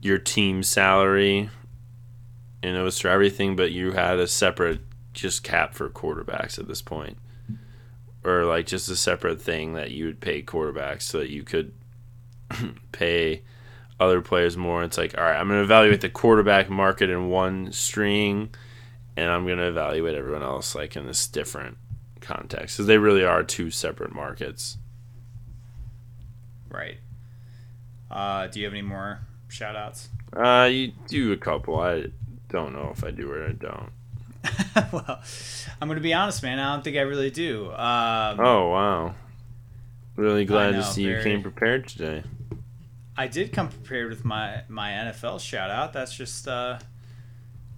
your 0.00 0.18
team 0.18 0.62
salary, 0.62 1.50
and 2.62 2.76
it 2.76 2.82
was 2.82 2.98
for 2.98 3.08
everything, 3.08 3.56
but 3.56 3.72
you 3.72 3.92
had 3.92 4.18
a 4.18 4.26
separate 4.26 4.80
just 5.12 5.42
cap 5.42 5.74
for 5.74 5.88
quarterbacks 5.88 6.58
at 6.58 6.68
this 6.68 6.82
point 6.82 7.18
or 8.24 8.44
like 8.44 8.66
just 8.66 8.88
a 8.88 8.96
separate 8.96 9.40
thing 9.40 9.74
that 9.74 9.90
you 9.90 10.06
would 10.06 10.20
pay 10.20 10.42
quarterbacks 10.42 11.02
so 11.02 11.18
that 11.18 11.30
you 11.30 11.42
could 11.42 11.72
pay 12.92 13.42
other 13.98 14.20
players 14.20 14.56
more. 14.56 14.82
It's 14.82 14.98
like, 14.98 15.16
all 15.16 15.24
right, 15.24 15.38
I'm 15.38 15.48
going 15.48 15.58
to 15.58 15.64
evaluate 15.64 16.00
the 16.00 16.08
quarterback 16.08 16.68
market 16.68 17.10
in 17.10 17.28
one 17.28 17.72
string, 17.72 18.50
and 19.16 19.30
I'm 19.30 19.46
going 19.46 19.58
to 19.58 19.68
evaluate 19.68 20.14
everyone 20.14 20.42
else 20.42 20.74
like 20.74 20.96
in 20.96 21.06
this 21.06 21.26
different 21.26 21.78
context 22.20 22.76
because 22.76 22.86
they 22.86 22.98
really 22.98 23.24
are 23.24 23.42
two 23.42 23.70
separate 23.70 24.14
markets. 24.14 24.78
right. 26.68 26.98
Uh, 28.10 28.48
do 28.48 28.58
you 28.58 28.66
have 28.66 28.74
any 28.74 28.82
more 28.82 29.20
shout 29.50 29.76
outs? 29.76 30.08
Uh, 30.32 30.68
you 30.70 30.92
do 31.08 31.32
a 31.32 31.36
couple. 31.36 31.80
I 31.80 32.06
don't 32.48 32.72
know 32.72 32.90
if 32.92 33.04
I 33.04 33.10
do 33.10 33.30
or 33.30 33.46
I 33.46 33.52
don't. 33.52 33.90
well, 34.92 35.20
I'm 35.80 35.88
going 35.88 35.96
to 35.98 36.02
be 36.02 36.14
honest, 36.14 36.42
man. 36.42 36.58
I 36.58 36.72
don't 36.74 36.82
think 36.82 36.96
I 36.96 37.00
really 37.02 37.30
do. 37.30 37.66
Um, 37.72 38.40
Oh 38.40 38.68
wow, 38.70 39.14
really 40.16 40.44
glad 40.44 40.72
know, 40.72 40.80
to 40.80 40.84
see 40.86 41.02
you 41.02 41.20
came 41.22 41.42
prepared 41.42 41.86
today. 41.88 42.22
I 43.16 43.26
did 43.26 43.52
come 43.52 43.68
prepared 43.68 44.08
with 44.08 44.24
my 44.24 44.62
my 44.68 44.90
NFL 44.90 45.40
shout 45.40 45.70
out. 45.70 45.92
That's 45.92 46.14
just 46.14 46.48
uh, 46.48 46.78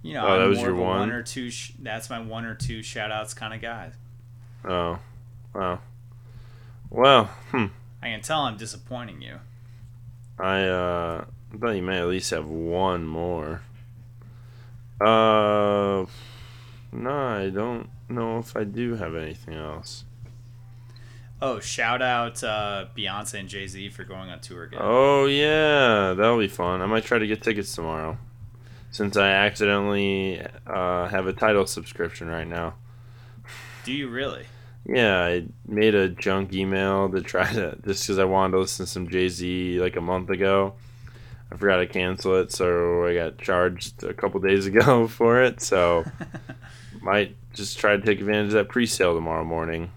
you 0.01 0.13
know, 0.13 0.25
Oh, 0.25 0.31
that 0.37 0.41
I'm 0.43 0.49
was 0.49 0.57
more 0.59 0.67
your 0.67 0.75
of 0.75 0.81
one 0.81 0.99
one? 0.99 1.11
or 1.11 1.21
two. 1.23 1.49
Sh- 1.49 1.73
that's 1.79 2.09
my 2.09 2.19
one 2.21 2.45
or 2.45 2.55
two 2.55 2.81
shout 2.81 3.11
outs 3.11 3.33
kind 3.33 3.53
of 3.53 3.61
guy. 3.61 3.91
Oh, 4.63 4.99
wow. 5.53 5.79
Well, 6.89 7.25
hmm. 7.51 7.65
I 8.01 8.07
can 8.07 8.21
tell 8.21 8.41
I'm 8.41 8.55
disappointing 8.55 9.21
you. 9.21 9.39
I 10.39 10.61
uh 10.63 11.25
I 11.53 11.57
thought 11.57 11.71
you 11.71 11.81
may 11.83 11.99
at 11.99 12.07
least 12.07 12.31
have 12.31 12.47
one 12.47 13.05
more. 13.05 13.61
Uh 14.99 16.05
no, 16.91 17.09
I 17.09 17.49
don't 17.49 17.89
know 18.07 18.37
if 18.37 18.55
I 18.55 18.63
do 18.63 18.95
have 18.95 19.15
anything 19.15 19.55
else. 19.55 20.05
Oh, 21.41 21.59
shout 21.59 22.01
out 22.01 22.41
uh, 22.41 22.85
Beyonce 22.95 23.39
and 23.39 23.49
Jay 23.49 23.67
Z 23.67 23.89
for 23.89 24.05
going 24.05 24.29
on 24.29 24.39
tour 24.39 24.63
again. 24.63 24.79
Oh 24.81 25.25
yeah, 25.25 26.13
that'll 26.13 26.39
be 26.39 26.47
fun. 26.47 26.81
I 26.81 26.85
might 26.85 27.03
try 27.03 27.17
to 27.19 27.27
get 27.27 27.41
tickets 27.41 27.75
tomorrow. 27.75 28.17
Since 28.91 29.17
I 29.17 29.29
accidentally 29.29 30.41
uh, 30.67 31.07
have 31.07 31.27
a 31.27 31.33
Tidal 31.33 31.65
subscription 31.65 32.27
right 32.27 32.47
now. 32.47 32.75
Do 33.83 33.91
you 33.91 34.07
really? 34.07 34.45
Yeah, 34.85 35.21
I 35.21 35.47
made 35.67 35.95
a 35.95 36.09
junk 36.09 36.53
email 36.53 37.09
to 37.09 37.21
try 37.21 37.51
to 37.51 37.77
just 37.83 38.03
because 38.03 38.19
I 38.19 38.25
wanted 38.25 38.51
to 38.53 38.59
listen 38.59 38.85
to 38.85 38.91
some 38.91 39.09
Jay 39.09 39.27
Z 39.27 39.79
like 39.81 39.95
a 39.95 40.01
month 40.01 40.29
ago. 40.29 40.75
I 41.53 41.57
forgot 41.57 41.77
to 41.77 41.85
cancel 41.85 42.35
it, 42.37 42.51
so 42.51 43.05
I 43.05 43.13
got 43.13 43.37
charged 43.37 44.03
a 44.03 44.13
couple 44.13 44.39
days 44.39 44.65
ago 44.65 45.07
for 45.07 45.43
it. 45.43 45.61
So 45.61 46.03
might 47.01 47.35
just 47.53 47.77
try 47.77 47.95
to 47.95 48.03
take 48.03 48.19
advantage 48.19 48.47
of 48.47 48.53
that 48.53 48.69
pre-sale 48.69 49.13
tomorrow 49.13 49.43
morning. 49.43 49.91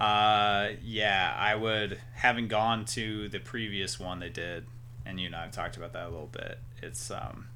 Uh, 0.00 0.70
yeah, 0.82 1.34
I 1.38 1.54
would. 1.54 2.00
Having 2.14 2.48
gone 2.48 2.84
to 2.86 3.28
the 3.28 3.38
previous 3.38 4.00
one 4.00 4.18
they 4.18 4.28
did, 4.28 4.66
and 5.06 5.20
you 5.20 5.26
and 5.26 5.36
I 5.36 5.42
have 5.42 5.52
talked 5.52 5.76
about 5.76 5.92
that 5.92 6.06
a 6.06 6.10
little 6.10 6.30
bit. 6.32 6.58
It's 6.82 7.10
um, 7.10 7.46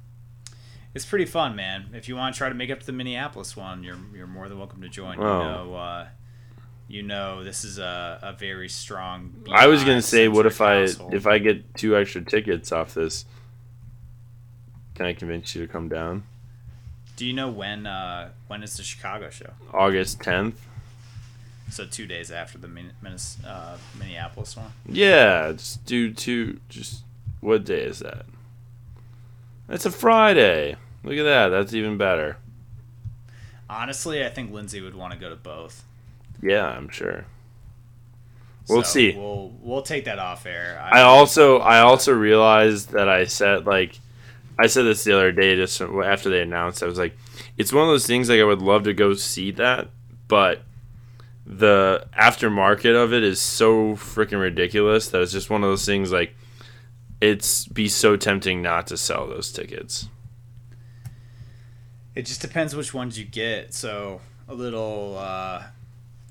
it's 0.95 1.05
pretty 1.05 1.25
fun, 1.25 1.55
man. 1.55 1.89
If 1.93 2.07
you 2.07 2.15
want 2.15 2.33
to 2.33 2.37
try 2.37 2.49
to 2.49 2.55
make 2.55 2.71
up 2.71 2.79
to 2.79 2.85
the 2.85 2.93
Minneapolis 2.93 3.57
one, 3.57 3.83
you're 3.83 3.99
you're 4.15 4.25
more 4.25 4.47
than 4.47 4.57
welcome 4.57 4.81
to 4.81 4.89
join. 4.89 5.19
Wow. 5.19 5.37
You 5.37 5.45
know, 5.45 5.75
uh, 5.75 6.07
you 6.91 7.01
know, 7.03 7.41
this 7.43 7.63
is 7.63 7.79
a, 7.79 8.19
a 8.21 8.33
very 8.33 8.67
strong. 8.67 9.33
I 9.51 9.67
was 9.67 9.83
gonna 9.83 10.01
say, 10.01 10.27
what 10.27 10.45
if 10.45 10.59
I 10.59 10.87
if 11.11 11.25
I 11.25 11.37
get 11.39 11.73
two 11.75 11.95
extra 11.95 12.21
tickets 12.21 12.71
off 12.71 12.93
this? 12.93 13.25
Can 14.95 15.05
I 15.05 15.13
convince 15.13 15.55
you 15.55 15.65
to 15.65 15.71
come 15.71 15.87
down? 15.87 16.23
Do 17.15 17.25
you 17.25 17.33
know 17.33 17.49
when 17.49 17.87
uh, 17.87 18.29
when 18.47 18.61
is 18.61 18.75
the 18.75 18.83
Chicago 18.83 19.29
show? 19.29 19.51
August 19.73 20.21
tenth. 20.21 20.59
So 21.69 21.85
two 21.85 22.05
days 22.05 22.29
after 22.29 22.57
the 22.57 22.67
Min- 22.67 22.91
uh, 23.47 23.77
Minneapolis 23.97 24.57
one. 24.57 24.73
Yeah, 24.85 25.53
just 25.53 25.85
do 25.85 26.13
two. 26.13 26.59
Just 26.67 27.03
what 27.39 27.63
day 27.63 27.83
is 27.83 27.99
that? 27.99 28.25
That's 29.67 29.85
a 29.85 29.91
Friday. 29.91 30.75
Look 31.05 31.15
at 31.17 31.23
that. 31.23 31.47
That's 31.47 31.73
even 31.73 31.97
better. 31.97 32.37
Honestly, 33.69 34.25
I 34.25 34.29
think 34.29 34.51
Lindsay 34.51 34.81
would 34.81 34.95
want 34.95 35.13
to 35.13 35.19
go 35.19 35.29
to 35.29 35.37
both. 35.37 35.85
Yeah, 36.41 36.65
I'm 36.65 36.89
sure. 36.89 37.25
We'll 38.67 38.83
So 38.83 38.89
see. 38.89 39.13
We'll 39.15 39.53
we'll 39.61 39.81
take 39.81 40.05
that 40.05 40.19
off 40.19 40.45
air. 40.45 40.79
I 40.81 41.01
also 41.01 41.59
I 41.59 41.79
also 41.79 42.13
realized 42.13 42.91
that 42.91 43.09
I 43.09 43.25
said 43.25 43.65
like 43.65 43.99
I 44.59 44.67
said 44.67 44.83
this 44.83 45.03
the 45.03 45.13
other 45.13 45.31
day 45.31 45.55
just 45.55 45.81
after 45.81 46.29
they 46.29 46.41
announced 46.41 46.83
I 46.83 46.85
was 46.85 46.97
like 46.97 47.17
it's 47.57 47.73
one 47.73 47.83
of 47.83 47.89
those 47.89 48.05
things 48.05 48.29
like 48.29 48.39
I 48.39 48.43
would 48.43 48.61
love 48.61 48.83
to 48.83 48.93
go 48.93 49.13
see 49.13 49.51
that 49.51 49.89
but 50.27 50.61
the 51.45 52.05
aftermarket 52.17 52.95
of 52.95 53.13
it 53.13 53.23
is 53.23 53.41
so 53.41 53.95
freaking 53.95 54.39
ridiculous 54.39 55.09
that 55.09 55.21
it's 55.21 55.31
just 55.31 55.49
one 55.49 55.63
of 55.63 55.69
those 55.69 55.85
things 55.85 56.11
like 56.11 56.35
it's 57.19 57.65
be 57.65 57.87
so 57.87 58.15
tempting 58.15 58.61
not 58.61 58.87
to 58.87 58.97
sell 58.97 59.27
those 59.27 59.51
tickets. 59.51 60.07
It 62.15 62.25
just 62.25 62.41
depends 62.41 62.75
which 62.75 62.93
ones 62.93 63.17
you 63.17 63.25
get. 63.25 63.73
So 63.73 64.21
a 64.47 64.53
little. 64.53 65.17
Uh, 65.17 65.63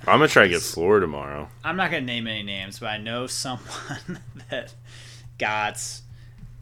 I'm 0.06 0.18
gonna 0.18 0.28
try 0.28 0.44
to 0.44 0.48
get 0.48 0.62
floor 0.62 1.00
tomorrow. 1.00 1.48
I'm 1.62 1.76
not 1.76 1.90
gonna 1.90 2.06
name 2.06 2.26
any 2.26 2.42
names, 2.42 2.78
but 2.78 2.86
I 2.86 2.98
know 2.98 3.26
someone 3.26 4.20
that 4.50 4.74
got 5.38 5.80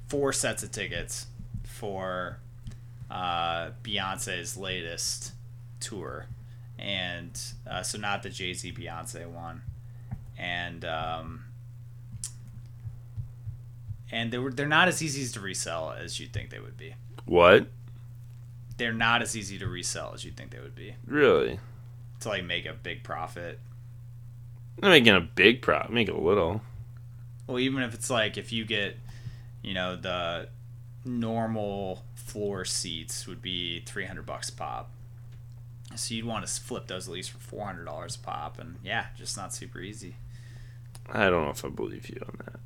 four 0.09 0.32
sets 0.32 0.62
of 0.62 0.72
tickets 0.72 1.26
for 1.64 2.41
uh, 3.11 3.70
Beyonce's 3.82 4.57
latest 4.57 5.32
tour, 5.80 6.26
and 6.78 7.41
uh, 7.70 7.82
so 7.82 7.99
not 7.99 8.22
the 8.22 8.30
Jay 8.30 8.53
Z 8.55 8.72
Beyonce 8.72 9.26
one, 9.26 9.62
and 10.36 10.84
um, 10.84 11.45
and 14.11 14.32
they 14.32 14.39
were 14.39 14.51
they're 14.51 14.66
not 14.66 14.89
as 14.89 15.03
easy 15.03 15.26
to 15.32 15.41
resell 15.41 15.93
as 15.93 16.18
you'd 16.18 16.32
think 16.32 16.51
they 16.51 16.61
would 16.61 16.76
be. 16.76 16.95
What? 17.24 17.68
They're 18.78 18.93
not 18.93 19.22
as 19.22 19.36
easy 19.36 19.59
to 19.59 19.66
resell 19.66 20.12
as 20.14 20.24
you'd 20.24 20.36
think 20.36 20.53
they 20.53 20.61
would 20.61 20.76
be 20.76 20.95
Really? 21.05 21.59
To 22.21 22.29
like 22.29 22.45
make 22.45 22.66
a 22.66 22.73
big 22.73 23.03
profit. 23.03 23.59
Not 24.81 24.91
making 24.91 25.14
a 25.14 25.21
big 25.21 25.62
profit, 25.62 25.91
Make 25.93 26.09
a 26.09 26.16
little. 26.16 26.61
Well, 27.47 27.59
even 27.59 27.83
if 27.83 27.95
it's 27.95 28.11
like 28.11 28.37
if 28.37 28.53
you 28.53 28.64
get, 28.64 28.97
you 29.62 29.75
know, 29.75 29.97
the 29.97 30.49
normal 31.05 32.05
floor 32.14 32.64
seats 32.64 33.27
would 33.27 33.41
be 33.41 33.81
three 33.81 34.05
hundred 34.05 34.27
bucks 34.27 34.49
a 34.51 34.53
pop. 34.53 34.91
So 35.97 36.14
you'd 36.14 36.27
want 36.27 36.47
to 36.47 36.61
flip 36.61 36.87
those 36.87 37.09
at 37.09 37.14
least 37.14 37.31
for 37.31 37.39
four 37.39 37.64
hundred 37.64 37.85
dollars 37.87 38.16
a 38.16 38.19
pop, 38.19 38.59
and 38.59 38.77
yeah, 38.85 39.07
just 39.16 39.37
not 39.37 39.55
super 39.55 39.81
easy. 39.81 40.16
I 41.11 41.31
don't 41.31 41.45
know 41.45 41.51
if 41.51 41.64
I 41.64 41.69
believe 41.69 42.09
you 42.11 42.21
on 42.27 42.39
that. 42.45 42.61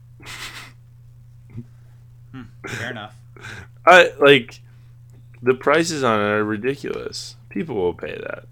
Hmm, 2.32 2.42
fair 2.66 2.90
enough. 2.90 3.14
I 3.86 4.12
like 4.18 4.61
the 5.42 5.55
prices 5.55 6.03
on 6.03 6.20
it 6.20 6.24
are 6.24 6.44
ridiculous. 6.44 7.36
People 7.48 7.76
will 7.76 7.94
pay 7.94 8.16
that. 8.16 8.46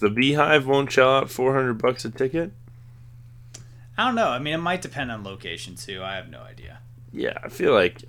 The 0.00 0.08
Beyhive 0.08 0.64
won't 0.64 0.90
shell 0.90 1.14
out 1.14 1.30
four 1.30 1.54
hundred 1.54 1.74
bucks 1.74 2.04
a 2.04 2.10
ticket. 2.10 2.52
I 3.96 4.06
don't 4.06 4.14
know. 4.14 4.28
I 4.28 4.38
mean, 4.38 4.54
it 4.54 4.58
might 4.58 4.80
depend 4.80 5.12
on 5.12 5.22
location 5.22 5.76
too. 5.76 6.02
I 6.02 6.16
have 6.16 6.30
no 6.30 6.40
idea. 6.40 6.78
Yeah, 7.12 7.38
I 7.42 7.48
feel 7.48 7.74
like 7.74 8.02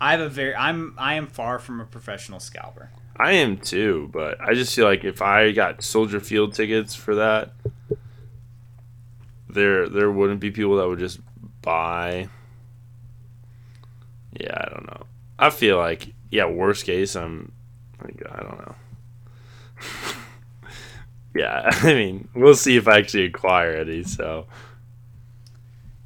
I 0.00 0.12
have 0.12 0.20
a 0.20 0.30
very 0.30 0.54
I'm 0.54 0.94
I 0.96 1.14
am 1.14 1.26
far 1.26 1.58
from 1.58 1.80
a 1.80 1.84
professional 1.84 2.40
scalper. 2.40 2.90
I 3.16 3.32
am 3.32 3.58
too, 3.58 4.08
but 4.12 4.40
I 4.40 4.54
just 4.54 4.74
feel 4.74 4.86
like 4.86 5.04
if 5.04 5.20
I 5.20 5.52
got 5.52 5.82
Soldier 5.82 6.20
Field 6.20 6.54
tickets 6.54 6.94
for 6.94 7.16
that, 7.16 7.52
there 9.48 9.88
there 9.88 10.10
wouldn't 10.10 10.40
be 10.40 10.50
people 10.50 10.76
that 10.76 10.88
would 10.88 11.00
just 11.00 11.20
buy. 11.60 12.28
Yeah, 14.40 14.54
I 14.56 14.70
don't 14.70 14.86
know. 14.86 15.02
I 15.38 15.50
feel 15.50 15.76
like 15.76 16.14
yeah, 16.30 16.46
worst 16.46 16.86
case, 16.86 17.14
I'm 17.14 17.52
like 18.02 18.22
I 18.30 18.42
don't 18.42 18.58
know. 18.58 18.74
yeah, 21.38 21.70
I 21.82 21.94
mean, 21.94 22.28
we'll 22.34 22.54
see 22.54 22.76
if 22.76 22.88
I 22.88 22.98
actually 22.98 23.26
acquire 23.26 23.72
any. 23.72 24.02
So 24.04 24.46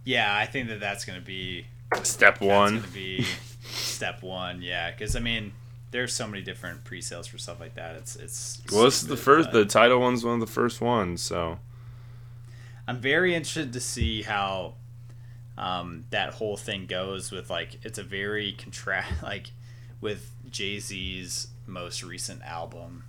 Yeah, 0.05 0.35
I 0.35 0.47
think 0.47 0.68
that 0.68 0.80
that's 0.80 1.05
going 1.05 1.18
to 1.18 1.24
be 1.24 1.66
step 2.03 2.39
that's 2.39 2.41
one. 2.41 2.70
going 2.72 2.83
to 2.83 2.89
be 2.91 3.26
step 3.62 4.22
one. 4.22 4.62
Yeah, 4.62 4.91
because 4.91 5.14
I 5.16 5.20
mean, 5.20 5.53
there's 5.91 6.12
so 6.12 6.26
many 6.26 6.43
different 6.43 6.85
pre-sales 6.85 7.26
for 7.26 7.39
stuff 7.39 7.61
like 7.61 7.74
that. 7.74 7.97
It's 7.97 8.16
it's. 8.16 8.62
Well, 8.72 8.85
this 8.85 9.03
is 9.03 9.09
the 9.09 9.16
first. 9.16 9.51
but- 9.53 9.59
The 9.59 9.64
Tidal 9.66 10.01
one's 10.01 10.24
one 10.24 10.35
of 10.35 10.41
the 10.41 10.47
first 10.53 10.80
ones. 10.80 11.22
So 11.22 11.59
I'm 12.89 12.99
very 13.01 13.35
interested 13.35 13.72
to 13.74 13.80
see 13.80 14.22
how 14.22 14.74
um, 15.59 16.05
that 16.11 16.35
whole 16.35 16.57
thing 16.57 16.87
goes 16.87 17.30
with 17.30 17.51
like 17.51 17.78
it's 17.85 17.99
a 17.99 18.03
very 18.03 18.53
contrast 18.53 19.11
like 19.22 19.51
with 20.01 20.33
Jay 20.51 20.78
Z's 20.80 21.49
most 21.66 22.03
recent 22.03 22.43
album, 22.43 23.05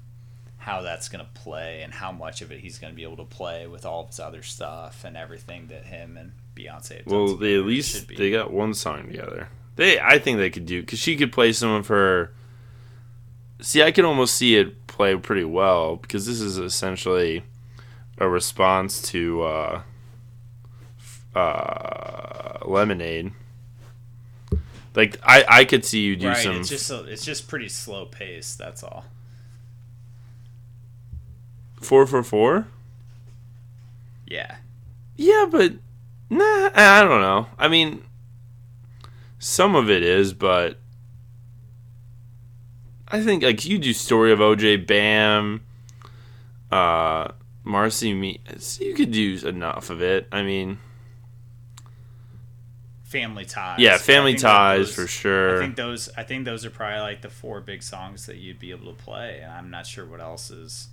how 0.63 0.81
that's 0.81 1.09
gonna 1.09 1.27
play 1.33 1.81
and 1.81 1.93
how 1.93 2.11
much 2.11 2.41
of 2.41 2.51
it 2.51 2.61
he's 2.61 2.79
gonna 2.79 2.93
be 2.93 3.03
able 3.03 3.17
to 3.17 3.25
play 3.25 3.67
with 3.67 3.85
all 3.85 4.01
of 4.03 4.07
his 4.07 4.19
other 4.19 4.41
stuff 4.41 5.03
and 5.03 5.17
everything 5.17 5.67
that 5.67 5.85
him 5.85 6.15
and 6.15 6.31
Beyonce. 6.55 7.05
Well, 7.05 7.35
they 7.35 7.55
at 7.55 7.65
least 7.65 8.07
they 8.07 8.31
got 8.31 8.51
one 8.51 8.73
song 8.73 9.07
together. 9.07 9.49
They, 9.75 9.99
I 9.99 10.19
think 10.19 10.37
they 10.37 10.49
could 10.49 10.65
do 10.65 10.81
because 10.81 10.99
she 10.99 11.17
could 11.17 11.33
play 11.33 11.51
some 11.51 11.71
of 11.71 11.87
her. 11.87 12.31
See, 13.61 13.83
I 13.83 13.91
can 13.91 14.05
almost 14.05 14.35
see 14.35 14.55
it 14.55 14.87
play 14.87 15.15
pretty 15.17 15.43
well 15.43 15.97
because 15.97 16.25
this 16.25 16.39
is 16.39 16.57
essentially 16.57 17.43
a 18.17 18.29
response 18.29 19.01
to 19.09 19.41
uh, 19.41 19.81
uh, 21.35 22.59
Lemonade. 22.65 23.33
Like 24.95 25.19
I, 25.23 25.43
I 25.49 25.65
could 25.65 25.83
see 25.83 26.01
you 26.01 26.15
do 26.15 26.29
right. 26.29 26.37
some. 26.37 26.57
It's 26.57 26.69
just 26.69 26.89
a, 26.89 27.03
it's 27.03 27.25
just 27.25 27.49
pretty 27.49 27.67
slow 27.67 28.05
pace. 28.05 28.55
That's 28.55 28.81
all. 28.83 29.05
Four 31.85 32.05
for 32.07 32.23
four. 32.23 32.67
Yeah. 34.27 34.57
Yeah, 35.15 35.47
but 35.49 35.73
nah, 36.29 36.69
I 36.73 37.03
don't 37.03 37.21
know. 37.21 37.47
I 37.59 37.67
mean, 37.67 38.03
some 39.39 39.75
of 39.75 39.89
it 39.89 40.01
is, 40.03 40.33
but 40.33 40.79
I 43.07 43.21
think 43.21 43.43
like 43.43 43.63
you 43.65 43.77
do 43.77 43.93
story 43.93 44.31
of 44.31 44.39
OJ 44.39 44.87
Bam, 44.87 45.61
uh, 46.71 47.27
Marcy 47.63 48.13
Me. 48.13 48.39
You 48.79 48.93
could 48.95 49.11
do 49.11 49.39
enough 49.47 49.89
of 49.91 50.01
it. 50.01 50.27
I 50.31 50.41
mean, 50.41 50.79
Family 53.03 53.45
ties. 53.45 53.79
yeah, 53.79 53.97
Family 53.99 54.33
Ties 54.33 54.87
those- 54.87 54.95
for 54.95 55.05
sure. 55.07 55.57
I 55.57 55.59
think 55.59 55.75
those 55.75 56.09
I 56.17 56.23
think 56.23 56.45
those 56.45 56.65
are 56.65 56.71
probably 56.71 57.01
like 57.01 57.21
the 57.21 57.29
four 57.29 57.61
big 57.61 57.83
songs 57.83 58.25
that 58.25 58.37
you'd 58.37 58.57
be 58.57 58.71
able 58.71 58.91
to 58.91 58.99
play, 59.03 59.41
and 59.43 59.51
I'm 59.51 59.69
not 59.69 59.85
sure 59.85 60.03
what 60.07 60.19
else 60.19 60.49
is. 60.49 60.87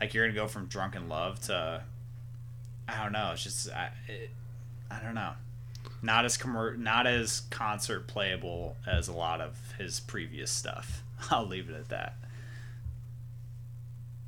Like 0.00 0.14
you're 0.14 0.26
gonna 0.26 0.38
go 0.38 0.46
from 0.46 0.66
"Drunken 0.66 1.08
Love" 1.08 1.40
to, 1.42 1.82
I 2.88 3.02
don't 3.02 3.12
know. 3.12 3.30
It's 3.32 3.42
just 3.42 3.70
I, 3.70 3.90
it, 4.06 4.30
I 4.90 5.00
don't 5.00 5.14
know. 5.14 5.32
Not 6.02 6.24
as 6.24 6.38
commer- 6.38 6.78
not 6.78 7.06
as 7.06 7.42
concert 7.50 8.06
playable 8.06 8.76
as 8.86 9.08
a 9.08 9.12
lot 9.12 9.40
of 9.40 9.56
his 9.78 10.00
previous 10.00 10.50
stuff. 10.50 11.02
I'll 11.30 11.46
leave 11.46 11.68
it 11.68 11.74
at 11.74 11.88
that. 11.88 12.14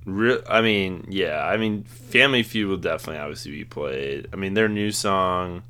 Real, 0.05 0.43
I 0.49 0.63
mean, 0.63 1.07
yeah. 1.09 1.45
I 1.45 1.57
mean, 1.57 1.85
Family 1.85 2.43
Feud 2.43 2.69
will 2.69 2.77
definitely 2.79 3.21
obviously 3.21 3.53
be 3.53 3.65
played. 3.65 4.29
I 4.33 4.37
mean, 4.37 4.55
their 4.55 4.69
new 4.69 4.91
song, 4.91 5.63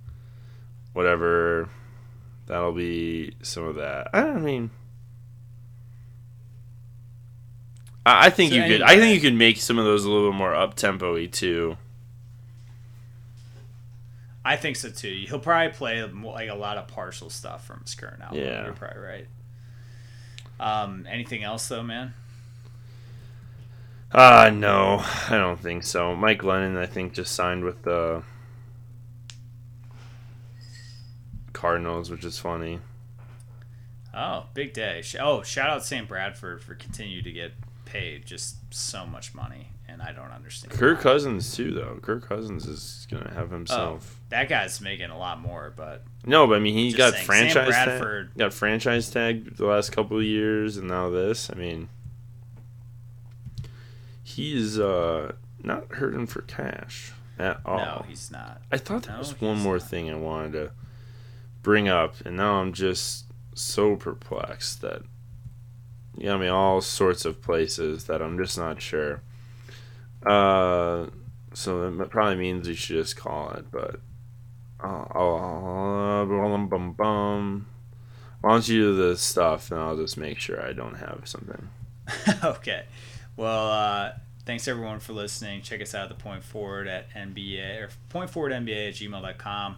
whatever, 0.93 1.69
that'll 2.47 2.73
be 2.73 3.35
some 3.43 3.65
of 3.65 3.75
that. 3.77 4.09
I 4.15 4.23
don't 4.23 4.45
mean. 4.45 4.71
I 8.07 8.27
I 8.27 8.31
think 8.31 8.53
So 8.53 8.57
you 8.59 8.65
could. 8.65 8.83
I 8.83 8.97
think 8.97 9.15
you 9.15 9.21
could 9.21 9.37
make 9.39 9.59
some 9.59 9.79
of 9.79 9.85
those 9.85 10.05
a 10.05 10.11
little 10.11 10.31
bit 10.31 10.37
more 10.37 10.55
up 10.55 10.75
tempo-y 10.75 11.27
too. 11.27 11.77
I 14.45 14.57
think 14.57 14.77
so 14.77 14.89
too. 14.91 15.25
He'll 15.29 15.39
probably 15.39 15.73
play 15.73 16.03
like 16.03 16.49
a 16.49 16.55
lot 16.55 16.79
of 16.79 16.89
partial 16.89 17.29
stuff 17.31 17.67
from 17.67 17.81
his 17.83 17.95
current 17.95 18.23
album. 18.23 18.39
Yeah. 18.39 18.65
You're 18.65 18.73
probably 18.73 19.03
right. 19.03 19.27
Um, 20.59 21.07
anything 21.11 21.43
else 21.45 21.69
though, 21.69 21.83
man? 21.83 22.15
Uh 24.13 24.51
no, 24.53 25.05
I 25.29 25.37
don't 25.37 25.61
think 25.61 25.85
so. 25.85 26.17
Mike 26.17 26.41
Glennon, 26.41 26.77
I 26.77 26.87
think, 26.87 27.13
just 27.13 27.35
signed 27.35 27.65
with 27.65 27.83
the. 27.83 28.23
Cardinals, 31.53 32.11
which 32.11 32.25
is 32.25 32.39
funny. 32.39 32.81
Oh, 34.15 34.47
big 34.55 34.73
day. 34.73 35.03
Oh, 35.21 35.43
shout 35.43 35.69
out 35.69 35.83
to 35.83 35.87
St. 35.87 36.09
Bradford 36.09 36.63
for 36.63 36.75
continue 36.75 37.23
to 37.23 37.31
get 37.31 37.53
paid 37.91 38.25
just 38.27 38.57
so 38.73 39.05
much 39.05 39.35
money, 39.35 39.69
and 39.89 40.01
I 40.01 40.13
don't 40.13 40.31
understand. 40.31 40.73
Kirk 40.73 40.99
why. 40.99 41.03
Cousins 41.03 41.55
too, 41.55 41.73
though. 41.73 41.99
Kirk 42.03 42.29
Cousins 42.29 42.67
is 42.67 43.07
gonna 43.11 43.33
have 43.35 43.51
Oh, 43.53 43.57
himself. 43.57 44.21
that 44.29 44.49
guy's 44.49 44.81
making 44.81 45.11
a 45.11 45.19
lot 45.19 45.41
more, 45.41 45.73
but 45.77 46.05
No, 46.25 46.47
but 46.47 46.57
I 46.57 46.59
mean, 46.61 46.75
he 46.75 46.93
got 46.93 47.13
saying, 47.15 47.27
Sam 47.27 47.27
franchise 47.27 47.75
tag, 47.75 47.87
Bradford- 47.87 48.31
got 48.39 48.53
franchise 48.55 49.11
tag 49.11 49.57
the 49.57 49.67
last 49.67 49.91
couple 49.93 50.17
of 50.19 50.25
years, 50.25 50.77
and 50.77 50.89
now 50.89 51.11
this. 51.11 51.51
I 51.51 51.55
mean, 51.57 51.89
he's 54.23 54.79
uh 54.79 55.33
not 55.63 55.87
hurting 55.93 56.27
for 56.27 56.43
cash 56.43 57.13
at 57.39 57.61
all. 57.65 57.79
no, 57.79 58.05
he's 58.09 58.31
not. 58.31 58.63
I 58.71 58.79
thought 58.79 59.03
there 59.05 59.13
No, 59.15 59.19
was 59.19 59.41
one 59.41 59.59
more 59.59 59.79
not. 59.79 59.89
thing 59.89 60.11
I 60.11 60.15
wanted 60.15 60.53
to 60.53 60.71
bring 61.63 61.89
up, 61.89 62.15
and 62.25 62.37
now 62.37 62.55
I'm 62.61 62.73
just 62.73 63.25
so 63.55 63.97
perplexed 63.97 64.81
that 64.83 65.03
you 66.21 66.27
got 66.27 66.41
me 66.41 66.49
all 66.49 66.81
sorts 66.81 67.25
of 67.25 67.41
places 67.41 68.05
that 68.05 68.21
I'm 68.21 68.37
just 68.39 68.59
not 68.59 68.81
sure. 68.81 69.23
Uh, 70.25 71.07
so 71.55 71.91
that 71.91 72.11
probably 72.11 72.37
means 72.37 72.69
we 72.69 72.75
should 72.75 72.97
just 72.97 73.17
call 73.17 73.51
it, 73.53 73.67
but. 73.71 74.01
Uh, 74.83 75.05
oh, 75.15 76.27
bum, 76.27 76.69
bum, 76.69 76.93
bum. 76.93 77.67
Why 78.41 78.51
don't 78.53 78.69
you 78.69 78.81
do 78.81 78.97
the 78.97 79.17
stuff, 79.17 79.71
and 79.71 79.81
I'll 79.81 79.97
just 79.97 80.17
make 80.17 80.39
sure 80.39 80.65
I 80.65 80.73
don't 80.73 80.95
have 80.95 81.23
something. 81.25 81.69
okay. 82.45 82.85
Well, 83.37 83.71
uh, 83.71 84.13
thanks 84.47 84.67
everyone 84.69 85.01
for 85.01 85.13
listening. 85.13 85.63
Check 85.63 85.83
us 85.83 85.95
out 85.95 86.05
at 86.05 86.09
the 86.09 86.23
Point 86.23 86.45
Forward 86.45 86.89
at 86.89 87.11
NBA 87.11 87.83
or 87.83 87.91
Point 88.09 88.31
Forward 88.31 88.53
NBA 88.53 88.89
at 88.89 88.95
gmail.com 88.95 89.77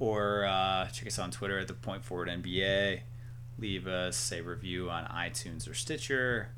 or 0.00 0.44
uh, 0.44 0.88
check 0.88 1.06
us 1.06 1.18
on 1.18 1.30
Twitter 1.30 1.58
at 1.58 1.68
the 1.68 1.74
Point 1.74 2.04
Forward 2.04 2.28
NBA. 2.28 3.00
Leave 3.64 3.86
us 3.86 4.30
a 4.30 4.42
review 4.42 4.90
on 4.90 5.06
iTunes 5.06 5.66
or 5.66 5.72
Stitcher. 5.72 6.48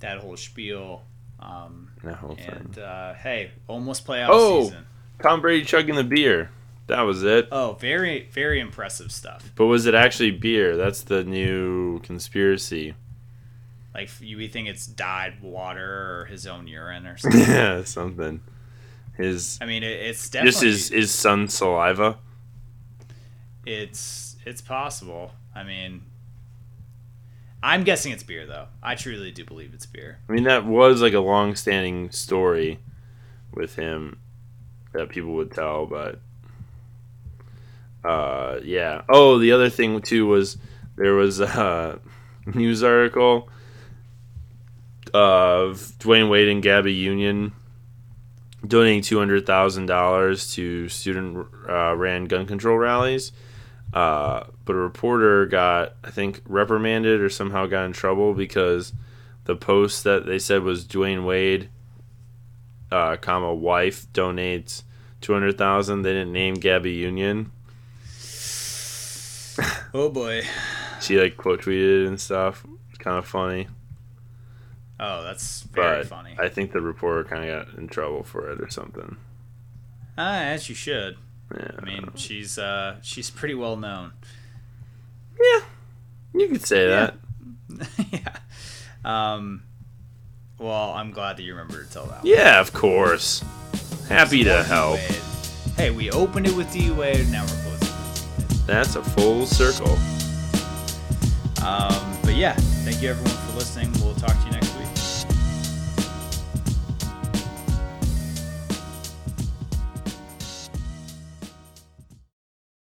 That 0.00 0.20
whole 0.20 0.38
spiel. 0.38 1.02
Um, 1.38 1.90
That 2.02 2.14
whole 2.14 2.34
and 2.38 2.78
uh, 2.78 3.12
hey, 3.12 3.50
almost 3.68 4.06
playoff 4.06 4.28
Oh! 4.30 4.64
season. 4.64 4.86
Tom 5.22 5.42
Brady 5.42 5.66
chugging 5.66 5.96
the 5.96 6.02
beer. 6.02 6.48
That 6.86 7.02
was 7.02 7.22
it. 7.24 7.48
Oh, 7.52 7.74
very 7.78 8.30
very 8.32 8.58
impressive 8.58 9.12
stuff. 9.12 9.52
But 9.54 9.66
was 9.66 9.84
it 9.84 9.94
actually 9.94 10.30
beer? 10.30 10.78
That's 10.78 11.02
the 11.02 11.24
new 11.24 11.98
conspiracy. 12.00 12.94
Like 13.94 14.08
you 14.22 14.38
we 14.38 14.48
think 14.48 14.66
it's 14.68 14.86
dyed 14.86 15.42
water 15.42 16.20
or 16.22 16.24
his 16.24 16.46
own 16.46 16.66
urine 16.66 17.06
or 17.06 17.16
something. 17.18 17.40
yeah, 17.42 17.82
something. 17.84 18.40
His 19.18 19.58
I 19.60 19.66
mean, 19.66 19.82
it, 19.82 19.88
it's 20.00 20.30
definitely 20.30 20.68
his 20.68 20.88
his 20.88 21.10
son's 21.10 21.52
saliva. 21.52 22.16
It's 23.66 24.36
it's 24.46 24.62
possible. 24.62 25.32
I 25.54 25.62
mean, 25.64 26.02
I'm 27.66 27.82
guessing 27.82 28.12
it's 28.12 28.22
beer 28.22 28.46
though. 28.46 28.68
I 28.80 28.94
truly 28.94 29.32
do 29.32 29.44
believe 29.44 29.74
it's 29.74 29.86
beer. 29.86 30.20
I 30.28 30.32
mean, 30.32 30.44
that 30.44 30.64
was 30.64 31.02
like 31.02 31.14
a 31.14 31.18
long-standing 31.18 32.12
story 32.12 32.78
with 33.52 33.74
him 33.74 34.20
that 34.92 35.08
people 35.08 35.32
would 35.32 35.50
tell, 35.50 35.84
but 35.84 36.20
uh, 38.04 38.60
yeah. 38.62 39.02
Oh, 39.08 39.40
the 39.40 39.50
other 39.50 39.68
thing 39.68 40.00
too 40.00 40.28
was 40.28 40.58
there 40.94 41.14
was 41.14 41.40
a 41.40 41.98
news 42.54 42.84
article 42.84 43.48
of 45.12 45.78
Dwyane 45.98 46.30
Wade 46.30 46.48
and 46.48 46.62
Gabby 46.62 46.94
Union 46.94 47.50
donating 48.64 49.02
two 49.02 49.18
hundred 49.18 49.44
thousand 49.44 49.86
dollars 49.86 50.54
to 50.54 50.88
student 50.88 51.48
uh, 51.68 51.96
gun 51.96 52.46
control 52.46 52.78
rallies. 52.78 53.32
Uh, 53.96 54.44
but 54.66 54.74
a 54.74 54.78
reporter 54.78 55.46
got, 55.46 55.94
I 56.04 56.10
think, 56.10 56.42
reprimanded 56.44 57.22
or 57.22 57.30
somehow 57.30 57.64
got 57.64 57.86
in 57.86 57.94
trouble 57.94 58.34
because 58.34 58.92
the 59.44 59.56
post 59.56 60.04
that 60.04 60.26
they 60.26 60.38
said 60.38 60.62
was 60.62 60.84
Dwyane 60.84 61.24
Wade, 61.24 61.70
uh, 62.92 63.16
comma 63.16 63.54
wife 63.54 64.06
donates 64.12 64.82
two 65.22 65.32
hundred 65.32 65.56
thousand. 65.56 66.02
They 66.02 66.12
didn't 66.12 66.32
name 66.32 66.54
Gabby 66.54 66.92
Union. 66.92 67.50
Oh 69.94 70.10
boy. 70.10 70.42
She 71.00 71.18
like 71.18 71.38
quote 71.38 71.62
tweeted 71.62 72.06
and 72.06 72.20
stuff. 72.20 72.66
It's 72.90 72.98
kind 72.98 73.16
of 73.16 73.26
funny, 73.26 73.66
Oh, 75.00 75.22
that's 75.22 75.62
very 75.62 76.00
but 76.00 76.08
funny. 76.08 76.36
I 76.38 76.50
think 76.50 76.72
the 76.72 76.82
reporter 76.82 77.24
kind 77.24 77.48
of 77.48 77.66
got 77.68 77.78
in 77.78 77.88
trouble 77.88 78.22
for 78.22 78.50
it 78.50 78.60
or 78.60 78.68
something. 78.68 79.16
Ah, 80.18 80.40
as 80.40 80.68
you 80.68 80.74
should. 80.74 81.16
Yeah, 81.54 81.70
I 81.78 81.84
mean, 81.84 82.10
she's 82.16 82.58
uh 82.58 82.96
she's 83.02 83.30
pretty 83.30 83.54
well 83.54 83.76
known. 83.76 84.12
yeah, 85.40 85.60
you 86.34 86.48
could 86.48 86.66
say 86.66 86.88
Yeah. 86.88 87.10
that. 87.68 87.88
yeah. 88.12 88.36
Um. 89.34 89.62
Well, 90.58 90.92
I'm 90.92 91.10
glad 91.10 91.36
that 91.36 91.42
you 91.42 91.52
remember 91.54 91.84
to 91.84 91.90
tell 91.92 92.06
that. 92.06 92.18
one. 92.24 92.26
Yeah, 92.26 92.60
of 92.60 92.72
course. 92.72 93.44
Happy 94.08 94.42
to 94.44 94.62
help. 94.64 94.98
Hey, 95.76 95.90
we 95.90 96.10
opened 96.10 96.46
it 96.46 96.56
with 96.56 96.72
D 96.72 96.90
Wade. 96.90 97.28
Now 97.28 97.42
we're 97.42 97.48
closing. 97.62 97.88
it 97.88 98.48
with 98.48 98.66
That's 98.66 98.96
a 98.96 99.02
full 99.02 99.46
circle. 99.46 99.92
Um. 101.64 102.16
But 102.22 102.34
yeah, 102.34 102.54
thank 102.84 103.00
you 103.02 103.10
everyone 103.10 103.30
for 103.48 103.56
listening. 103.58 103.92
We'll 104.00 104.14
talk 104.16 104.36
to 104.40 104.44
you 104.46 104.52
next. 104.52 104.65